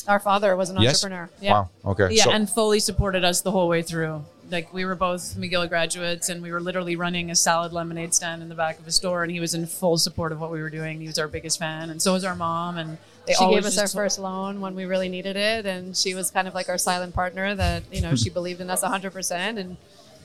Our 0.08 0.18
father 0.18 0.56
was 0.56 0.70
an 0.70 0.80
Yes. 0.80 1.04
entrepreneur. 1.04 1.30
Yeah. 1.40 1.52
Wow. 1.52 1.68
Okay. 1.84 2.08
Yeah, 2.14 2.24
So- 2.24 2.30
and 2.30 2.48
fully 2.50 2.80
supported 2.80 3.24
us 3.24 3.42
the 3.42 3.50
whole 3.50 3.68
way 3.68 3.82
through. 3.82 4.24
Like 4.50 4.72
we 4.72 4.86
were 4.86 4.94
both 4.94 5.34
McGill 5.36 5.68
graduates, 5.68 6.30
and 6.30 6.42
we 6.42 6.50
were 6.50 6.60
literally 6.60 6.96
running 6.96 7.30
a 7.30 7.34
salad 7.36 7.74
lemonade 7.74 8.14
stand 8.14 8.40
in 8.42 8.48
the 8.48 8.54
back 8.54 8.78
of 8.78 8.86
a 8.86 8.90
store, 8.92 9.22
and 9.22 9.30
he 9.30 9.40
was 9.40 9.52
in 9.52 9.66
full 9.66 9.98
support 9.98 10.32
of 10.32 10.40
what 10.40 10.50
we 10.50 10.62
were 10.62 10.70
doing. 10.70 11.00
He 11.02 11.06
was 11.06 11.18
our 11.18 11.28
biggest 11.28 11.58
fan, 11.58 11.90
and 11.90 12.00
so 12.00 12.14
was 12.14 12.24
our 12.24 12.34
mom. 12.34 12.78
And 12.78 12.96
they 13.26 13.34
she 13.34 13.46
gave 13.50 13.66
us 13.66 13.76
our 13.76 13.84
just- 13.84 13.94
first 13.94 14.18
loan 14.18 14.62
when 14.62 14.74
we 14.74 14.86
really 14.86 15.10
needed 15.10 15.36
it, 15.36 15.66
and 15.66 15.94
she 15.94 16.14
was 16.14 16.30
kind 16.30 16.48
of 16.48 16.54
like 16.54 16.70
our 16.70 16.78
silent 16.78 17.14
partner. 17.14 17.54
That 17.54 17.82
you 17.92 18.00
know 18.00 18.14
she 18.16 18.30
believed 18.38 18.62
in 18.62 18.70
us 18.70 18.80
100, 18.80 19.12
percent 19.12 19.58
and 19.58 19.76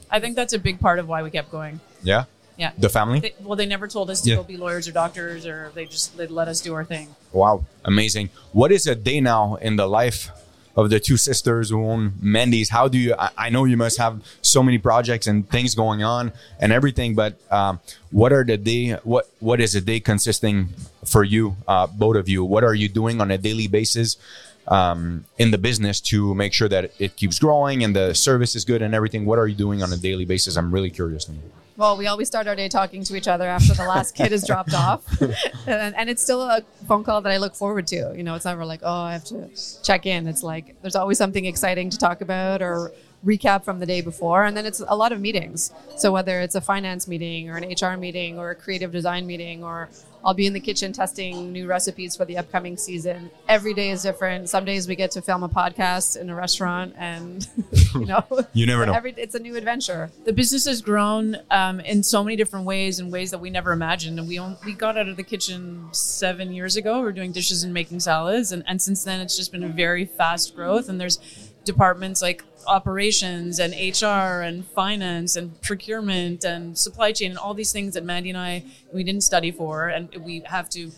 I 0.09 0.21
think 0.21 0.37
that's 0.37 0.53
a 0.53 0.59
big 0.59 0.79
part 0.79 0.99
of 0.99 1.09
why 1.09 1.21
we 1.23 1.29
kept 1.29 1.51
going. 1.51 1.81
yeah. 2.01 2.23
Yeah. 2.57 2.71
The 2.77 2.89
family. 2.89 3.19
They, 3.19 3.33
well, 3.41 3.55
they 3.55 3.65
never 3.65 3.87
told 3.87 4.09
us 4.09 4.21
to 4.21 4.29
Yeah. 4.29 4.35
go 4.37 4.43
be 4.43 4.57
lawyers 4.57 4.87
or 4.87 4.91
doctors, 4.91 5.45
or 5.45 5.71
they 5.73 5.85
just 5.85 6.15
they 6.17 6.27
let 6.27 6.47
us 6.47 6.61
do 6.61 6.73
our 6.73 6.85
thing. 6.85 7.15
Wow, 7.31 7.65
amazing. 7.83 8.29
What 8.51 8.71
is 8.71 8.85
a 8.87 8.95
day 8.95 9.19
now 9.21 9.55
in 9.55 9.75
the 9.75 9.87
life 9.87 10.29
of 10.75 10.89
the 10.89 10.99
two 10.99 11.17
sisters 11.17 11.69
who 11.69 11.83
own 11.85 12.13
Mandy's? 12.21 12.69
How 12.69 12.87
do 12.87 12.97
you? 12.97 13.15
I, 13.17 13.29
I 13.37 13.49
know 13.49 13.65
you 13.65 13.77
must 13.77 13.97
have 13.97 14.21
so 14.41 14.61
many 14.61 14.77
projects 14.77 15.25
and 15.27 15.49
things 15.49 15.73
going 15.75 16.03
on 16.03 16.31
and 16.59 16.71
everything, 16.71 17.15
but 17.15 17.39
um, 17.51 17.79
what 18.11 18.31
are 18.31 18.43
the 18.43 18.57
day? 18.57 18.91
What 19.03 19.25
what 19.39 19.59
is 19.59 19.73
a 19.75 19.81
day 19.81 19.99
consisting 19.99 20.69
for 21.05 21.23
you, 21.23 21.55
uh, 21.67 21.87
both 21.87 22.15
of 22.17 22.29
you? 22.29 22.43
What 22.45 22.63
are 22.63 22.75
you 22.75 22.87
doing 22.87 23.19
on 23.21 23.31
a 23.31 23.37
daily 23.37 23.67
basis? 23.67 24.17
Um, 24.65 25.25
in 25.37 25.51
the 25.51 25.57
business 25.57 25.99
to 25.99 26.33
make 26.35 26.53
sure 26.53 26.69
that 26.69 26.91
it 26.97 27.17
keeps 27.17 27.37
growing 27.37 27.83
and 27.83 27.93
the 27.93 28.13
service 28.15 28.55
is 28.55 28.63
good 28.63 28.81
and 28.81 28.95
everything. 28.95 29.25
What 29.25 29.37
are 29.37 29.45
you 29.45 29.55
doing 29.55 29.83
on 29.83 29.91
a 29.91 29.97
daily 29.97 30.23
basis? 30.23 30.55
I'm 30.55 30.71
really 30.71 30.89
curious. 30.89 31.25
to 31.25 31.33
know. 31.33 31.39
Well, 31.75 31.97
we 31.97 32.07
always 32.07 32.27
start 32.27 32.47
our 32.47 32.55
day 32.55 32.69
talking 32.69 33.03
to 33.03 33.15
each 33.15 33.27
other 33.27 33.47
after 33.47 33.73
the 33.73 33.83
last 33.83 34.15
kid 34.15 34.31
is 34.31 34.45
dropped 34.45 34.73
off, 34.73 35.03
and, 35.67 35.95
and 35.95 36.09
it's 36.09 36.21
still 36.21 36.41
a 36.41 36.61
phone 36.87 37.03
call 37.03 37.21
that 37.21 37.31
I 37.31 37.37
look 37.37 37.55
forward 37.55 37.87
to. 37.87 38.13
You 38.15 38.23
know, 38.23 38.35
it's 38.35 38.45
never 38.45 38.65
like 38.65 38.81
oh 38.83 38.91
I 38.91 39.13
have 39.13 39.25
to 39.25 39.49
check 39.83 40.05
in. 40.05 40.27
It's 40.27 40.43
like 40.43 40.79
there's 40.81 40.95
always 40.95 41.17
something 41.17 41.45
exciting 41.45 41.89
to 41.89 41.97
talk 41.97 42.21
about 42.21 42.61
or 42.61 42.91
recap 43.25 43.63
from 43.63 43.79
the 43.79 43.85
day 43.85 44.01
before, 44.01 44.45
and 44.45 44.55
then 44.55 44.65
it's 44.65 44.81
a 44.87 44.95
lot 44.95 45.11
of 45.11 45.19
meetings. 45.19 45.71
So 45.97 46.11
whether 46.11 46.41
it's 46.41 46.55
a 46.55 46.61
finance 46.61 47.07
meeting 47.07 47.49
or 47.49 47.57
an 47.57 47.63
HR 47.69 47.97
meeting 47.97 48.37
or 48.37 48.51
a 48.51 48.55
creative 48.55 48.91
design 48.91 49.25
meeting 49.25 49.63
or 49.63 49.89
I'll 50.25 50.33
be 50.33 50.45
in 50.45 50.53
the 50.53 50.59
kitchen 50.59 50.93
testing 50.93 51.51
new 51.51 51.67
recipes 51.67 52.15
for 52.15 52.25
the 52.25 52.37
upcoming 52.37 52.77
season. 52.77 53.29
Every 53.49 53.73
day 53.73 53.89
is 53.89 54.03
different. 54.03 54.49
Some 54.49 54.63
days 54.65 54.87
we 54.87 54.95
get 54.95 55.11
to 55.11 55.21
film 55.21 55.43
a 55.43 55.49
podcast 55.49 56.15
in 56.19 56.29
a 56.29 56.35
restaurant, 56.35 56.93
and 56.97 57.47
you 57.93 58.05
know, 58.05 58.25
You 58.53 58.65
never 58.65 58.85
know. 58.85 58.93
Every, 58.93 59.13
it's 59.17 59.35
a 59.35 59.39
new 59.39 59.55
adventure. 59.55 60.11
the 60.25 60.33
business 60.33 60.65
has 60.65 60.81
grown 60.81 61.37
um, 61.51 61.79
in 61.81 62.03
so 62.03 62.23
many 62.23 62.35
different 62.35 62.65
ways 62.65 62.99
in 62.99 63.11
ways 63.11 63.31
that 63.31 63.39
we 63.39 63.49
never 63.49 63.71
imagined 63.73 64.19
and 64.19 64.27
we 64.27 64.37
on- 64.37 64.57
we 64.65 64.73
got 64.73 64.97
out 64.97 65.07
of 65.07 65.17
the 65.17 65.23
kitchen 65.23 65.87
seven 65.91 66.53
years 66.53 66.75
ago 66.75 67.01
We 67.01 67.07
are 67.07 67.11
doing 67.11 67.31
dishes 67.31 67.63
and 67.63 67.73
making 67.73 67.99
salads 67.99 68.51
and, 68.51 68.63
and 68.67 68.81
since 68.81 69.03
then 69.03 69.19
it's 69.21 69.35
just 69.35 69.51
been 69.51 69.63
a 69.63 69.67
very 69.69 70.05
fast 70.05 70.55
growth 70.55 70.89
and 70.89 70.99
there's 71.01 71.19
departments 71.65 72.21
like 72.21 72.43
operations 72.67 73.59
and 73.59 73.73
hr 73.73 74.41
and 74.41 74.65
finance 74.67 75.35
and 75.35 75.61
procurement 75.61 76.43
and 76.43 76.77
supply 76.77 77.11
chain 77.11 77.31
and 77.31 77.39
all 77.39 77.53
these 77.53 77.71
things 77.71 77.93
that 77.93 78.03
mandy 78.03 78.29
and 78.29 78.37
i 78.37 78.63
we 78.91 79.03
didn't 79.03 79.21
study 79.21 79.51
for 79.51 79.87
and 79.87 80.15
we 80.23 80.41
have 80.45 80.69
to 80.69 80.91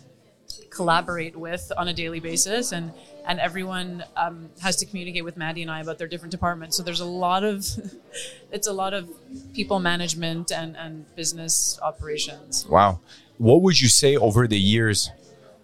collaborate 0.69 1.36
with 1.36 1.71
on 1.78 1.88
a 1.88 1.93
daily 1.93 2.19
basis 2.19 2.71
and 2.71 2.91
and 3.28 3.39
everyone 3.39 4.04
um, 4.15 4.49
has 4.62 4.75
to 4.78 4.86
communicate 4.86 5.23
with 5.23 5.36
Mandy 5.36 5.62
and 5.62 5.71
I 5.71 5.82
about 5.82 5.97
their 5.97 6.08
different 6.08 6.32
departments. 6.32 6.78
So 6.78 6.84
there's 6.84 6.99
a 6.99 7.06
lot 7.06 7.43
of 7.43 7.65
it's 8.51 8.67
a 8.67 8.73
lot 8.73 8.93
of 8.93 9.10
people 9.54 9.80
management 9.80 10.51
and, 10.51 10.78
and 10.78 11.06
business 11.15 11.80
operations. 11.82 12.65
Wow. 12.67 12.99
What 13.38 13.62
would 13.63 13.82
you 13.82 13.89
say 13.89 14.15
over 14.15 14.47
the 14.47 14.60
years, 14.60 15.12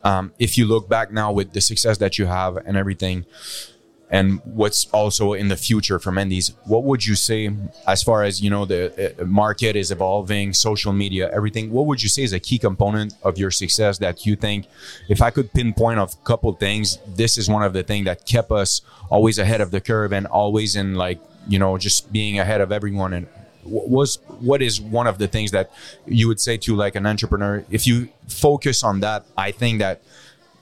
um, 0.04 0.34
if 0.40 0.58
you 0.58 0.66
look 0.66 0.90
back 0.90 1.12
now 1.12 1.32
with 1.32 1.54
the 1.54 1.62
success 1.62 1.98
that 2.00 2.18
you 2.18 2.26
have 2.26 2.58
and 2.58 2.76
everything, 2.76 3.26
and 4.12 4.42
what's 4.44 4.88
also 4.92 5.32
in 5.32 5.48
the 5.48 5.56
future 5.56 5.98
for 5.98 6.12
Mandy's, 6.12 6.50
what 6.66 6.84
would 6.84 7.06
you 7.06 7.16
say 7.16 7.50
as 7.88 8.04
far 8.04 8.24
as 8.24 8.42
you 8.42 8.50
know 8.50 8.66
the 8.66 9.16
uh, 9.18 9.26
market 9.26 9.78
is 9.78 9.90
evolving, 9.90 10.54
social 10.54 10.92
media, 10.92 11.32
everything? 11.34 11.72
What 11.72 11.86
would 11.86 12.04
you 12.04 12.10
say 12.10 12.24
is 12.24 12.34
a 12.34 12.40
key 12.40 12.60
component 12.60 13.14
of 13.24 13.38
your 13.38 13.52
success 13.52 13.98
that 14.00 14.26
you 14.26 14.36
think, 14.36 14.68
if 15.08 15.22
I 15.22 15.30
could 15.30 15.54
pinpoint 15.54 15.98
a 16.00 16.10
couple 16.26 16.52
things, 16.52 17.00
this 17.08 17.38
is 17.38 17.50
one 17.50 17.64
of 17.64 17.72
the 17.72 17.84
things 17.84 18.06
that 18.06 18.26
kept 18.26 18.52
us 18.52 18.82
always 19.10 19.40
ahead 19.40 19.62
of 19.62 19.72
the 19.72 19.80
curve 19.80 20.12
and 20.12 20.28
always 20.28 20.76
in 20.76 20.96
like 20.96 21.20
you 21.48 21.58
know 21.58 21.78
just 21.78 22.12
being 22.12 22.38
ahead 22.38 22.60
of 22.60 22.72
everyone 22.72 23.14
and 23.14 23.28
was 23.64 24.20
what 24.40 24.62
is 24.62 24.82
one 24.82 25.08
of 25.08 25.20
the 25.20 25.28
things 25.28 25.52
that 25.52 25.72
you 26.06 26.28
would 26.28 26.40
say 26.40 26.58
to 26.58 26.76
like 26.76 26.96
an 26.96 27.06
entrepreneur 27.06 27.64
if 27.70 27.86
you 27.86 28.10
focus 28.28 28.84
on 28.84 29.00
that 29.02 29.24
i 29.38 29.52
think 29.52 29.80
that 29.80 30.02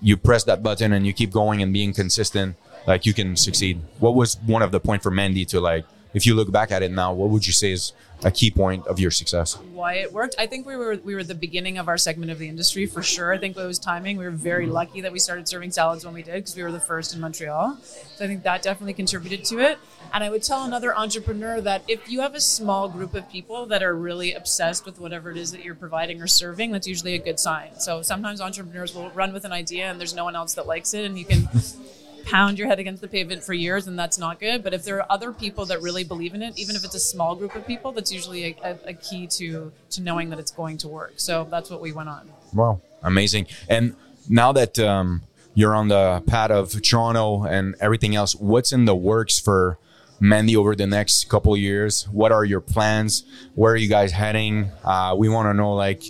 you 0.01 0.17
press 0.17 0.43
that 0.43 0.61
button 0.61 0.91
and 0.93 1.05
you 1.05 1.13
keep 1.13 1.31
going 1.31 1.61
and 1.61 1.71
being 1.73 1.93
consistent 1.93 2.55
like 2.87 3.05
you 3.05 3.13
can 3.13 3.35
succeed 3.35 3.81
what 3.99 4.15
was 4.15 4.37
one 4.45 4.61
of 4.61 4.71
the 4.71 4.79
point 4.79 5.03
for 5.03 5.11
mandy 5.11 5.45
to 5.45 5.59
like 5.59 5.85
if 6.13 6.25
you 6.25 6.33
look 6.33 6.51
back 6.51 6.71
at 6.71 6.81
it 6.83 6.91
now 6.91 7.13
what 7.13 7.29
would 7.29 7.45
you 7.45 7.53
say 7.53 7.71
is 7.71 7.93
a 8.23 8.31
key 8.31 8.51
point 8.51 8.85
of 8.87 8.99
your 8.99 9.11
success 9.11 9.57
Why 9.71 9.93
it 9.93 10.11
worked? 10.11 10.35
I 10.37 10.45
think 10.45 10.65
we 10.67 10.75
were 10.75 10.99
we 11.03 11.15
were 11.15 11.23
the 11.23 11.35
beginning 11.35 11.77
of 11.77 11.87
our 11.87 11.97
segment 11.97 12.31
of 12.31 12.39
the 12.39 12.49
industry 12.49 12.85
for 12.85 13.01
sure. 13.01 13.33
I 13.33 13.37
think 13.37 13.55
it 13.55 13.65
was 13.65 13.79
timing. 13.79 14.17
We 14.17 14.25
were 14.25 14.31
very 14.31 14.65
mm-hmm. 14.65 14.73
lucky 14.73 15.01
that 15.01 15.11
we 15.11 15.19
started 15.19 15.47
serving 15.47 15.71
salads 15.71 16.03
when 16.03 16.13
we 16.13 16.23
did 16.23 16.35
because 16.35 16.55
we 16.55 16.63
were 16.63 16.71
the 16.71 16.79
first 16.79 17.13
in 17.13 17.21
Montreal. 17.21 17.77
So 17.81 18.25
I 18.25 18.27
think 18.27 18.43
that 18.43 18.61
definitely 18.61 18.93
contributed 18.93 19.45
to 19.45 19.59
it. 19.59 19.79
And 20.13 20.23
I 20.23 20.29
would 20.29 20.43
tell 20.43 20.63
another 20.63 20.97
entrepreneur 20.97 21.61
that 21.61 21.83
if 21.87 22.09
you 22.09 22.21
have 22.21 22.35
a 22.35 22.41
small 22.41 22.89
group 22.89 23.13
of 23.13 23.29
people 23.29 23.65
that 23.67 23.83
are 23.83 23.95
really 23.95 24.33
obsessed 24.33 24.85
with 24.85 24.99
whatever 24.99 25.31
it 25.31 25.37
is 25.37 25.51
that 25.51 25.63
you're 25.63 25.75
providing 25.75 26.21
or 26.21 26.27
serving, 26.27 26.71
that's 26.71 26.87
usually 26.87 27.13
a 27.13 27.19
good 27.19 27.39
sign. 27.39 27.79
So 27.79 28.01
sometimes 28.01 28.41
entrepreneurs 28.41 28.93
will 28.93 29.11
run 29.11 29.31
with 29.31 29.45
an 29.45 29.51
idea 29.51 29.85
and 29.89 29.99
there's 29.99 30.15
no 30.15 30.25
one 30.25 30.35
else 30.35 30.55
that 30.55 30.67
likes 30.67 30.93
it, 30.93 31.05
and 31.05 31.17
you 31.17 31.25
can 31.25 31.47
pound 32.25 32.57
your 32.57 32.67
head 32.67 32.79
against 32.79 33.01
the 33.01 33.07
pavement 33.07 33.43
for 33.43 33.53
years 33.53 33.87
and 33.87 33.97
that's 33.97 34.17
not 34.17 34.39
good 34.39 34.63
but 34.63 34.73
if 34.73 34.83
there 34.83 34.97
are 34.97 35.11
other 35.11 35.31
people 35.31 35.65
that 35.65 35.81
really 35.81 36.03
believe 36.03 36.33
in 36.33 36.41
it 36.41 36.57
even 36.57 36.75
if 36.75 36.83
it's 36.83 36.95
a 36.95 36.99
small 36.99 37.35
group 37.35 37.55
of 37.55 37.65
people 37.65 37.91
that's 37.91 38.11
usually 38.11 38.45
a, 38.45 38.55
a, 38.63 38.89
a 38.89 38.93
key 38.93 39.27
to 39.27 39.71
to 39.89 40.01
knowing 40.01 40.29
that 40.29 40.39
it's 40.39 40.51
going 40.51 40.77
to 40.77 40.87
work 40.87 41.13
so 41.17 41.47
that's 41.49 41.69
what 41.69 41.81
we 41.81 41.91
went 41.91 42.09
on 42.09 42.29
Wow, 42.53 42.81
amazing! 43.03 43.47
And 43.67 43.95
now 44.27 44.51
that 44.53 44.79
um, 44.79 45.21
you're 45.53 45.75
on 45.75 45.87
the 45.87 46.23
pad 46.25 46.51
of 46.51 46.81
Toronto 46.81 47.43
and 47.43 47.75
everything 47.79 48.15
else, 48.15 48.35
what's 48.35 48.71
in 48.71 48.85
the 48.85 48.95
works 48.95 49.39
for 49.39 49.77
Mandy 50.19 50.55
over 50.57 50.75
the 50.75 50.87
next 50.87 51.29
couple 51.29 51.55
years? 51.55 52.07
What 52.09 52.31
are 52.31 52.43
your 52.43 52.59
plans? 52.59 53.23
Where 53.55 53.73
are 53.73 53.77
you 53.77 53.87
guys 53.87 54.11
heading? 54.11 54.71
Uh, 54.83 55.15
we 55.17 55.29
want 55.29 55.47
to 55.47 55.53
know, 55.53 55.75
like, 55.75 56.03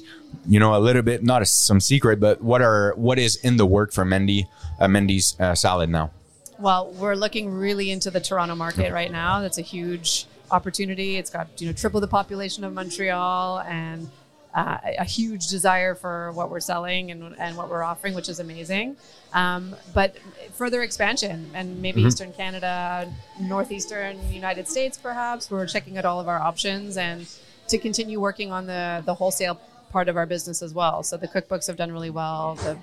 you 0.47 0.59
know, 0.59 0.75
a 0.75 0.79
little 0.79 1.01
bit, 1.01 1.23
not 1.23 1.41
a, 1.41 1.45
some 1.45 1.79
secret, 1.79 2.19
but 2.19 2.41
what 2.41 2.61
are 2.61 2.93
what 2.95 3.19
is 3.19 3.35
in 3.37 3.57
the 3.57 3.65
work 3.65 3.91
for 3.91 4.05
Mandy, 4.05 4.47
uh, 4.79 4.87
Mandy's 4.87 5.39
uh, 5.39 5.55
salad 5.55 5.89
now? 5.89 6.11
Well, 6.57 6.91
we're 6.93 7.15
looking 7.15 7.51
really 7.51 7.89
into 7.91 8.11
the 8.11 8.19
Toronto 8.19 8.55
market 8.55 8.91
right 8.91 9.11
now. 9.11 9.39
That's 9.41 9.57
a 9.57 9.61
huge 9.63 10.25
opportunity. 10.51 11.15
It's 11.17 11.29
got 11.29 11.47
you 11.61 11.67
know 11.67 11.73
triple 11.73 12.01
the 12.01 12.07
population 12.07 12.63
of 12.63 12.73
Montreal 12.73 13.59
and 13.61 14.09
uh, 14.53 14.77
a 14.97 15.03
huge 15.05 15.47
desire 15.47 15.93
for 15.95 16.31
what 16.31 16.49
we're 16.49 16.59
selling 16.59 17.11
and, 17.11 17.35
and 17.39 17.55
what 17.55 17.69
we're 17.69 17.83
offering, 17.83 18.13
which 18.15 18.27
is 18.29 18.39
amazing. 18.39 18.97
Um, 19.31 19.75
but 19.93 20.17
further 20.53 20.81
expansion 20.81 21.51
and 21.53 21.79
maybe 21.81 22.01
Mhm. 22.01 22.07
Eastern 22.07 22.33
Canada, 22.33 23.07
Northeastern 23.39 24.17
United 24.33 24.67
States, 24.67 24.97
perhaps. 24.97 25.51
We're 25.51 25.67
checking 25.67 25.97
out 25.97 26.03
all 26.05 26.19
of 26.19 26.27
our 26.27 26.39
options 26.39 26.97
and 26.97 27.27
to 27.67 27.77
continue 27.77 28.19
working 28.19 28.51
on 28.51 28.65
the 28.65 29.03
the 29.05 29.13
wholesale 29.13 29.59
part 29.91 30.09
of 30.09 30.17
our 30.17 30.25
business 30.25 30.61
as 30.61 30.73
well. 30.73 31.03
So 31.03 31.15
the 31.15 31.27
cookbooks 31.27 31.67
have 31.67 31.77
done 31.77 31.91
really 31.91 32.09
well. 32.09 32.55
The 32.55 32.77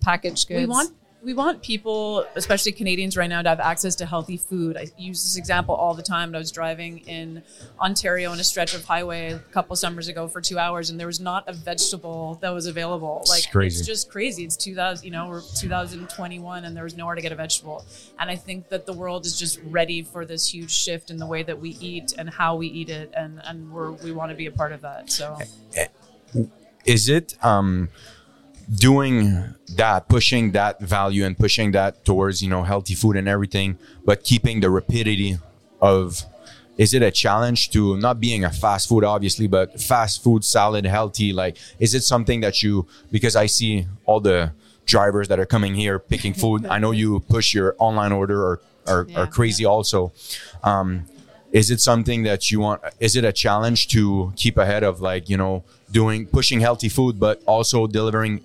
packaged 0.00 0.48
goods. 0.48 0.60
We 0.60 0.66
want 0.66 0.90
we 1.24 1.32
want 1.32 1.62
people, 1.62 2.26
especially 2.34 2.72
Canadians 2.72 3.16
right 3.16 3.28
now, 3.28 3.40
to 3.40 3.48
have 3.48 3.60
access 3.60 3.94
to 3.96 4.06
healthy 4.06 4.36
food. 4.36 4.76
I 4.76 4.86
use 4.98 5.22
this 5.24 5.36
example 5.36 5.74
all 5.74 5.94
the 5.94 6.02
time. 6.02 6.34
I 6.34 6.38
was 6.38 6.52
driving 6.52 6.98
in 7.00 7.42
Ontario 7.80 8.30
on 8.30 8.38
a 8.38 8.44
stretch 8.44 8.74
of 8.74 8.84
highway 8.84 9.32
a 9.32 9.38
couple 9.38 9.74
summers 9.74 10.08
ago 10.08 10.28
for 10.28 10.40
two 10.42 10.58
hours, 10.58 10.90
and 10.90 11.00
there 11.00 11.06
was 11.06 11.20
not 11.20 11.48
a 11.48 11.52
vegetable 11.52 12.38
that 12.42 12.50
was 12.50 12.66
available. 12.66 13.20
It's 13.22 13.30
Like 13.30 13.50
crazy. 13.50 13.78
it's 13.78 13.86
just 13.86 14.10
crazy. 14.10 14.44
It's 14.44 14.56
2000, 14.56 15.04
you 15.04 15.10
know, 15.10 15.28
we're 15.28 15.40
2021, 15.40 16.64
and 16.64 16.76
there 16.76 16.84
was 16.84 16.96
nowhere 16.96 17.14
to 17.14 17.22
get 17.22 17.32
a 17.32 17.36
vegetable. 17.36 17.84
And 18.18 18.30
I 18.30 18.36
think 18.36 18.68
that 18.68 18.84
the 18.84 18.92
world 18.92 19.24
is 19.24 19.38
just 19.38 19.58
ready 19.64 20.02
for 20.02 20.26
this 20.26 20.52
huge 20.52 20.70
shift 20.70 21.10
in 21.10 21.16
the 21.16 21.26
way 21.26 21.42
that 21.42 21.58
we 21.58 21.70
eat 21.80 22.14
and 22.18 22.28
how 22.28 22.56
we 22.56 22.66
eat 22.66 22.90
it, 22.90 23.10
and 23.16 23.40
and 23.44 23.72
we're 23.72 23.92
we 23.92 24.12
want 24.12 24.30
to 24.30 24.36
be 24.36 24.46
a 24.46 24.52
part 24.52 24.72
of 24.72 24.82
that. 24.82 25.10
So. 25.10 25.38
is 26.84 27.08
it 27.08 27.34
um 27.42 27.88
doing 28.72 29.54
that 29.76 30.08
pushing 30.08 30.52
that 30.52 30.80
value 30.80 31.24
and 31.24 31.36
pushing 31.38 31.72
that 31.72 32.04
towards 32.04 32.42
you 32.42 32.48
know 32.48 32.62
healthy 32.62 32.94
food 32.94 33.16
and 33.16 33.28
everything 33.28 33.76
but 34.04 34.24
keeping 34.24 34.60
the 34.60 34.70
rapidity 34.70 35.36
of 35.80 36.22
is 36.76 36.92
it 36.92 37.02
a 37.02 37.10
challenge 37.10 37.70
to 37.70 37.96
not 37.98 38.18
being 38.20 38.44
a 38.44 38.50
fast 38.50 38.88
food 38.88 39.04
obviously 39.04 39.46
but 39.46 39.80
fast 39.80 40.22
food 40.24 40.44
salad 40.44 40.84
healthy? 40.86 41.32
Like 41.32 41.56
is 41.78 41.94
it 41.94 42.02
something 42.02 42.40
that 42.40 42.62
you 42.62 42.86
because 43.12 43.36
i 43.36 43.46
see 43.46 43.86
all 44.06 44.20
the 44.20 44.52
drivers 44.86 45.28
that 45.28 45.38
are 45.40 45.46
coming 45.46 45.74
here 45.74 45.98
picking 45.98 46.34
food. 46.34 46.66
I 46.66 46.78
know 46.78 46.90
you 46.90 47.20
push 47.20 47.54
your 47.54 47.74
online 47.78 48.12
order 48.12 48.42
or 48.42 48.60
are, 48.86 49.06
Yeah. 49.08 49.20
are 49.20 49.26
crazy 49.26 49.64
also. 49.64 50.12
Um 50.62 51.04
is 51.52 51.70
it 51.70 51.80
something 51.80 52.24
that 52.24 52.50
you 52.50 52.58
want 52.60 52.82
is 53.00 53.14
it 53.16 53.24
a 53.24 53.32
challenge 53.32 53.86
to 53.88 54.32
keep 54.36 54.56
ahead 54.58 54.82
of 54.82 55.00
like 55.00 55.28
you 55.28 55.36
know 55.36 55.62
doing 55.92 56.26
pushing 56.26 56.60
healthy 56.60 56.88
food 56.88 57.18
but 57.20 57.40
also 57.46 57.86
delivering 57.86 58.44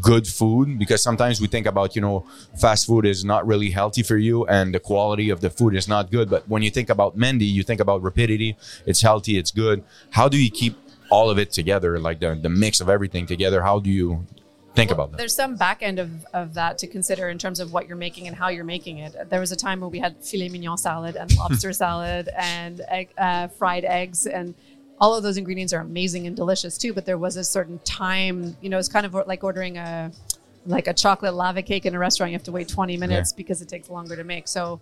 good 0.00 0.26
food 0.26 0.78
because 0.78 1.02
sometimes 1.02 1.40
we 1.40 1.46
think 1.46 1.66
about 1.66 1.94
you 1.94 2.02
know 2.02 2.26
fast 2.60 2.86
food 2.86 3.06
is 3.06 3.24
not 3.24 3.46
really 3.46 3.70
healthy 3.70 4.02
for 4.02 4.16
you 4.16 4.46
and 4.46 4.74
the 4.74 4.80
quality 4.80 5.30
of 5.30 5.40
the 5.40 5.50
food 5.50 5.74
is 5.74 5.88
not 5.88 6.10
good. 6.10 6.28
But 6.30 6.48
when 6.48 6.62
you 6.62 6.70
think 6.70 6.90
about 6.90 7.16
Mandy 7.16 7.46
you 7.46 7.62
think 7.62 7.80
about 7.80 8.02
rapidity. 8.02 8.56
It's 8.84 9.02
healthy 9.02 9.38
it's 9.38 9.50
good. 9.50 9.84
How 10.10 10.28
do 10.28 10.42
you 10.42 10.50
keep 10.50 10.76
all 11.10 11.30
of 11.30 11.38
it 11.38 11.52
together 11.52 11.98
like 11.98 12.20
the, 12.20 12.38
the 12.40 12.48
mix 12.48 12.80
of 12.80 12.88
everything 12.88 13.26
together? 13.26 13.62
How 13.62 13.78
do 13.78 13.90
you 13.90 14.26
think 14.74 14.90
about 14.90 15.10
that? 15.10 15.16
There's 15.16 15.34
some 15.34 15.56
back 15.56 15.82
end 15.82 15.98
of, 15.98 16.24
of 16.32 16.54
that 16.54 16.78
to 16.78 16.86
consider 16.86 17.28
in 17.28 17.38
terms 17.38 17.60
of 17.60 17.72
what 17.72 17.88
you're 17.88 17.96
making 17.96 18.26
and 18.28 18.36
how 18.36 18.48
you're 18.48 18.64
making 18.64 18.98
it. 18.98 19.28
There 19.28 19.40
was 19.40 19.52
a 19.52 19.56
time 19.56 19.80
where 19.80 19.88
we 19.88 19.98
had 19.98 20.22
filet 20.22 20.48
mignon 20.48 20.76
salad 20.76 21.16
and 21.16 21.34
lobster 21.36 21.72
salad 21.84 22.28
and 22.36 22.80
egg, 22.88 23.08
uh, 23.18 23.48
fried 23.48 23.84
eggs 23.84 24.26
and 24.26 24.54
all 24.98 25.14
of 25.14 25.22
those 25.22 25.36
ingredients 25.36 25.72
are 25.72 25.80
amazing 25.80 26.26
and 26.26 26.36
delicious 26.36 26.78
too. 26.78 26.92
But 26.92 27.04
there 27.06 27.18
was 27.18 27.36
a 27.36 27.44
certain 27.44 27.78
time, 27.80 28.56
you 28.60 28.68
know, 28.68 28.78
it's 28.78 28.88
kind 28.88 29.06
of 29.06 29.14
like 29.14 29.44
ordering 29.44 29.78
a 29.78 30.10
like 30.66 30.88
a 30.88 30.94
chocolate 30.94 31.34
lava 31.34 31.62
cake 31.62 31.86
in 31.86 31.94
a 31.94 31.98
restaurant. 31.98 32.32
You 32.32 32.36
have 32.36 32.44
to 32.44 32.52
wait 32.52 32.68
20 32.68 32.96
minutes 32.96 33.32
because 33.32 33.62
it 33.62 33.68
takes 33.68 33.88
longer 33.88 34.16
to 34.16 34.24
make. 34.24 34.48
So 34.48 34.80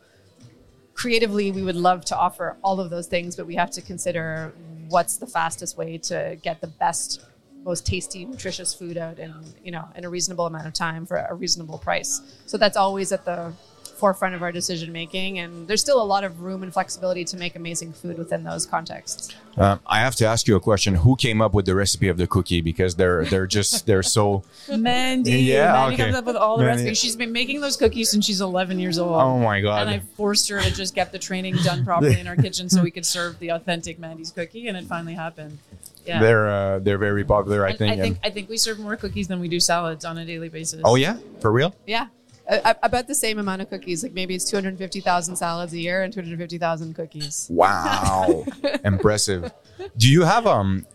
creatively, 0.94 1.53
we 1.53 1.62
would 1.62 1.77
love 1.77 2.05
to 2.07 2.16
offer 2.16 2.57
all 2.62 2.81
of 2.81 2.90
those 2.90 3.07
things, 3.07 3.37
but 3.37 3.46
we 3.46 3.55
have 3.57 3.70
to 3.72 3.83
consider 3.83 4.53
what's 4.88 5.16
the 5.16 5.27
fastest 5.27 5.77
way 5.77 5.98
to 5.98 6.38
get 6.42 6.61
the 6.61 6.66
best 6.68 7.24
most 7.64 7.87
tasty, 7.87 8.27
nutritious 8.27 8.74
food 8.74 8.98
out 8.98 9.18
in 9.18 9.35
you 9.62 9.72
know 9.72 9.88
in 9.96 10.05
a 10.05 10.11
reasonable 10.11 10.46
amount 10.46 10.66
of 10.66 10.72
time 10.72 11.07
for 11.07 11.16
a 11.16 11.35
reasonable 11.35 11.79
price. 11.79 12.20
So 12.46 12.57
that's 12.57 12.77
always 12.77 13.12
at 13.12 13.24
the 13.24 13.53
forefront 13.94 14.35
of 14.35 14.42
our 14.42 14.52
decision 14.52 14.92
making, 14.92 15.38
and 15.38 15.66
there's 15.68 15.80
still 15.80 16.00
a 16.00 16.04
lot 16.04 16.24
of 16.24 16.42
room 16.42 16.62
and 16.62 16.72
flexibility 16.72 17.24
to 17.24 17.37
make 17.37 17.54
amazing 17.57 17.92
food 17.92 18.18
within 18.18 18.44
those 18.44 18.66
contexts. 18.66 19.35
um, 19.57 19.78
i 19.87 20.00
have 20.00 20.14
to 20.16 20.24
ask 20.26 20.48
you 20.48 20.57
a 20.57 20.61
question 20.61 20.94
who 20.96 21.14
came 21.16 21.40
up 21.40 21.54
with 21.54 21.64
the 21.66 21.74
recipe 21.74 22.09
of 22.09 22.16
the 22.16 22.26
cookie 22.26 22.61
because 22.61 22.96
they're 22.96 23.24
they're 23.26 23.46
just 23.46 23.87
they're 23.87 24.02
so 24.02 24.42
Mandy. 24.68 25.33
Yeah, 25.42 25.72
Mandy 25.72 25.94
okay. 25.94 26.02
comes 26.04 26.16
up 26.16 26.24
with 26.24 26.37
all 26.37 26.57
the 26.59 26.64
Mandy. 26.64 26.83
recipes. 26.83 26.98
She's 26.98 27.16
been 27.16 27.33
making 27.33 27.61
those 27.61 27.76
cookies 27.76 28.11
since 28.11 28.24
she's 28.26 28.40
11 28.40 28.78
years 28.78 28.98
old. 28.98 29.12
oh 29.14 29.38
my 29.38 29.61
god 29.61 29.83
And 29.83 29.90
I 29.90 29.98
forced 30.16 30.48
her 30.50 30.61
to 30.61 30.70
just 30.72 30.94
get 30.94 31.12
the 31.12 31.18
training 31.18 31.54
done 31.62 31.85
properly 31.85 32.18
in 32.18 32.26
our 32.26 32.37
kitchen 32.37 32.68
so 32.68 32.83
we 32.83 32.90
could 32.90 33.07
serve 33.07 33.38
the 33.38 33.50
authentic 33.50 33.98
Mandy's 33.98 34.30
cookie, 34.33 34.68
and 34.68 34.76
it 34.76 34.85
finally 34.85 35.14
happened. 35.14 35.59
Yeah. 36.07 36.20
they're 36.20 36.48
uh, 36.48 36.78
they're 36.80 36.98
very 36.98 37.24
popular 37.24 37.64
i 37.64 37.70
And 37.70 37.78
think, 37.78 37.92
I 37.92 37.96
think 37.96 38.16
and- 38.16 38.26
I 38.26 38.30
think 38.35 38.50
we 38.50 38.59
serve 38.59 38.78
more 38.78 38.94
cookies 38.96 39.26
than 39.26 39.40
we 39.40 39.48
do 39.48 39.59
salads 39.59 40.04
on 40.04 40.18
a 40.18 40.26
daily 40.26 40.50
basis. 40.50 40.83
oh 40.85 40.96
yeah 40.96 41.16
for 41.40 41.50
real 41.50 41.74
Yeah. 41.87 42.09
About 42.46 43.07
the 43.07 43.14
same 43.14 43.38
amount 43.38 43.62
of 43.62 43.70
cookies. 43.70 44.02
Like 44.02 44.12
maybe 44.12 44.35
it's 44.35 44.44
250,000 44.50 45.37
salads 45.37 45.72
a 45.72 45.78
year 45.78 46.02
and 46.02 46.12
250,000 46.12 46.94
cookies. 46.94 47.48
Wow, 47.50 48.44
impressive. 48.85 49.50
Do 49.96 50.11
you 50.11 50.22
have 50.22 50.46
um 50.46 50.87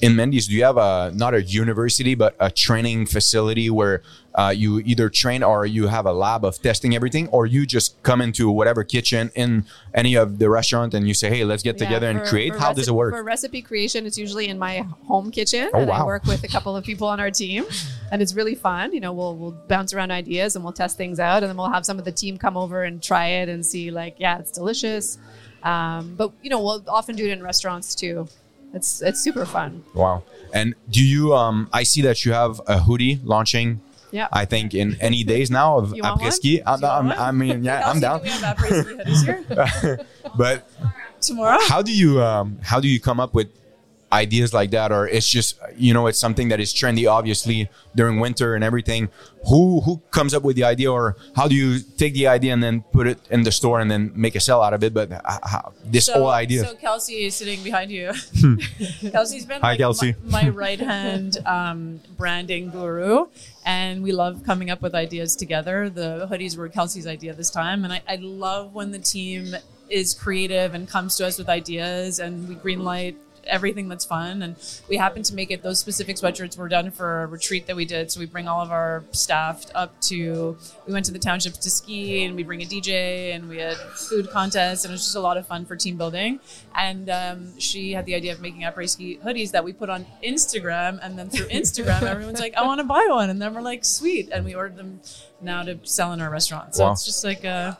in 0.00 0.16
Mandy's? 0.16 0.48
Do 0.48 0.54
you 0.54 0.64
have 0.64 0.76
a 0.76 1.12
not 1.14 1.34
a 1.34 1.42
university 1.42 2.14
but 2.14 2.34
a 2.40 2.50
training 2.50 3.06
facility 3.06 3.70
where 3.70 4.02
uh, 4.36 4.52
you 4.54 4.80
either 4.80 5.08
train 5.08 5.42
or 5.42 5.64
you 5.64 5.86
have 5.88 6.04
a 6.06 6.12
lab 6.12 6.44
of 6.44 6.60
testing 6.60 6.94
everything, 6.94 7.26
or 7.28 7.46
you 7.46 7.64
just 7.66 8.00
come 8.02 8.20
into 8.20 8.50
whatever 8.50 8.84
kitchen 8.84 9.30
in 9.34 9.64
any 9.94 10.14
of 10.14 10.38
the 10.38 10.48
restaurant 10.50 10.92
and 10.94 11.08
you 11.08 11.14
say, 11.14 11.28
"Hey, 11.30 11.42
let's 11.44 11.62
get 11.62 11.76
Yeah, 11.80 11.86
together 11.86 12.08
and 12.10 12.20
for- 12.20 12.26
create." 12.26 12.52
for 12.52 12.58
How 12.60 12.72
does 12.74 12.86
it 12.86 12.92
work? 12.94 13.14
For 13.14 13.22
recipe 13.22 13.62
creation, 13.62 14.04
it's 14.04 14.18
usually 14.18 14.48
in 14.48 14.58
my 14.58 14.84
home 15.08 15.30
kitchen, 15.30 15.70
Oh, 15.72 15.78
and 15.80 15.90
I 15.90 16.04
work 16.04 16.24
with 16.26 16.44
a 16.44 16.48
couple 16.48 16.76
of 16.76 16.84
people 16.84 17.08
on 17.08 17.18
our 17.18 17.30
team, 17.30 17.64
and 18.12 18.20
it's 18.20 18.34
really 18.34 18.54
fun. 18.54 18.92
You 18.92 19.00
know, 19.00 19.12
we'll 19.14 19.34
we'll 19.36 19.56
bounce 19.68 19.94
around 19.94 20.10
ideas 20.10 20.54
and 20.54 20.62
we'll 20.64 20.74
test 20.74 20.96
things 20.98 21.18
out, 21.18 21.42
and 21.42 21.48
then 21.50 21.56
we'll 21.56 21.70
have 21.72 21.86
some 21.86 21.98
of 21.98 22.04
the 22.04 22.12
team 22.12 22.36
come 22.36 22.56
over 22.58 22.84
and 22.84 23.02
try 23.02 23.26
it 23.40 23.48
and 23.48 23.64
see, 23.64 23.90
like, 23.90 24.16
yeah, 24.18 24.38
it's 24.38 24.50
delicious. 24.52 25.18
Um, 25.62 26.14
but 26.16 26.30
you 26.42 26.50
know, 26.50 26.60
we'll 26.62 26.84
often 26.88 27.16
do 27.16 27.24
it 27.26 27.30
in 27.32 27.42
restaurants 27.42 27.94
too. 27.94 28.28
It's 28.74 29.00
it's 29.00 29.20
super 29.20 29.46
fun. 29.46 29.82
Wow. 29.94 30.24
And 30.52 30.74
do 30.90 31.02
you? 31.02 31.34
Um, 31.34 31.68
I 31.72 31.82
see 31.84 32.02
that 32.02 32.24
you 32.26 32.32
have 32.32 32.60
a 32.66 32.78
hoodie 32.80 33.18
launching. 33.24 33.80
Yeah. 34.12 34.28
I 34.32 34.44
think 34.44 34.74
in 34.74 34.96
any 35.00 35.24
days 35.24 35.50
now 35.50 35.78
of 35.78 35.90
après-ski. 35.92 36.62
I'm, 36.66 36.84
I'm- 36.84 37.10
I 37.12 37.30
mean, 37.32 37.64
yeah, 37.64 37.88
I'm 37.90 38.00
down. 38.00 38.18
do 38.20 38.24
We 38.24 38.30
have 38.30 38.56
après-ski 38.56 38.94
hoodies 38.94 39.24
here 39.24 40.00
But 40.36 40.68
tomorrow. 41.20 41.58
how 41.68 41.82
do 41.82 41.92
you 41.92 42.22
um 42.22 42.58
how 42.62 42.78
do 42.80 42.88
you 42.88 43.00
come 43.00 43.18
up 43.20 43.34
with 43.34 43.48
ideas 44.12 44.54
like 44.54 44.70
that 44.70 44.92
or 44.92 45.08
it's 45.08 45.28
just 45.28 45.58
you 45.76 45.92
know 45.92 46.06
it's 46.06 46.18
something 46.18 46.48
that 46.48 46.60
is 46.60 46.72
trendy 46.72 47.10
obviously 47.10 47.68
during 47.96 48.20
winter 48.20 48.54
and 48.54 48.62
everything 48.62 49.08
who 49.48 49.80
who 49.80 50.00
comes 50.12 50.32
up 50.32 50.44
with 50.44 50.54
the 50.54 50.62
idea 50.62 50.90
or 50.90 51.16
how 51.34 51.48
do 51.48 51.56
you 51.56 51.80
take 51.98 52.14
the 52.14 52.26
idea 52.28 52.52
and 52.52 52.62
then 52.62 52.82
put 52.92 53.08
it 53.08 53.18
in 53.30 53.42
the 53.42 53.50
store 53.50 53.80
and 53.80 53.90
then 53.90 54.12
make 54.14 54.36
a 54.36 54.40
sell 54.40 54.62
out 54.62 54.72
of 54.72 54.84
it 54.84 54.94
but 54.94 55.10
how, 55.42 55.72
this 55.84 56.08
whole 56.08 56.28
idea 56.28 56.64
So 56.64 56.74
Kelsey 56.76 57.24
is 57.26 57.34
sitting 57.34 57.60
behind 57.64 57.90
you. 57.90 58.12
Kelsey's 59.10 59.44
been 59.44 59.60
Hi, 59.60 59.70
like 59.70 59.78
Kelsey. 59.78 60.14
my, 60.24 60.44
my 60.44 60.48
right 60.50 60.80
hand 60.80 61.38
um, 61.44 62.00
branding 62.16 62.70
guru, 62.70 63.26
and 63.66 64.02
we 64.02 64.12
love 64.12 64.44
coming 64.44 64.70
up 64.70 64.80
with 64.80 64.94
ideas 64.94 65.34
together. 65.36 65.90
The 65.90 66.28
hoodies 66.30 66.56
were 66.56 66.68
Kelsey's 66.68 67.06
idea 67.06 67.34
this 67.34 67.50
time, 67.50 67.84
and 67.84 67.92
I, 67.92 68.00
I 68.08 68.16
love 68.16 68.72
when 68.72 68.92
the 68.92 68.98
team 68.98 69.54
is 69.90 70.14
creative 70.14 70.72
and 70.74 70.88
comes 70.88 71.16
to 71.16 71.26
us 71.26 71.36
with 71.36 71.48
ideas, 71.48 72.20
and 72.20 72.48
we 72.48 72.54
greenlight 72.54 73.16
everything 73.46 73.88
that's 73.88 74.04
fun. 74.04 74.42
And 74.42 74.56
we 74.88 74.96
happen 74.96 75.22
to 75.24 75.34
make 75.34 75.50
it 75.50 75.62
those 75.62 75.78
specific 75.78 76.16
sweatshirts 76.16 76.56
were 76.58 76.68
done 76.68 76.90
for 76.90 77.22
a 77.22 77.26
retreat 77.26 77.66
that 77.66 77.76
we 77.76 77.84
did. 77.84 78.10
So 78.10 78.20
we 78.20 78.26
bring 78.26 78.48
all 78.48 78.60
of 78.60 78.70
our 78.70 79.04
staff 79.12 79.64
up 79.74 80.00
to, 80.02 80.56
we 80.86 80.92
went 80.92 81.06
to 81.06 81.12
the 81.12 81.18
townships 81.18 81.58
to 81.58 81.70
ski 81.70 82.24
and 82.24 82.34
we 82.36 82.42
bring 82.42 82.62
a 82.62 82.64
DJ 82.66 83.34
and 83.34 83.48
we 83.48 83.58
had 83.58 83.76
food 83.76 84.30
contests 84.30 84.84
and 84.84 84.92
it 84.92 84.94
was 84.94 85.02
just 85.04 85.16
a 85.16 85.20
lot 85.20 85.36
of 85.36 85.46
fun 85.46 85.64
for 85.64 85.76
team 85.76 85.96
building. 85.96 86.40
And 86.74 87.08
um, 87.10 87.58
she 87.58 87.92
had 87.92 88.06
the 88.06 88.14
idea 88.14 88.32
of 88.32 88.40
making 88.40 88.62
après 88.62 88.88
ski 88.88 89.18
hoodies 89.24 89.50
that 89.52 89.64
we 89.64 89.72
put 89.72 89.88
on 89.90 90.06
Instagram. 90.24 90.98
And 91.02 91.18
then 91.18 91.30
through 91.30 91.46
Instagram, 91.46 92.02
everyone's 92.14 92.40
like, 92.40 92.54
I 92.56 92.64
want 92.66 92.80
to 92.80 92.84
buy 92.84 93.06
one. 93.08 93.30
And 93.30 93.40
then 93.40 93.54
we're 93.54 93.60
like, 93.62 93.84
sweet. 93.84 94.28
And 94.32 94.44
we 94.44 94.54
ordered 94.54 94.76
them 94.76 95.00
now 95.40 95.62
to 95.62 95.78
sell 95.84 96.12
in 96.12 96.20
our 96.20 96.30
restaurant. 96.30 96.74
So 96.74 96.84
Wow. 96.84 96.92
it's 96.92 97.04
just 97.04 97.24
like 97.24 97.44
a, 97.44 97.78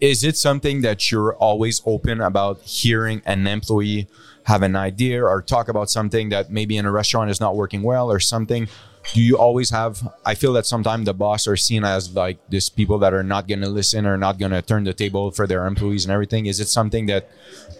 is 0.00 0.24
it 0.24 0.36
something 0.36 0.82
that 0.82 1.12
you're 1.12 1.34
always 1.36 1.80
open 1.86 2.20
about 2.20 2.60
hearing 2.62 3.22
an 3.24 3.46
employee 3.46 4.08
have 4.44 4.62
an 4.62 4.76
idea 4.76 5.24
or 5.24 5.40
talk 5.42 5.68
about 5.68 5.90
something 5.90 6.30
that 6.30 6.50
maybe 6.50 6.76
in 6.76 6.86
a 6.86 6.90
restaurant 6.92 7.30
is 7.30 7.40
not 7.40 7.54
working 7.56 7.82
well 7.82 8.10
or 8.10 8.18
something 8.18 8.68
do 9.14 9.20
you 9.20 9.36
always 9.36 9.70
have 9.70 10.06
i 10.24 10.34
feel 10.34 10.52
that 10.52 10.66
sometimes 10.66 11.04
the 11.06 11.14
boss 11.14 11.46
are 11.46 11.56
seen 11.56 11.84
as 11.84 12.14
like 12.14 12.38
these 12.48 12.68
people 12.68 12.98
that 12.98 13.12
are 13.12 13.22
not 13.22 13.48
going 13.48 13.60
to 13.60 13.68
listen 13.68 14.06
or 14.06 14.16
not 14.16 14.38
going 14.38 14.52
to 14.52 14.62
turn 14.62 14.84
the 14.84 14.92
table 14.92 15.30
for 15.30 15.46
their 15.46 15.66
employees 15.66 16.04
and 16.04 16.12
everything 16.12 16.46
is 16.46 16.60
it 16.60 16.68
something 16.68 17.06
that 17.06 17.28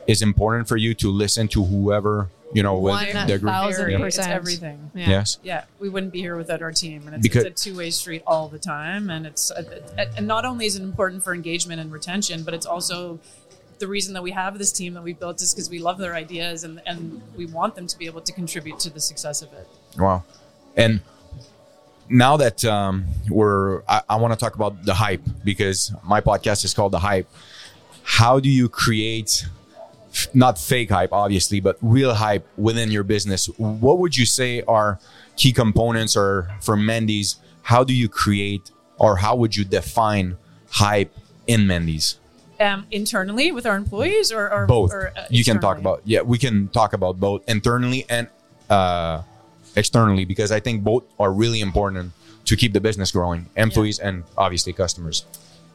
is 0.06 0.22
important 0.22 0.68
for 0.68 0.76
you 0.76 0.94
to 0.94 1.10
listen 1.10 1.46
to 1.48 1.64
whoever 1.64 2.28
you 2.52 2.62
know 2.62 2.78
with 2.78 3.12
the 3.26 3.38
group 3.38 3.52
thousand 3.52 3.86
Very, 3.86 3.98
percent. 3.98 4.28
It's 4.28 4.36
everything. 4.36 4.90
Yeah. 4.94 5.08
yes 5.08 5.38
Yeah, 5.42 5.64
we 5.78 5.88
wouldn't 5.88 6.12
be 6.12 6.20
here 6.20 6.36
without 6.36 6.62
our 6.62 6.72
team, 6.72 7.02
and 7.06 7.16
it's, 7.16 7.22
Because- 7.22 7.44
it's 7.44 7.62
a 7.62 7.70
two-way 7.70 7.90
street 7.90 8.22
all 8.26 8.48
the 8.48 8.58
time. 8.58 9.10
And 9.10 9.26
it's 9.26 9.50
uh, 9.50 9.62
uh, 9.98 10.04
and 10.16 10.26
not 10.26 10.44
only 10.44 10.66
is 10.66 10.76
it 10.76 10.82
important 10.82 11.24
for 11.24 11.34
engagement 11.34 11.80
and 11.80 11.90
retention, 11.90 12.42
but 12.42 12.54
it's 12.54 12.66
also 12.66 13.18
the 13.82 13.88
reason 13.88 14.14
that 14.14 14.22
we 14.22 14.30
have 14.30 14.58
this 14.58 14.70
team 14.70 14.94
that 14.94 15.02
we 15.02 15.12
built 15.12 15.42
is 15.42 15.52
because 15.52 15.68
we 15.68 15.80
love 15.80 15.98
their 15.98 16.14
ideas 16.14 16.62
and 16.62 16.80
and 16.86 17.20
we 17.36 17.46
want 17.46 17.74
them 17.74 17.86
to 17.88 17.98
be 17.98 18.06
able 18.06 18.20
to 18.20 18.32
contribute 18.32 18.78
to 18.78 18.90
the 18.90 19.00
success 19.00 19.42
of 19.42 19.52
it. 19.52 19.66
Wow. 19.98 20.22
And 20.76 21.00
now 22.08 22.36
that 22.36 22.64
um, 22.64 23.06
we're, 23.28 23.82
I, 23.88 24.02
I 24.08 24.16
want 24.16 24.32
to 24.34 24.38
talk 24.38 24.54
about 24.54 24.84
the 24.84 24.94
hype 24.94 25.22
because 25.44 25.92
my 26.04 26.20
podcast 26.20 26.64
is 26.64 26.74
called 26.74 26.92
The 26.92 27.00
Hype. 27.00 27.28
How 28.04 28.38
do 28.38 28.48
you 28.48 28.68
create, 28.68 29.46
not 30.32 30.58
fake 30.58 30.90
hype, 30.90 31.12
obviously, 31.12 31.58
but 31.60 31.76
real 31.80 32.14
hype 32.14 32.46
within 32.56 32.90
your 32.90 33.02
business? 33.02 33.46
What 33.56 33.98
would 33.98 34.16
you 34.16 34.26
say 34.26 34.62
are 34.62 35.00
key 35.36 35.52
components 35.52 36.16
or 36.16 36.50
for 36.60 36.76
Mandy's? 36.76 37.36
How 37.62 37.82
do 37.82 37.94
you 37.94 38.08
create 38.08 38.70
or 38.98 39.16
how 39.16 39.34
would 39.36 39.56
you 39.56 39.64
define 39.64 40.36
hype 40.70 41.12
in 41.46 41.66
Mandy's? 41.66 42.18
Um, 42.62 42.86
internally 42.92 43.50
with 43.50 43.66
our 43.66 43.74
employees, 43.74 44.30
or, 44.30 44.48
or 44.52 44.66
Both. 44.66 44.92
Or, 44.92 45.12
uh, 45.16 45.26
you 45.30 45.42
can 45.42 45.58
talk 45.58 45.78
about, 45.78 46.00
yeah, 46.04 46.22
we 46.22 46.38
can 46.38 46.68
talk 46.68 46.92
about 46.92 47.18
both 47.18 47.42
internally 47.48 48.06
and 48.08 48.28
uh, 48.70 49.22
externally 49.74 50.24
because 50.24 50.52
I 50.52 50.60
think 50.60 50.84
both 50.84 51.02
are 51.18 51.32
really 51.32 51.60
important 51.60 52.12
to 52.44 52.56
keep 52.56 52.72
the 52.72 52.80
business 52.80 53.10
growing, 53.10 53.46
employees 53.56 53.98
and 53.98 54.22
obviously 54.38 54.72
customers. 54.72 55.24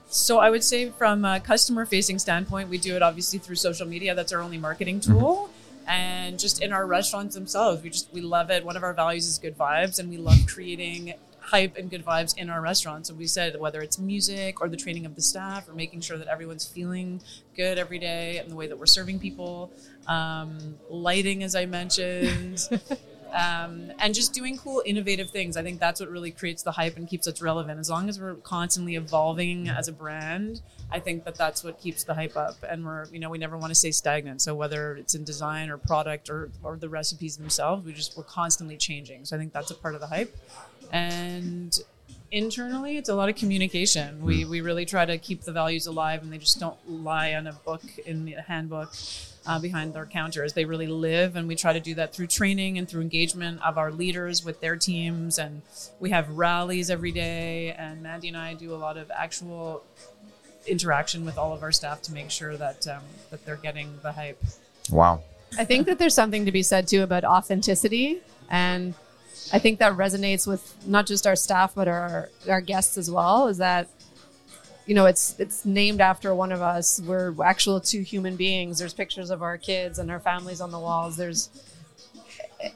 So 0.07 0.39
I 0.39 0.49
would 0.49 0.63
say 0.63 0.89
from 0.89 1.25
a 1.25 1.41
customer 1.41 1.85
facing 1.85 2.19
standpoint, 2.19 2.69
we 2.69 2.77
do 2.77 2.95
it 2.95 3.01
obviously 3.01 3.39
through 3.39 3.55
social 3.55 3.85
media. 3.85 4.15
That's 4.15 4.31
our 4.31 4.39
only 4.39 4.57
marketing 4.57 5.01
tool. 5.01 5.49
And 5.87 6.39
just 6.39 6.61
in 6.61 6.71
our 6.71 6.85
restaurants 6.87 7.35
themselves, 7.35 7.83
we 7.83 7.89
just 7.89 8.07
we 8.13 8.21
love 8.21 8.49
it. 8.49 8.63
One 8.63 8.77
of 8.77 8.83
our 8.83 8.93
values 8.93 9.27
is 9.27 9.37
good 9.39 9.57
vibes 9.57 9.99
and 9.99 10.09
we 10.09 10.17
love 10.17 10.39
creating 10.47 11.13
hype 11.47 11.77
and 11.77 11.89
good 11.89 12.05
vibes 12.05 12.37
in 12.37 12.49
our 12.49 12.61
restaurants. 12.61 13.07
So 13.07 13.15
we 13.15 13.25
said 13.25 13.57
whether 13.59 13.81
it's 13.81 13.97
music 13.97 14.59
or 14.61 14.67
the 14.67 14.75
training 14.77 15.05
of 15.05 15.15
the 15.15 15.21
staff 15.21 15.69
or 15.69 15.73
making 15.73 16.01
sure 16.01 16.17
that 16.17 16.27
everyone's 16.27 16.65
feeling 16.65 17.21
good 17.55 17.77
every 17.77 17.99
day 17.99 18.37
and 18.37 18.51
the 18.51 18.55
way 18.55 18.67
that 18.67 18.77
we're 18.77 18.85
serving 18.85 19.19
people. 19.19 19.71
Um, 20.07 20.75
lighting, 20.89 21.43
as 21.43 21.55
I 21.55 21.65
mentioned. 21.65 22.67
um, 23.37 23.91
and 23.99 24.15
just 24.15 24.33
doing 24.33 24.57
cool, 24.57 24.81
innovative 24.83 25.29
things. 25.29 25.57
I 25.57 25.63
think 25.63 25.79
that's 25.79 25.99
what 25.99 26.09
really 26.09 26.31
creates 26.31 26.63
the 26.63 26.71
hype 26.71 26.97
and 26.97 27.07
keeps 27.07 27.27
us 27.27 27.39
relevant. 27.39 27.79
As 27.79 27.87
long 27.87 28.09
as 28.09 28.19
we're 28.19 28.33
constantly 28.35 28.95
evolving 28.95 29.69
as 29.69 29.87
a 29.87 29.91
brand, 29.91 30.61
I 30.91 30.99
think 30.99 31.23
that 31.25 31.35
that's 31.35 31.63
what 31.63 31.79
keeps 31.79 32.03
the 32.03 32.15
hype 32.15 32.35
up. 32.35 32.55
And 32.67 32.83
we're, 32.83 33.05
you 33.11 33.19
know, 33.19 33.29
we 33.29 33.37
never 33.37 33.55
want 33.55 33.69
to 33.69 33.75
stay 33.75 33.91
stagnant. 33.91 34.41
So 34.41 34.55
whether 34.55 34.95
it's 34.95 35.13
in 35.13 35.23
design 35.23 35.69
or 35.69 35.77
product 35.77 36.31
or 36.31 36.49
or 36.63 36.77
the 36.77 36.89
recipes 36.89 37.37
themselves, 37.37 37.85
we 37.85 37.93
just 37.93 38.17
we're 38.17 38.23
constantly 38.23 38.75
changing. 38.75 39.25
So 39.25 39.35
I 39.35 39.39
think 39.39 39.53
that's 39.53 39.69
a 39.69 39.75
part 39.75 39.93
of 39.93 40.01
the 40.01 40.07
hype. 40.07 40.35
And 40.91 41.77
internally 42.31 42.97
it's 42.97 43.07
a 43.07 43.15
lot 43.15 43.29
of 43.29 43.37
communication 43.37 44.21
we 44.21 44.43
we 44.43 44.59
really 44.59 44.85
try 44.85 45.05
to 45.05 45.17
keep 45.17 45.43
the 45.43 45.51
values 45.51 45.87
alive 45.87 46.21
and 46.21 46.31
they 46.31 46.37
just 46.37 46.59
don't 46.59 46.77
lie 46.85 47.33
on 47.35 47.47
a 47.47 47.53
book 47.53 47.81
in 48.05 48.25
the 48.25 48.33
handbook 48.33 48.93
uh, 49.47 49.59
behind 49.59 49.93
their 49.93 50.05
counters 50.05 50.53
they 50.53 50.65
really 50.65 50.87
live 50.87 51.35
and 51.35 51.47
we 51.47 51.55
try 51.55 51.73
to 51.73 51.79
do 51.79 51.95
that 51.95 52.13
through 52.13 52.27
training 52.27 52.77
and 52.77 52.87
through 52.87 53.01
engagement 53.01 53.59
of 53.63 53.77
our 53.77 53.91
leaders 53.91 54.45
with 54.45 54.59
their 54.61 54.75
teams 54.75 55.39
and 55.39 55.61
we 55.99 56.09
have 56.09 56.29
rallies 56.29 56.89
every 56.89 57.11
day 57.11 57.73
and 57.77 58.03
mandy 58.03 58.27
and 58.27 58.37
i 58.37 58.53
do 58.53 58.73
a 58.73 58.77
lot 58.77 58.97
of 58.97 59.09
actual 59.11 59.83
interaction 60.67 61.25
with 61.25 61.37
all 61.37 61.53
of 61.53 61.63
our 61.63 61.71
staff 61.71 62.01
to 62.01 62.11
make 62.11 62.29
sure 62.29 62.57
that 62.57 62.85
um, 62.87 63.01
that 63.29 63.43
they're 63.45 63.55
getting 63.55 63.97
the 64.03 64.11
hype 64.11 64.43
Wow. 64.89 65.23
I 65.57 65.65
think 65.65 65.87
that 65.87 65.99
there's 65.99 66.13
something 66.13 66.45
to 66.45 66.51
be 66.51 66.63
said 66.63 66.87
too 66.87 67.03
about 67.03 67.23
authenticity, 67.23 68.19
and 68.49 68.93
I 69.53 69.59
think 69.59 69.79
that 69.79 69.93
resonates 69.93 70.45
with 70.45 70.75
not 70.85 71.05
just 71.05 71.25
our 71.25 71.35
staff 71.35 71.73
but 71.75 71.87
our 71.87 72.29
our 72.49 72.61
guests 72.61 72.97
as 72.97 73.09
well. 73.09 73.47
Is 73.47 73.57
that 73.57 73.87
you 74.87 74.95
know 74.95 75.05
it's 75.05 75.35
it's 75.37 75.65
named 75.65 76.01
after 76.01 76.33
one 76.33 76.51
of 76.51 76.61
us. 76.61 76.99
We're 77.01 77.35
actual 77.43 77.79
two 77.79 78.01
human 78.01 78.35
beings. 78.37 78.79
There's 78.79 78.93
pictures 78.93 79.29
of 79.29 79.43
our 79.43 79.57
kids 79.57 79.99
and 79.99 80.09
our 80.09 80.19
families 80.19 80.61
on 80.61 80.71
the 80.71 80.79
walls. 80.79 81.17
There's 81.17 81.49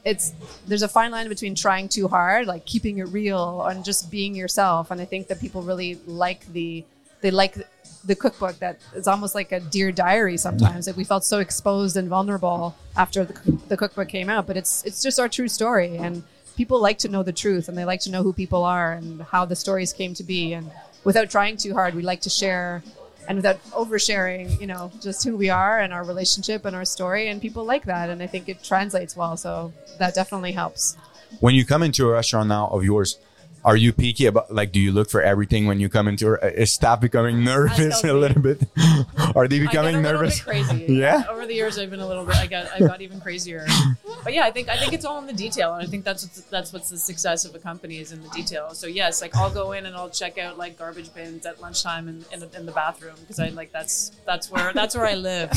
it's 0.04 0.32
there's 0.66 0.82
a 0.82 0.88
fine 0.88 1.10
line 1.10 1.28
between 1.28 1.54
trying 1.54 1.88
too 1.88 2.08
hard, 2.08 2.46
like 2.46 2.66
keeping 2.66 2.98
it 2.98 3.08
real, 3.08 3.62
and 3.62 3.84
just 3.84 4.10
being 4.10 4.34
yourself. 4.34 4.90
And 4.90 5.00
I 5.00 5.06
think 5.06 5.26
that 5.28 5.40
people 5.40 5.62
really 5.62 5.98
like 6.06 6.46
the 6.52 6.84
they 7.22 7.30
like 7.30 7.56
the 8.04 8.14
cookbook 8.14 8.58
that 8.58 8.78
is 8.94 9.08
almost 9.08 9.34
like 9.34 9.50
a 9.52 9.60
dear 9.60 9.90
diary 9.90 10.36
sometimes. 10.36 10.86
Like 10.86 10.96
we 10.96 11.04
felt 11.04 11.24
so 11.24 11.38
exposed 11.38 11.96
and 11.96 12.08
vulnerable 12.08 12.76
after 12.96 13.24
the, 13.24 13.58
the 13.68 13.76
cookbook 13.76 14.08
came 14.08 14.28
out, 14.28 14.46
but 14.46 14.56
it's 14.56 14.84
it's 14.84 15.02
just 15.02 15.18
our 15.18 15.28
true 15.28 15.48
story, 15.48 15.96
and 15.96 16.22
people 16.56 16.80
like 16.80 16.98
to 16.98 17.08
know 17.08 17.22
the 17.22 17.32
truth, 17.32 17.68
and 17.68 17.78
they 17.78 17.86
like 17.86 18.00
to 18.00 18.10
know 18.10 18.22
who 18.22 18.34
people 18.34 18.64
are 18.64 18.92
and 18.92 19.22
how 19.22 19.46
the 19.46 19.56
stories 19.56 19.94
came 19.94 20.12
to 20.14 20.22
be. 20.22 20.52
And 20.52 20.70
without 21.04 21.30
trying 21.30 21.56
too 21.56 21.74
hard, 21.74 21.94
we 21.94 22.02
like 22.02 22.20
to 22.22 22.30
share. 22.30 22.82
And 23.28 23.36
without 23.36 23.64
oversharing, 23.66 24.60
you 24.60 24.66
know, 24.66 24.90
just 25.00 25.22
who 25.22 25.36
we 25.36 25.48
are 25.48 25.78
and 25.78 25.92
our 25.92 26.02
relationship 26.02 26.64
and 26.64 26.74
our 26.74 26.84
story, 26.84 27.28
and 27.28 27.40
people 27.40 27.64
like 27.64 27.84
that, 27.84 28.10
and 28.10 28.20
I 28.20 28.26
think 28.26 28.48
it 28.48 28.64
translates 28.64 29.16
well. 29.16 29.36
So 29.36 29.72
that 30.00 30.12
definitely 30.12 30.50
helps. 30.50 30.96
When 31.38 31.54
you 31.54 31.64
come 31.64 31.84
into 31.84 32.08
a 32.08 32.12
restaurant 32.12 32.48
now 32.48 32.66
of 32.66 32.82
yours, 32.84 33.18
are 33.64 33.76
you 33.76 33.92
picky 33.92 34.26
about 34.26 34.52
like 34.52 34.72
do 34.72 34.80
you 34.80 34.90
look 34.92 35.08
for 35.08 35.22
everything 35.22 35.66
when 35.66 35.78
you 35.78 35.88
come 35.88 36.08
into 36.08 36.34
uh, 36.42 36.46
is 36.48 36.72
staff 36.72 37.00
becoming 37.00 37.44
nervous 37.44 38.02
a 38.04 38.12
little 38.12 38.42
bit? 38.42 38.62
are 39.36 39.46
they 39.46 39.56
I 39.60 39.66
becoming 39.66 40.02
get 40.02 40.10
a 40.10 40.12
nervous? 40.12 40.38
Bit 40.40 40.44
crazy. 40.46 40.86
Yeah? 40.92 41.22
Over 41.30 41.46
the 41.46 41.54
years, 41.54 41.78
I've 41.78 41.90
been 41.90 42.00
a 42.00 42.06
little 42.06 42.24
bit. 42.26 42.36
I 42.36 42.46
got. 42.46 42.72
I 42.72 42.78
got 42.80 43.00
even 43.00 43.20
crazier. 43.20 43.66
But 44.24 44.34
yeah, 44.34 44.44
I 44.44 44.52
think. 44.52 44.68
I 44.68 44.76
think 44.76 44.92
it's 44.92 45.04
all 45.04 45.18
in 45.18 45.26
the 45.26 45.32
detail, 45.32 45.74
and 45.74 45.82
I 45.82 45.90
think 45.90 46.04
that's 46.04 46.22
what's, 46.22 46.40
that's 46.42 46.72
what's 46.72 46.88
the 46.90 46.96
success 46.96 47.44
of 47.44 47.56
a 47.56 47.58
company 47.58 47.98
is 47.98 48.12
in 48.12 48.22
the 48.22 48.28
detail. 48.28 48.70
So 48.72 48.86
yes, 48.86 49.20
like 49.20 49.34
I'll 49.34 49.50
go 49.52 49.72
in 49.72 49.84
and 49.84 49.96
I'll 49.96 50.10
check 50.10 50.38
out 50.38 50.58
like 50.58 50.78
garbage 50.78 51.12
bins 51.12 51.44
at 51.44 51.60
lunchtime 51.60 52.06
in, 52.06 52.24
in, 52.32 52.38
the, 52.38 52.48
in 52.56 52.64
the 52.64 52.70
bathroom 52.70 53.16
because 53.20 53.40
I 53.40 53.48
like 53.48 53.72
that's 53.72 54.12
that's 54.24 54.48
where 54.48 54.72
that's 54.72 54.94
where 54.94 55.06
I 55.06 55.14
live. 55.14 55.50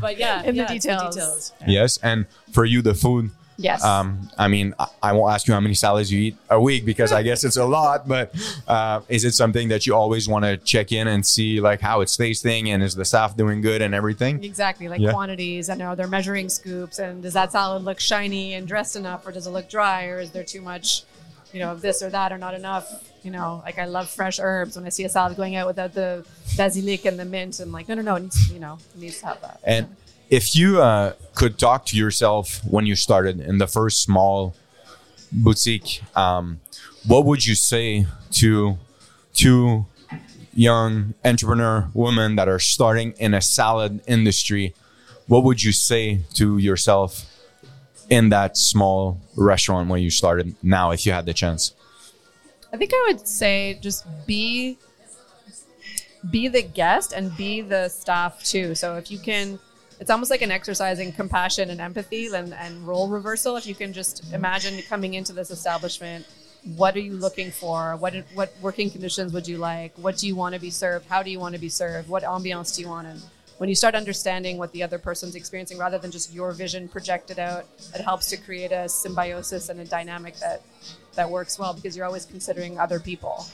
but 0.00 0.18
yeah, 0.18 0.42
In 0.42 0.56
the 0.56 0.62
yeah, 0.62 0.72
it's 0.72 0.84
details. 0.84 1.14
details. 1.14 1.52
Yes, 1.68 1.98
and 2.02 2.26
for 2.52 2.64
you 2.64 2.82
the 2.82 2.94
food 2.94 3.30
Yes. 3.60 3.84
Um, 3.84 4.30
I 4.38 4.48
mean, 4.48 4.74
I, 4.78 4.86
I 5.02 5.12
won't 5.12 5.32
ask 5.34 5.46
you 5.46 5.52
how 5.54 5.60
many 5.60 5.74
salads 5.74 6.10
you 6.10 6.18
eat 6.20 6.36
a 6.48 6.58
week 6.60 6.84
because 6.86 7.12
I 7.12 7.22
guess 7.22 7.44
it's 7.44 7.58
a 7.58 7.64
lot. 7.64 8.08
But 8.08 8.34
uh, 8.66 9.00
is 9.08 9.24
it 9.24 9.32
something 9.32 9.68
that 9.68 9.86
you 9.86 9.94
always 9.94 10.28
want 10.28 10.44
to 10.46 10.56
check 10.56 10.92
in 10.92 11.06
and 11.08 11.24
see 11.26 11.60
like 11.60 11.80
how 11.80 12.00
it's 12.00 12.16
tasting 12.16 12.70
and 12.70 12.82
is 12.82 12.94
the 12.94 13.04
staff 13.04 13.36
doing 13.36 13.60
good 13.60 13.82
and 13.82 13.94
everything? 13.94 14.42
Exactly, 14.42 14.88
like 14.88 15.00
Yeah. 15.00 15.12
quantities 15.12 15.68
and 15.68 15.82
are 15.82 15.94
there 15.94 16.06
measuring 16.08 16.48
scoops 16.48 16.98
and 16.98 17.22
does 17.22 17.34
that 17.34 17.52
salad 17.52 17.84
look 17.84 18.00
shiny 18.00 18.54
and 18.54 18.66
dressed 18.66 18.96
enough 18.96 19.26
or 19.26 19.32
does 19.32 19.46
it 19.46 19.50
look 19.50 19.68
dry 19.68 20.06
or 20.06 20.20
is 20.20 20.30
there 20.30 20.44
too 20.44 20.62
much, 20.62 21.04
you 21.52 21.60
know, 21.60 21.70
of 21.72 21.82
this 21.82 22.02
or 22.02 22.08
that 22.10 22.32
or 22.32 22.38
not 22.38 22.54
enough? 22.54 22.86
You 23.22 23.30
know, 23.30 23.60
like 23.66 23.78
I 23.78 23.84
love 23.84 24.08
fresh 24.08 24.40
herbs. 24.40 24.76
When 24.76 24.86
I 24.86 24.88
see 24.88 25.04
a 25.04 25.08
salad 25.10 25.36
going 25.36 25.54
out 25.54 25.66
without 25.66 25.92
the 25.92 26.24
basilic 26.56 27.04
and 27.04 27.18
the 27.18 27.26
mint, 27.26 27.60
I'm 27.60 27.70
like, 27.70 27.86
no, 27.86 27.94
no, 27.94 28.00
no, 28.00 28.14
it 28.16 28.22
needs, 28.22 28.50
you 28.50 28.58
know, 28.58 28.78
it 28.94 29.00
needs 29.00 29.20
to 29.20 29.26
have 29.26 29.42
that. 29.42 29.60
And 29.64 29.94
if 30.30 30.54
you 30.54 30.80
uh, 30.80 31.14
could 31.34 31.58
talk 31.58 31.84
to 31.86 31.96
yourself 31.96 32.60
when 32.64 32.86
you 32.86 32.94
started 32.94 33.40
in 33.40 33.58
the 33.58 33.66
first 33.66 34.02
small 34.02 34.54
boutique, 35.32 36.02
um, 36.16 36.60
what 37.06 37.24
would 37.24 37.44
you 37.44 37.56
say 37.56 38.06
to 38.30 38.78
two 39.34 39.86
young 40.54 41.14
entrepreneur 41.24 41.88
women 41.94 42.36
that 42.36 42.48
are 42.48 42.60
starting 42.60 43.12
in 43.18 43.34
a 43.34 43.40
salad 43.40 44.00
industry? 44.06 44.74
What 45.26 45.42
would 45.44 45.62
you 45.62 45.72
say 45.72 46.20
to 46.34 46.58
yourself 46.58 47.26
in 48.08 48.28
that 48.28 48.56
small 48.56 49.20
restaurant 49.36 49.88
when 49.88 50.00
you 50.00 50.10
started 50.10 50.54
now, 50.62 50.92
if 50.92 51.06
you 51.06 51.12
had 51.12 51.26
the 51.26 51.34
chance? 51.34 51.74
I 52.72 52.76
think 52.76 52.92
I 52.94 53.04
would 53.08 53.26
say 53.26 53.78
just 53.80 54.06
be 54.26 54.78
be 56.30 56.48
the 56.48 56.62
guest 56.62 57.12
and 57.12 57.34
be 57.36 57.62
the 57.62 57.88
staff 57.88 58.44
too. 58.44 58.74
So 58.74 58.96
if 58.96 59.10
you 59.10 59.18
can 59.18 59.58
it's 60.00 60.10
almost 60.10 60.30
like 60.30 60.40
an 60.40 60.50
exercise 60.50 60.98
in 60.98 61.12
compassion 61.12 61.68
and 61.68 61.80
empathy 61.80 62.26
and, 62.34 62.54
and 62.54 62.86
role 62.86 63.08
reversal. 63.08 63.56
If 63.56 63.66
you 63.66 63.74
can 63.74 63.92
just 63.92 64.32
imagine 64.32 64.80
coming 64.88 65.14
into 65.14 65.34
this 65.34 65.50
establishment, 65.50 66.26
what 66.76 66.96
are 66.96 67.00
you 67.00 67.12
looking 67.12 67.50
for? 67.50 67.96
What 67.96 68.14
what 68.34 68.52
working 68.62 68.90
conditions 68.90 69.32
would 69.34 69.46
you 69.46 69.58
like? 69.58 69.92
What 69.96 70.16
do 70.16 70.26
you 70.26 70.34
want 70.34 70.54
to 70.54 70.60
be 70.60 70.70
served? 70.70 71.06
How 71.06 71.22
do 71.22 71.30
you 71.30 71.38
want 71.38 71.54
to 71.54 71.60
be 71.60 71.68
served? 71.68 72.08
What 72.08 72.22
ambiance 72.22 72.74
do 72.74 72.82
you 72.82 72.88
want? 72.88 73.08
And 73.08 73.22
when 73.58 73.68
you 73.68 73.74
start 73.74 73.94
understanding 73.94 74.56
what 74.56 74.72
the 74.72 74.82
other 74.82 74.98
person's 74.98 75.34
experiencing 75.34 75.76
rather 75.76 75.98
than 75.98 76.10
just 76.10 76.32
your 76.32 76.52
vision 76.52 76.88
projected 76.88 77.38
out, 77.38 77.66
it 77.94 78.00
helps 78.00 78.26
to 78.30 78.38
create 78.38 78.72
a 78.72 78.88
symbiosis 78.88 79.68
and 79.68 79.80
a 79.80 79.84
dynamic 79.84 80.34
that 80.36 80.62
that 81.14 81.28
works 81.28 81.58
well 81.58 81.74
because 81.74 81.94
you're 81.94 82.06
always 82.06 82.24
considering 82.24 82.78
other 82.78 83.00
people. 83.00 83.46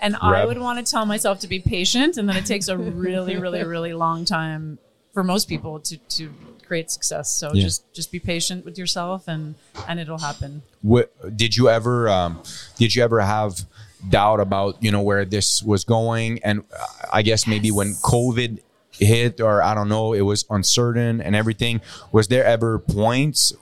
And 0.00 0.16
I 0.16 0.44
would 0.44 0.58
want 0.58 0.84
to 0.84 0.90
tell 0.90 1.06
myself 1.06 1.38
to 1.40 1.48
be 1.48 1.60
patient, 1.60 2.16
and 2.16 2.28
then 2.28 2.36
it 2.36 2.44
takes 2.44 2.66
a 2.66 2.76
really, 2.76 3.36
really, 3.36 3.62
really 3.62 3.94
long 3.94 4.24
time 4.24 4.78
for 5.14 5.24
most 5.24 5.48
people 5.48 5.80
to 5.80 5.96
to 6.18 6.30
create 6.66 6.90
success. 6.90 7.30
So 7.30 7.52
Yeah. 7.54 7.62
just 7.62 7.80
just 7.94 8.10
be 8.12 8.18
patient 8.20 8.64
with 8.64 8.76
yourself 8.76 9.28
and 9.28 9.54
and 9.88 9.98
it'll 10.00 10.18
happen. 10.18 10.62
What, 10.82 11.06
did 11.36 11.56
you 11.56 11.68
ever 11.70 12.08
um, 12.08 12.42
did 12.76 12.94
you 12.94 13.02
ever 13.02 13.20
have 13.20 13.64
doubt 14.10 14.40
about 14.40 14.82
you 14.82 14.90
know 14.90 15.00
where 15.00 15.24
this 15.24 15.62
was 15.62 15.82
going 15.82 16.38
and 16.44 16.62
uh, 16.78 16.86
i 17.18 17.22
guess 17.22 17.46
maybe 17.46 17.70
when 17.70 17.94
covid 18.04 18.58
hit 18.92 19.40
or 19.40 19.62
i 19.62 19.72
don't 19.74 19.88
know 19.88 20.12
it 20.12 20.20
was 20.20 20.44
uncertain 20.50 21.22
and 21.22 21.34
everything 21.34 21.80
was 22.12 22.28
there 22.28 22.44
ever 22.44 22.78
points 22.78 23.54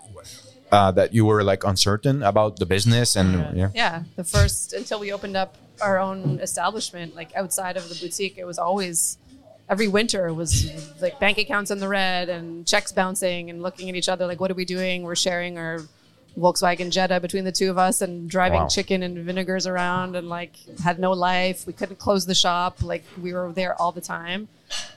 uh, 0.73 0.91
that 0.91 1.15
you 1.15 1.25
were 1.25 1.45
like 1.45 1.63
uncertain 1.63 2.25
about 2.25 2.57
the 2.59 2.67
business 2.67 3.15
and 3.15 3.57
yeah 3.57 3.71
yeah 3.73 4.03
the 4.17 4.25
first 4.25 4.73
until 4.73 4.99
we 4.99 5.13
opened 5.13 5.37
up 5.37 5.57
our 5.81 5.97
own 6.01 6.41
establishment 6.41 7.15
like 7.15 7.31
outside 7.37 7.77
of 7.77 7.89
the 7.89 7.95
boutique 7.95 8.37
it 8.37 8.45
was 8.45 8.59
always 8.59 9.19
every 9.69 9.89
winter 9.89 10.33
was 10.35 10.71
like 11.01 11.19
bank 11.21 11.39
accounts 11.39 11.71
in 11.71 11.79
the 11.79 11.89
red 11.89 12.29
and 12.29 12.67
checks 12.67 12.93
bouncing 12.93 13.51
and 13.51 13.63
looking 13.63 13.89
at 13.89 13.95
each 13.95 14.09
other 14.09 14.27
like 14.27 14.41
what 14.41 14.51
are 14.51 14.55
we 14.55 14.65
doing? 14.65 15.03
We're 15.03 15.15
sharing 15.17 15.59
our 15.59 15.81
volkswagen 16.39 16.91
jetta 16.91 17.21
between 17.21 17.45
the 17.45 17.53
two 17.53 17.71
of 17.71 17.77
us 17.79 18.01
and 18.01 18.29
driving 18.29 18.61
Wow. 18.61 18.69
chicken 18.69 19.03
and 19.03 19.19
vinegars 19.19 19.67
around 19.67 20.17
and 20.17 20.29
like 20.29 20.55
had 20.83 20.99
no 20.99 21.13
life. 21.13 21.67
We 21.67 21.73
couldn't 21.75 21.99
close 21.99 22.25
the 22.27 22.35
shop. 22.35 22.83
Like 22.83 23.05
we 23.21 23.33
were 23.33 23.53
there 23.53 23.81
all 23.81 23.93
the 23.93 24.01
time. 24.01 24.49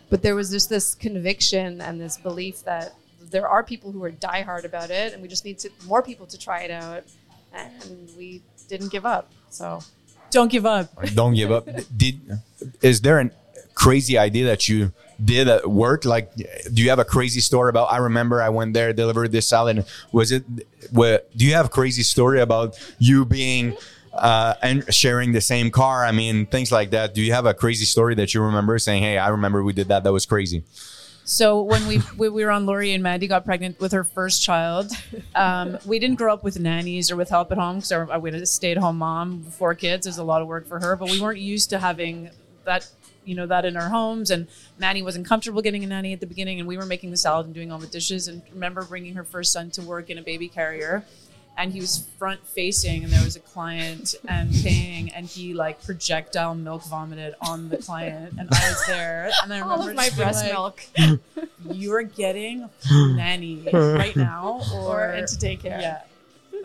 But 0.10 0.22
there 0.22 0.36
was 0.36 0.50
just 0.52 0.70
this 0.70 0.96
conviction 0.96 1.82
and 1.82 2.00
this 2.00 2.18
belief 2.18 2.64
that 2.64 2.96
there 3.20 3.48
are 3.48 3.64
people 3.64 3.92
who 3.92 4.04
are 4.04 4.12
diehard 4.12 4.64
about 4.64 4.92
it 4.92 5.14
and 5.14 5.22
we 5.22 5.28
just 5.28 5.44
need 5.44 5.60
to 5.60 5.70
more 5.86 6.02
people 6.02 6.26
to 6.28 6.38
try 6.38 6.62
it 6.62 6.72
out. 6.72 7.04
And 7.54 8.10
we 8.18 8.42
didn't 8.70 8.92
give 8.92 9.06
up 9.06 9.30
so. 9.50 9.82
Don't 10.32 10.52
give 10.52 10.66
up. 10.66 10.88
don't 11.14 11.34
give 11.34 11.52
up. 11.52 11.68
Did 11.98 12.20
is 12.82 13.02
there 13.02 13.20
a 13.20 13.30
crazy 13.86 14.18
idea 14.18 14.46
that 14.46 14.68
you 14.70 14.92
did 15.24 15.48
at 15.48 15.70
work? 15.70 16.06
Like 16.06 16.28
do 16.74 16.80
you 16.84 16.90
have 16.90 17.00
a 17.00 17.10
crazy 17.16 17.42
story 17.50 17.70
about 17.70 17.92
i 17.92 17.98
remember 17.98 18.42
i 18.42 18.50
went 18.50 18.74
there 18.74 18.92
delivered 18.94 19.32
this 19.32 19.48
salad 19.48 19.86
was 20.12 20.32
it 20.32 20.44
what 20.92 21.18
do 21.38 21.46
you 21.46 21.54
have 21.54 21.68
a 21.68 21.74
crazy 21.80 22.04
story 22.04 22.40
about 22.42 22.68
you 23.00 23.26
being 23.26 23.78
uh, 24.14 24.54
and 24.62 24.78
sharing 24.94 25.34
the 25.34 25.42
same 25.42 25.70
car? 25.70 26.06
I 26.06 26.12
mean 26.12 26.46
things 26.46 26.72
like 26.72 26.90
that. 26.92 27.14
Do 27.14 27.22
you 27.22 27.34
have 27.34 27.46
a 27.46 27.54
crazy 27.54 27.86
story 27.86 28.16
that 28.16 28.34
you 28.34 28.42
remember 28.42 28.80
saying 28.80 29.04
hey 29.04 29.18
i 29.18 29.30
remember 29.30 29.64
we 29.64 29.74
did 29.74 29.88
that. 29.90 30.04
That 30.04 30.14
was 30.14 30.26
crazy 30.26 30.64
So 31.38 31.62
when 31.72 31.84
we 31.88 31.96
we 32.18 32.44
were 32.46 32.52
on 32.58 32.66
Laurier 32.66 32.96
and 32.96 33.04
Mandy 33.04 33.28
got 33.28 33.46
pregnant 33.46 33.80
with 33.80 33.92
her 33.92 34.04
first 34.04 34.44
child, 34.50 34.86
um, 35.36 35.68
we 35.86 36.00
didn't 36.00 36.18
grow 36.22 36.34
up 36.36 36.44
with 36.44 36.60
nannies 36.60 37.12
or 37.12 37.16
with 37.22 37.30
help 37.30 37.52
at 37.52 37.58
home 37.58 37.78
because 37.78 37.92
I 37.92 38.18
was 38.18 38.34
a 38.36 38.46
stay 38.46 38.72
at 38.72 38.78
home 38.78 38.98
mom, 38.98 39.44
four 39.60 39.74
kids. 39.76 40.06
There's 40.06 40.22
a 40.26 40.30
lot 40.34 40.42
of 40.42 40.48
work 40.48 40.66
for 40.72 40.80
her, 40.80 40.96
but 40.96 41.10
we 41.10 41.20
weren't 41.20 41.40
used 41.40 41.70
to 41.72 41.78
having 41.80 42.30
that 42.66 42.84
you 43.26 43.36
know 43.36 43.48
that 43.48 43.66
in 43.66 43.76
our 43.78 43.90
homes. 43.90 44.32
And 44.32 44.48
Mandy 44.78 45.02
wasn't 45.02 45.28
comfortable 45.28 45.62
getting 45.62 45.84
a 45.84 45.88
nanny 45.88 46.14
at 46.14 46.20
the 46.20 46.28
beginning, 46.28 46.60
and 46.60 46.68
we 46.68 46.78
were 46.78 46.86
making 46.86 47.12
the 47.12 47.18
salad 47.18 47.46
and 47.46 47.56
doing 47.56 47.72
all 47.72 47.80
the 47.80 47.88
dishes. 47.88 48.28
And 48.28 48.42
remember 48.52 48.84
bringing 48.84 49.16
her 49.16 49.24
first 49.24 49.52
son 49.52 49.72
to 49.72 49.82
work 49.82 50.10
in 50.10 50.18
a 50.18 50.22
baby 50.22 50.48
carrier. 50.48 51.04
And 51.58 51.72
he 51.72 51.80
was 51.80 52.06
front 52.20 52.46
facing, 52.46 53.06
and 53.06 53.14
there 53.14 53.24
was 53.24 53.38
a 53.38 53.40
client 53.40 54.14
and 54.28 54.54
paying, 54.54 55.10
and 55.14 55.26
he 55.26 55.54
like 55.54 55.82
projectile 55.82 56.54
milk 56.54 56.84
vomited 56.84 57.34
on 57.40 57.70
the 57.70 57.78
client, 57.78 58.34
and 58.38 58.50
I 58.52 58.70
was 58.70 58.86
there, 58.88 59.32
and 59.42 59.54
I 59.54 59.60
remember 59.60 59.84
all 59.84 59.90
of 59.90 59.96
my 59.96 60.10
breast 60.18 60.44
like, 60.44 60.52
milk 60.52 61.20
you're 61.72 62.04
getting 62.04 62.70
nanny 62.92 63.64
right 63.74 64.16
now 64.18 64.62
or, 64.76 65.12
or 65.12 65.14
into 65.14 65.36
daycare 65.36 65.82
yeah 65.82 66.02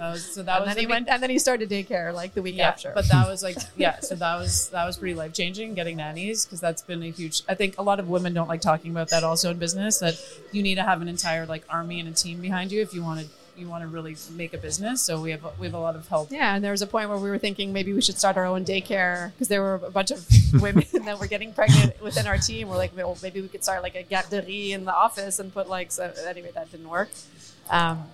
that 0.01 0.11
was 0.13 0.25
so 0.35 0.43
that 0.43 0.57
and 0.57 0.61
was 0.65 0.69
then 0.69 0.75
the 0.77 0.81
he 0.81 0.87
big- 0.87 0.91
went 0.91 1.09
and 1.09 1.23
then 1.23 1.31
he 1.31 1.39
started 1.39 1.69
daycare 1.69 2.13
like 2.15 2.33
the 2.35 2.41
week 2.43 2.57
yeah 2.57 2.69
after 2.69 2.91
but 2.95 3.07
that 3.09 3.29
was 3.29 3.43
like 3.43 3.57
yeah 3.77 4.01
so 4.01 4.15
that 4.15 4.37
was 4.37 4.69
that 4.71 4.85
was 4.87 4.97
pretty 4.97 5.15
life 5.15 5.33
changing 5.35 5.75
getting 5.75 5.97
nannies 5.99 6.45
because 6.47 6.61
that's 6.61 6.83
been 6.83 7.03
a 7.03 7.11
huge 7.11 7.43
i 7.49 7.55
think 7.55 7.77
a 7.79 7.83
lot 7.83 8.01
of 8.01 8.09
women 8.09 8.33
don't 8.33 8.49
like 8.49 8.63
talking 8.63 8.91
about 8.91 9.09
that 9.11 9.23
also 9.23 9.51
in 9.51 9.59
business 9.59 9.99
that 9.99 10.15
you 10.53 10.63
need 10.63 10.77
to 10.77 10.83
have 10.83 11.03
an 11.03 11.09
entire 11.09 11.45
like 11.47 11.63
army 11.69 12.01
and 12.01 12.09
a 12.09 12.13
team 12.13 12.41
behind 12.41 12.73
you 12.73 12.81
if 12.81 12.95
you 12.95 13.03
want 13.03 13.21
to 13.21 13.27
you 13.57 13.69
want 13.69 13.83
to 13.83 13.89
really 13.89 14.17
make 14.37 14.55
a 14.55 14.59
business 14.59 15.03
so 15.03 15.21
we 15.21 15.31
have 15.33 15.45
we 15.59 15.67
have 15.67 15.75
a 15.75 15.79
lot 15.79 15.95
of 15.95 16.09
help 16.09 16.31
Yeah, 16.31 16.55
and 16.55 16.65
there 16.65 16.71
was 16.73 16.81
a 16.81 16.87
point 16.87 17.11
where 17.11 17.19
we 17.19 17.29
were 17.29 17.37
thinking 17.37 17.75
maybe 17.75 17.93
we 17.93 18.01
should 18.01 18.17
start 18.17 18.39
our 18.39 18.47
own 18.47 18.65
daycare 18.65 19.33
because 19.33 19.49
there 19.49 19.61
were 19.61 19.75
a 19.75 19.91
bunch 19.91 20.11
of 20.11 20.25
women 20.63 20.85
that 21.05 21.19
were 21.21 21.27
getting 21.27 21.53
pregnant 21.53 22.01
within 22.03 22.27
our 22.27 22.39
team. 22.39 22.69
We're 22.71 22.77
like, 22.79 22.97
well, 22.97 23.19
maybe 23.23 23.43
we 23.43 23.49
could 23.49 23.63
start 23.63 23.83
like 23.83 23.97
a 23.97 24.03
garderie 24.03 24.73
in 24.73 24.87
the 24.87 24.95
office 24.95 25.41
and 25.41 25.53
put 25.53 25.69
like. 25.69 25.93
So 25.93 26.11
anyway, 26.27 26.53
that 26.55 26.71
didn't 26.71 26.89
work. 26.89 27.11
Um, 27.69 28.05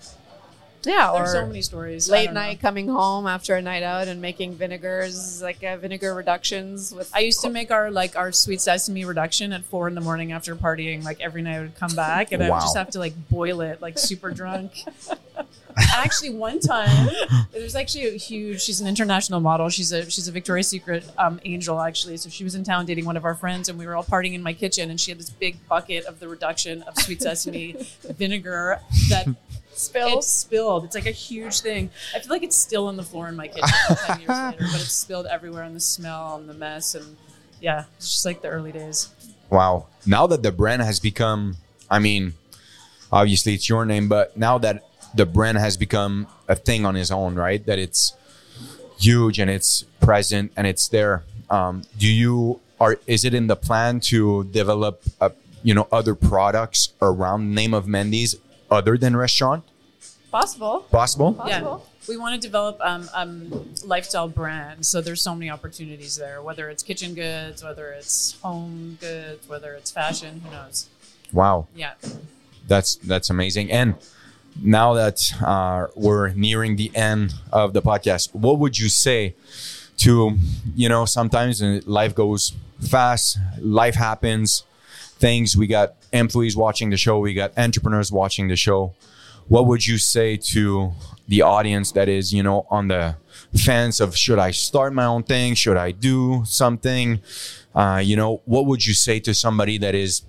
yeah, 0.87 1.11
or 1.11 1.18
there's 1.18 1.32
so 1.32 1.47
many 1.47 1.62
stories 1.62 2.09
late 2.09 2.26
don't 2.26 2.34
know. 2.34 2.41
night 2.41 2.61
coming 2.61 2.89
home 2.89 3.26
after 3.26 3.55
a 3.55 3.62
night 3.62 3.82
out 3.82 4.09
and 4.09 4.20
making 4.20 4.55
vinegars, 4.55 5.43
like 5.43 5.62
uh, 5.62 5.76
vinegar 5.76 6.14
reductions 6.14 6.95
with. 6.95 7.11
I 7.14 7.20
used 7.20 7.41
to 7.43 7.51
make 7.51 7.70
our 7.70 7.91
like 7.91 8.16
our 8.16 8.32
sweet 8.32 8.61
sesame 8.61 9.05
reduction 9.05 9.53
at 9.53 9.64
four 9.64 9.89
in 9.89 9.95
the 9.95 10.01
morning 10.01 10.32
after 10.32 10.55
partying. 10.57 11.05
Like 11.05 11.20
every 11.20 11.43
night 11.43 11.57
I 11.57 11.61
would 11.61 11.76
come 11.76 11.95
back 11.95 12.32
and 12.32 12.43
I 12.43 12.51
would 12.51 12.61
just 12.61 12.76
have 12.76 12.91
to 12.91 12.99
like 12.99 13.14
boil 13.28 13.61
it 13.61 13.82
like 13.82 13.99
super 13.99 14.30
drunk. 14.30 14.84
actually, 15.76 16.30
one 16.30 16.61
time 16.61 17.09
there's 17.53 17.74
actually 17.74 18.09
a 18.09 18.18
huge. 18.18 18.62
She's 18.62 18.80
an 18.80 18.87
international 18.87 19.41
model. 19.41 19.68
She's 19.68 19.93
a 19.93 20.09
she's 20.11 20.28
a 20.28 20.32
Victoria's 20.32 20.68
Secret 20.68 21.05
um, 21.18 21.41
angel 21.45 21.80
actually. 21.80 22.16
So 22.16 22.28
she 22.28 22.45
was 22.45 22.55
in 22.55 22.64
town 22.64 22.87
dating 22.87 23.05
one 23.05 23.16
of 23.16 23.24
our 23.24 23.34
friends, 23.34 23.68
and 23.68 23.78
we 23.78 23.87
were 23.87 23.95
all 23.95 24.05
partying 24.05 24.34
in 24.34 24.43
my 24.43 24.53
kitchen, 24.53 24.91
and 24.91 25.01
she 25.01 25.11
had 25.11 25.18
this 25.18 25.30
big 25.30 25.66
bucket 25.68 26.05
of 26.07 26.20
the 26.20 26.28
reduction 26.28 26.82
of 26.82 26.99
sweet 26.99 27.22
sesame 27.22 27.72
vinegar 28.03 28.80
that 29.09 29.26
Spilled. 29.77 30.18
It's 30.18 30.27
spilled. 30.33 30.85
It's 30.85 30.95
like 30.95 31.07
a 31.07 31.11
huge 31.11 31.61
thing. 31.61 31.91
I 32.14 32.20
feel 32.20 32.31
like 32.31 32.43
it's 32.43 32.57
still 32.57 32.87
on 32.87 32.97
the 32.97 33.03
floor 33.03 33.29
in 33.29 33.37
my 33.37 33.49
kitchen 33.49 33.68
10 34.07 34.20
years 34.20 34.29
later, 34.31 34.57
but 34.59 34.81
it's 34.81 34.93
spilled 34.93 35.27
everywhere 35.27 35.64
and 35.64 35.77
the 35.77 35.81
smell 35.81 36.37
and 36.37 36.49
the 36.49 36.55
mess. 36.55 36.95
And 36.95 37.16
yeah, 37.61 37.85
it's 37.97 38.11
just 38.11 38.24
like 38.24 38.41
the 38.41 38.49
early 38.49 38.72
days. 38.72 39.11
Wow. 39.51 39.87
Now 40.07 40.27
that 40.29 40.43
the 40.43 40.51
brand 40.51 40.81
has 40.83 40.99
become, 40.99 41.57
I 41.91 41.99
mean, 41.99 42.35
obviously 43.12 43.55
it's 43.55 43.68
your 43.68 43.85
name, 43.85 44.09
but 44.09 44.37
now 44.37 44.57
that 44.59 44.83
the 45.14 45.27
brand 45.27 45.59
has 45.59 45.77
become 45.77 46.27
a 46.49 46.55
thing 46.55 46.87
on 46.87 46.97
its 46.97 47.11
own, 47.11 47.35
right? 47.35 47.64
That 47.66 47.79
it's 47.79 48.14
huge 48.99 49.39
and 49.39 49.51
it's 49.51 49.83
present 50.01 50.53
and 50.57 50.66
it's 50.66 50.89
there. 50.89 51.22
Um, 51.51 51.83
do 51.99 52.09
you 52.09 52.61
are 52.81 52.99
is 53.07 53.24
it 53.24 53.35
in 53.35 53.47
the 53.47 53.57
plan 53.57 54.01
to 54.01 54.45
develop, 54.45 55.03
uh 55.20 55.31
you 55.62 55.74
know, 55.74 55.89
other 55.91 56.14
products 56.14 56.91
around 57.03 57.49
the 57.49 57.55
name 57.55 57.74
of 57.74 57.89
Mandy's 57.89 58.37
other 58.71 58.97
than 58.97 59.17
restaurant? 59.17 59.64
Possible. 60.31 60.81
Possible. 60.91 61.43
Yeah. 61.47 61.79
We 62.09 62.17
want 62.17 62.41
to 62.41 62.47
develop 62.47 62.79
um, 62.81 63.09
um, 63.14 63.75
lifestyle 63.85 64.29
brands. 64.29 64.87
So 64.87 65.01
there's 65.01 65.23
so 65.23 65.35
many 65.35 65.51
opportunities 65.51 66.17
there, 66.17 66.43
whether 66.43 66.69
it's 66.69 66.83
kitchen 66.83 67.14
goods, 67.14 67.64
whether 67.64 67.91
it's 67.93 68.39
home 68.43 68.99
goods, 69.01 69.49
whether 69.49 69.75
it's 69.75 69.91
fashion, 69.91 70.41
who 70.45 70.51
knows? 70.51 70.89
Wow. 71.33 71.67
Yeah. 71.75 71.95
That's 72.69 72.97
that's 72.97 73.31
amazing. 73.31 73.73
And 73.73 73.95
now 74.62 74.95
that 74.95 75.33
uh, 75.43 75.89
we're 75.95 76.31
nearing 76.31 76.77
the 76.77 76.91
end 76.95 77.35
of 77.53 77.73
the 77.73 77.83
podcast, 77.83 78.35
what 78.35 78.59
would 78.59 78.79
you 78.79 78.89
say 78.89 79.35
to 79.99 80.37
you 80.75 80.89
know 80.89 81.05
sometimes 81.05 81.62
uh, 81.62 81.81
life 81.87 82.14
goes 82.14 82.53
fast, 82.81 83.39
life 83.59 83.95
happens, 83.95 84.64
things. 85.19 85.57
We 85.57 85.67
got 85.67 85.95
employees 86.12 86.57
watching 86.57 86.91
the 86.91 86.97
show, 86.97 87.19
we 87.19 87.35
got 87.35 87.57
entrepreneurs 87.57 88.12
watching 88.12 88.49
the 88.49 88.57
show. 88.57 88.95
What 89.49 89.67
would 89.67 89.87
you 89.87 89.99
say 89.99 90.37
to 90.37 90.93
the 91.29 91.43
audience 91.43 91.93
that 91.93 92.09
is 92.09 92.33
you 92.33 92.43
know 92.43 92.67
on 92.71 92.89
the 92.89 93.17
fence 93.57 94.01
of 94.01 94.17
should 94.17 94.39
I 94.39 94.51
start 94.51 94.93
my 94.93 95.05
own 95.05 95.23
thing, 95.23 95.55
should 95.55 95.77
I 95.77 95.93
do 95.93 96.43
something? 96.45 97.21
Uh, 97.75 98.01
you 98.03 98.17
know, 98.17 98.41
what 98.45 98.67
would 98.67 98.85
you 98.87 98.95
say 98.95 99.21
to 99.21 99.35
somebody 99.35 99.79
that 99.79 99.95
is 99.95 100.23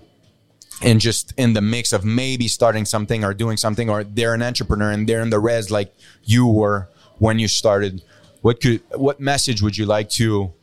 and 0.82 1.00
just 1.00 1.34
in 1.38 1.54
the 1.54 1.62
mix 1.62 1.92
of 1.92 2.06
maybe 2.06 2.48
starting 2.48 2.86
something 2.86 3.24
or 3.24 3.34
doing 3.34 3.58
something 3.58 3.90
or 3.90 4.04
they're 4.04 4.34
an 4.34 4.44
entrepreneur 4.44 4.92
and 4.92 5.08
they're 5.08 5.22
in 5.22 5.30
the 5.30 5.40
res 5.40 5.72
like 5.72 5.94
you 6.24 6.46
were 6.48 6.88
when 7.18 7.40
you 7.40 7.48
started 7.48 8.04
what 8.42 8.62
could 8.62 8.82
what 8.96 9.20
message 9.20 9.62
would 9.62 9.76
you 9.76 9.86
like 9.86 10.10
to 10.10 10.54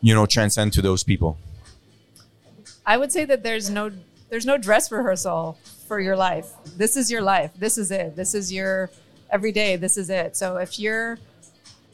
you 0.00 0.14
know 0.14 0.26
transcend 0.26 0.72
to 0.72 0.82
those 0.82 1.04
people 1.04 1.38
I 2.90 2.96
would 2.96 3.12
say 3.12 3.24
that 3.24 3.44
there's 3.44 3.70
no 3.70 3.92
there's 4.30 4.46
no 4.46 4.58
dress 4.58 4.90
rehearsal 4.90 5.56
for 5.86 6.00
your 6.00 6.16
life. 6.16 6.48
This 6.76 6.96
is 6.96 7.08
your 7.08 7.22
life. 7.22 7.52
This 7.56 7.78
is 7.78 7.92
it. 7.92 8.16
This 8.16 8.34
is 8.34 8.52
your 8.52 8.90
every 9.30 9.52
day. 9.52 9.76
This 9.76 9.96
is 9.96 10.10
it. 10.10 10.36
So 10.36 10.56
if 10.56 10.76
you're 10.80 11.20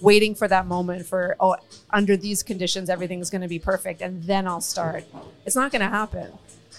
waiting 0.01 0.35
for 0.35 0.49
that 0.49 0.67
moment 0.67 1.05
for 1.05 1.37
oh 1.39 1.57
under 1.91 2.17
these 2.17 2.43
conditions 2.43 2.89
everything's 2.89 3.29
going 3.29 3.43
to 3.43 3.49
be 3.49 3.59
perfect 3.59 4.01
and 4.01 4.25
then 4.25 4.49
I'll 4.49 4.63
start. 4.63 5.05
It's 5.45 5.55
not 5.55 5.71
going 5.71 5.83
to 5.83 5.95
happen. 6.01 6.33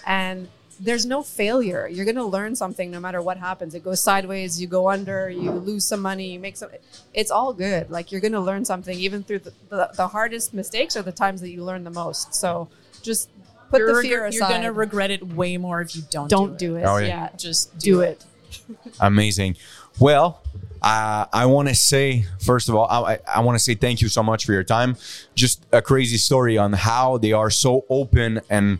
And 0.04 0.48
there's 0.80 1.06
no 1.06 1.22
failure. 1.22 1.86
You're 1.86 2.04
going 2.04 2.16
to 2.16 2.24
learn 2.24 2.56
something 2.56 2.90
no 2.90 2.98
matter 2.98 3.22
what 3.22 3.36
happens. 3.36 3.72
It 3.76 3.84
goes 3.84 4.02
sideways, 4.02 4.60
you 4.60 4.66
go 4.66 4.90
under, 4.90 5.30
you 5.30 5.52
lose 5.52 5.84
some 5.84 6.02
money, 6.02 6.32
you 6.32 6.40
make 6.40 6.56
some 6.56 6.70
it's 7.14 7.30
all 7.30 7.52
good. 7.52 7.88
Like 7.88 8.10
you're 8.10 8.20
going 8.20 8.38
to 8.40 8.40
learn 8.50 8.64
something 8.64 8.98
even 8.98 9.22
through 9.22 9.40
the, 9.40 9.52
the, 9.68 9.90
the 9.94 10.08
hardest 10.08 10.52
mistakes 10.52 10.96
are 10.96 11.02
the 11.02 11.12
times 11.12 11.40
that 11.42 11.50
you 11.50 11.62
learn 11.62 11.84
the 11.84 11.96
most. 12.02 12.34
So 12.34 12.68
just 13.00 13.30
put 13.70 13.78
You're, 13.78 13.88
the 13.88 13.94
reg- 13.94 14.06
fear 14.06 14.28
you're 14.28 14.48
going 14.48 14.62
to 14.62 14.72
regret 14.72 15.10
it 15.10 15.26
way 15.26 15.56
more 15.56 15.80
if 15.80 15.94
you 15.96 16.02
don't 16.10 16.28
don't 16.28 16.58
do 16.58 16.68
do 16.70 16.76
it. 16.76 16.80
it. 16.80 16.86
Oh, 16.86 16.96
yeah. 16.98 17.06
yeah. 17.06 17.28
Just 17.36 17.78
do 17.78 18.00
it. 18.00 18.24
amazing 19.00 19.56
well 19.98 20.42
uh, 20.80 21.26
I 21.32 21.46
want 21.46 21.66
to 21.68 21.74
say, 21.74 22.24
first 22.38 22.68
of 22.68 22.76
all, 22.76 22.86
I, 22.88 23.14
I- 23.14 23.18
I 23.36 23.40
want 23.40 23.56
to 23.56 23.58
say 23.58 23.74
thank 23.74 24.00
you 24.00 24.08
so 24.08 24.22
much 24.22 24.46
for 24.46 24.52
your 24.52 24.62
time. 24.62 24.96
Just 25.34 25.66
a 25.72 25.82
crazy 25.82 26.18
story 26.18 26.56
on 26.56 26.72
how 26.72 27.18
they 27.18 27.32
are 27.32 27.50
so 27.50 27.84
open 27.90 28.40
and 28.48 28.78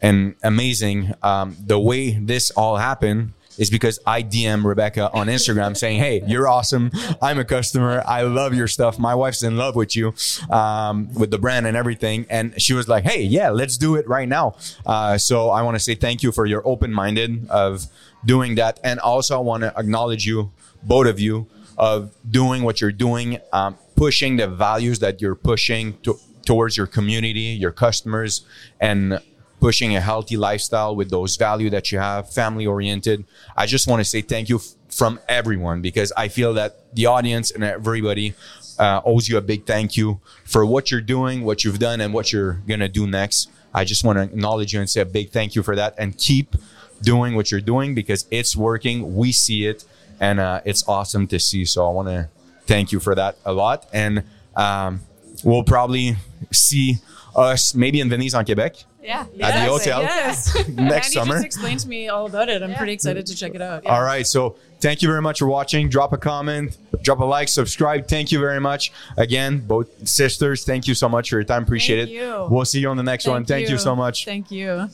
and 0.00 0.36
amazing. 0.44 1.12
Um, 1.24 1.56
the 1.58 1.80
way 1.80 2.12
this 2.12 2.52
all 2.52 2.76
happened 2.76 3.32
is 3.58 3.70
because 3.70 3.98
I 4.06 4.22
DM 4.22 4.64
Rebecca 4.64 5.10
on 5.12 5.28
Instagram 5.28 5.76
saying, 5.76 5.98
Hey, 6.00 6.22
you're 6.26 6.48
awesome. 6.48 6.90
I'm 7.22 7.38
a 7.38 7.44
customer. 7.44 8.02
I 8.06 8.22
love 8.22 8.54
your 8.54 8.68
stuff. 8.68 8.98
My 8.98 9.14
wife's 9.14 9.42
in 9.42 9.56
love 9.56 9.76
with 9.76 9.96
you, 9.96 10.14
um, 10.50 11.12
with 11.14 11.30
the 11.30 11.38
brand 11.38 11.66
and 11.66 11.76
everything. 11.76 12.26
And 12.28 12.60
she 12.60 12.74
was 12.74 12.88
like, 12.88 13.04
Hey, 13.04 13.22
yeah, 13.22 13.50
let's 13.50 13.76
do 13.76 13.96
it 13.96 14.08
right 14.08 14.28
now. 14.28 14.56
Uh, 14.84 15.18
so 15.18 15.50
I 15.50 15.62
want 15.62 15.76
to 15.76 15.80
say 15.80 15.94
thank 15.94 16.22
you 16.22 16.32
for 16.32 16.46
your 16.46 16.66
open 16.66 16.92
minded 16.92 17.48
of 17.48 17.86
doing 18.24 18.54
that. 18.56 18.80
And 18.82 19.00
also 19.00 19.36
I 19.36 19.40
want 19.40 19.62
to 19.62 19.78
acknowledge 19.78 20.26
you, 20.26 20.52
both 20.82 21.06
of 21.06 21.20
you, 21.20 21.46
of 21.76 22.14
doing 22.28 22.62
what 22.62 22.80
you're 22.80 22.92
doing, 22.92 23.38
um, 23.52 23.76
pushing 23.96 24.36
the 24.36 24.46
values 24.48 25.00
that 25.00 25.20
you're 25.20 25.34
pushing 25.34 25.98
to, 26.02 26.18
towards 26.44 26.76
your 26.76 26.86
community, 26.86 27.40
your 27.40 27.72
customers, 27.72 28.42
and 28.80 29.20
pushing 29.64 29.96
a 29.96 30.00
healthy 30.00 30.36
lifestyle 30.36 30.94
with 30.94 31.08
those 31.08 31.36
value 31.36 31.70
that 31.70 31.90
you 31.90 31.98
have, 31.98 32.30
family 32.30 32.66
oriented. 32.66 33.24
I 33.56 33.64
just 33.64 33.88
want 33.88 34.00
to 34.00 34.04
say 34.04 34.20
thank 34.20 34.50
you 34.50 34.56
f- 34.56 34.74
from 34.90 35.18
everyone 35.26 35.80
because 35.80 36.12
I 36.18 36.28
feel 36.28 36.52
that 36.60 36.94
the 36.94 37.06
audience 37.06 37.50
and 37.50 37.64
everybody 37.64 38.34
uh, 38.78 39.00
owes 39.06 39.26
you 39.26 39.38
a 39.38 39.40
big 39.40 39.64
thank 39.64 39.96
you 39.96 40.20
for 40.44 40.66
what 40.66 40.90
you're 40.90 41.00
doing, 41.16 41.46
what 41.46 41.64
you've 41.64 41.78
done, 41.78 42.02
and 42.02 42.12
what 42.12 42.30
you're 42.30 42.60
gonna 42.68 42.90
do 42.90 43.06
next. 43.06 43.48
I 43.72 43.84
just 43.86 44.04
want 44.04 44.18
to 44.18 44.24
acknowledge 44.24 44.74
you 44.74 44.80
and 44.80 44.90
say 44.90 45.00
a 45.00 45.06
big 45.06 45.30
thank 45.30 45.54
you 45.54 45.62
for 45.62 45.74
that, 45.76 45.94
and 45.96 46.08
keep 46.18 46.56
doing 47.00 47.34
what 47.34 47.50
you're 47.50 47.66
doing 47.74 47.94
because 47.94 48.26
it's 48.30 48.54
working. 48.54 49.16
We 49.16 49.32
see 49.32 49.66
it, 49.66 49.86
and 50.20 50.40
uh, 50.40 50.60
it's 50.66 50.86
awesome 50.86 51.26
to 51.28 51.38
see. 51.38 51.64
So 51.64 51.88
I 51.88 51.90
want 51.90 52.08
to 52.08 52.28
thank 52.66 52.92
you 52.92 53.00
for 53.00 53.14
that 53.14 53.38
a 53.46 53.54
lot, 53.54 53.88
and 53.94 54.24
um, 54.56 55.00
we'll 55.42 55.64
probably 55.64 56.16
see 56.52 56.98
us 57.34 57.74
maybe 57.74 57.98
in 58.02 58.10
Venise-en-Québec 58.10 58.84
Yeah. 59.04 59.26
at 59.40 59.64
the 59.64 59.70
hotel 59.70 60.00
Yes. 60.02 60.54
next 60.68 61.08
Andy 61.08 61.28
summer. 61.28 61.34
just 61.34 61.44
explained 61.44 61.80
to 61.80 61.88
me 61.88 62.08
all 62.08 62.26
about 62.26 62.48
it. 62.48 62.62
I'm 62.62 62.74
pretty 62.74 62.92
excited 62.94 63.26
to 63.26 63.34
check 63.36 63.54
it 63.54 63.60
out. 63.62 63.84
All 63.86 64.02
right. 64.02 64.26
So 64.26 64.56
thank 64.80 65.02
you 65.02 65.08
very 65.08 65.20
much 65.20 65.38
for 65.40 65.46
watching. 65.46 65.88
Drop 65.90 66.12
a 66.12 66.16
comment, 66.18 66.76
drop 67.02 67.18
a 67.20 67.24
like, 67.24 67.48
subscribe. 67.48 68.08
Thank 68.08 68.32
you 68.32 68.38
very 68.40 68.60
much. 68.60 68.92
Again, 69.18 69.58
both 69.58 70.08
sisters, 70.08 70.64
thank 70.64 70.88
you 70.88 70.94
so 70.94 71.08
much 71.08 71.28
for 71.30 71.36
your 71.36 71.44
time. 71.44 71.62
Appreciate 71.64 72.06
Thank 72.06 72.10
it. 72.10 72.14
you. 72.14 72.46
We'll 72.50 72.64
see 72.64 72.80
you 72.80 72.88
on 72.88 72.96
the 72.96 73.02
next 73.02 73.26
one. 73.26 73.44
Thank 73.44 73.68
you 73.68 73.76
so 73.78 73.94
much. 73.94 74.24
Thank 74.24 74.50
you. 74.50 74.88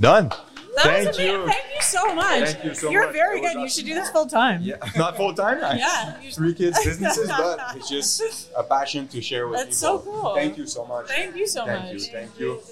Done. 0.00 0.30
That 0.74 0.84
Thank 0.84 1.06
was 1.08 1.16
amazing. 1.18 1.34
you. 1.40 1.46
Thank 1.46 1.64
you 1.74 1.82
so 1.82 2.14
much. 2.14 2.48
Thank 2.48 2.64
you 2.64 2.74
so 2.74 2.90
You're 2.90 3.04
much. 3.04 3.12
very 3.12 3.40
That 3.42 3.44
was 3.48 3.52
good. 3.54 3.62
You 3.62 3.68
should 3.68 3.84
do 3.84 3.94
this 3.94 4.08
full 4.08 4.24
time. 4.26 4.62
Yeah, 4.62 4.76
not 4.96 5.18
full 5.18 5.34
time. 5.34 5.58
Yeah. 5.76 6.12
Three 6.30 6.54
kids 6.54 6.82
businesses, 6.82 7.28
but 7.28 7.58
it's 7.76 7.90
just 7.90 8.48
a 8.56 8.62
passion 8.62 9.06
to 9.08 9.20
share 9.20 9.48
with 9.48 9.58
That's 9.60 9.78
people. 9.82 9.98
so 9.98 10.10
cool. 10.10 10.34
Thank 10.34 10.56
you 10.56 10.66
so 10.66 10.86
much. 10.86 11.08
Thank 11.08 11.36
you 11.36 11.46
so 11.46 11.66
Thank 11.66 11.82
much. 11.84 11.92
you. 11.92 12.00
Thank 12.00 12.30
you. 12.40 12.52
It's 12.54 12.70
a 12.70 12.71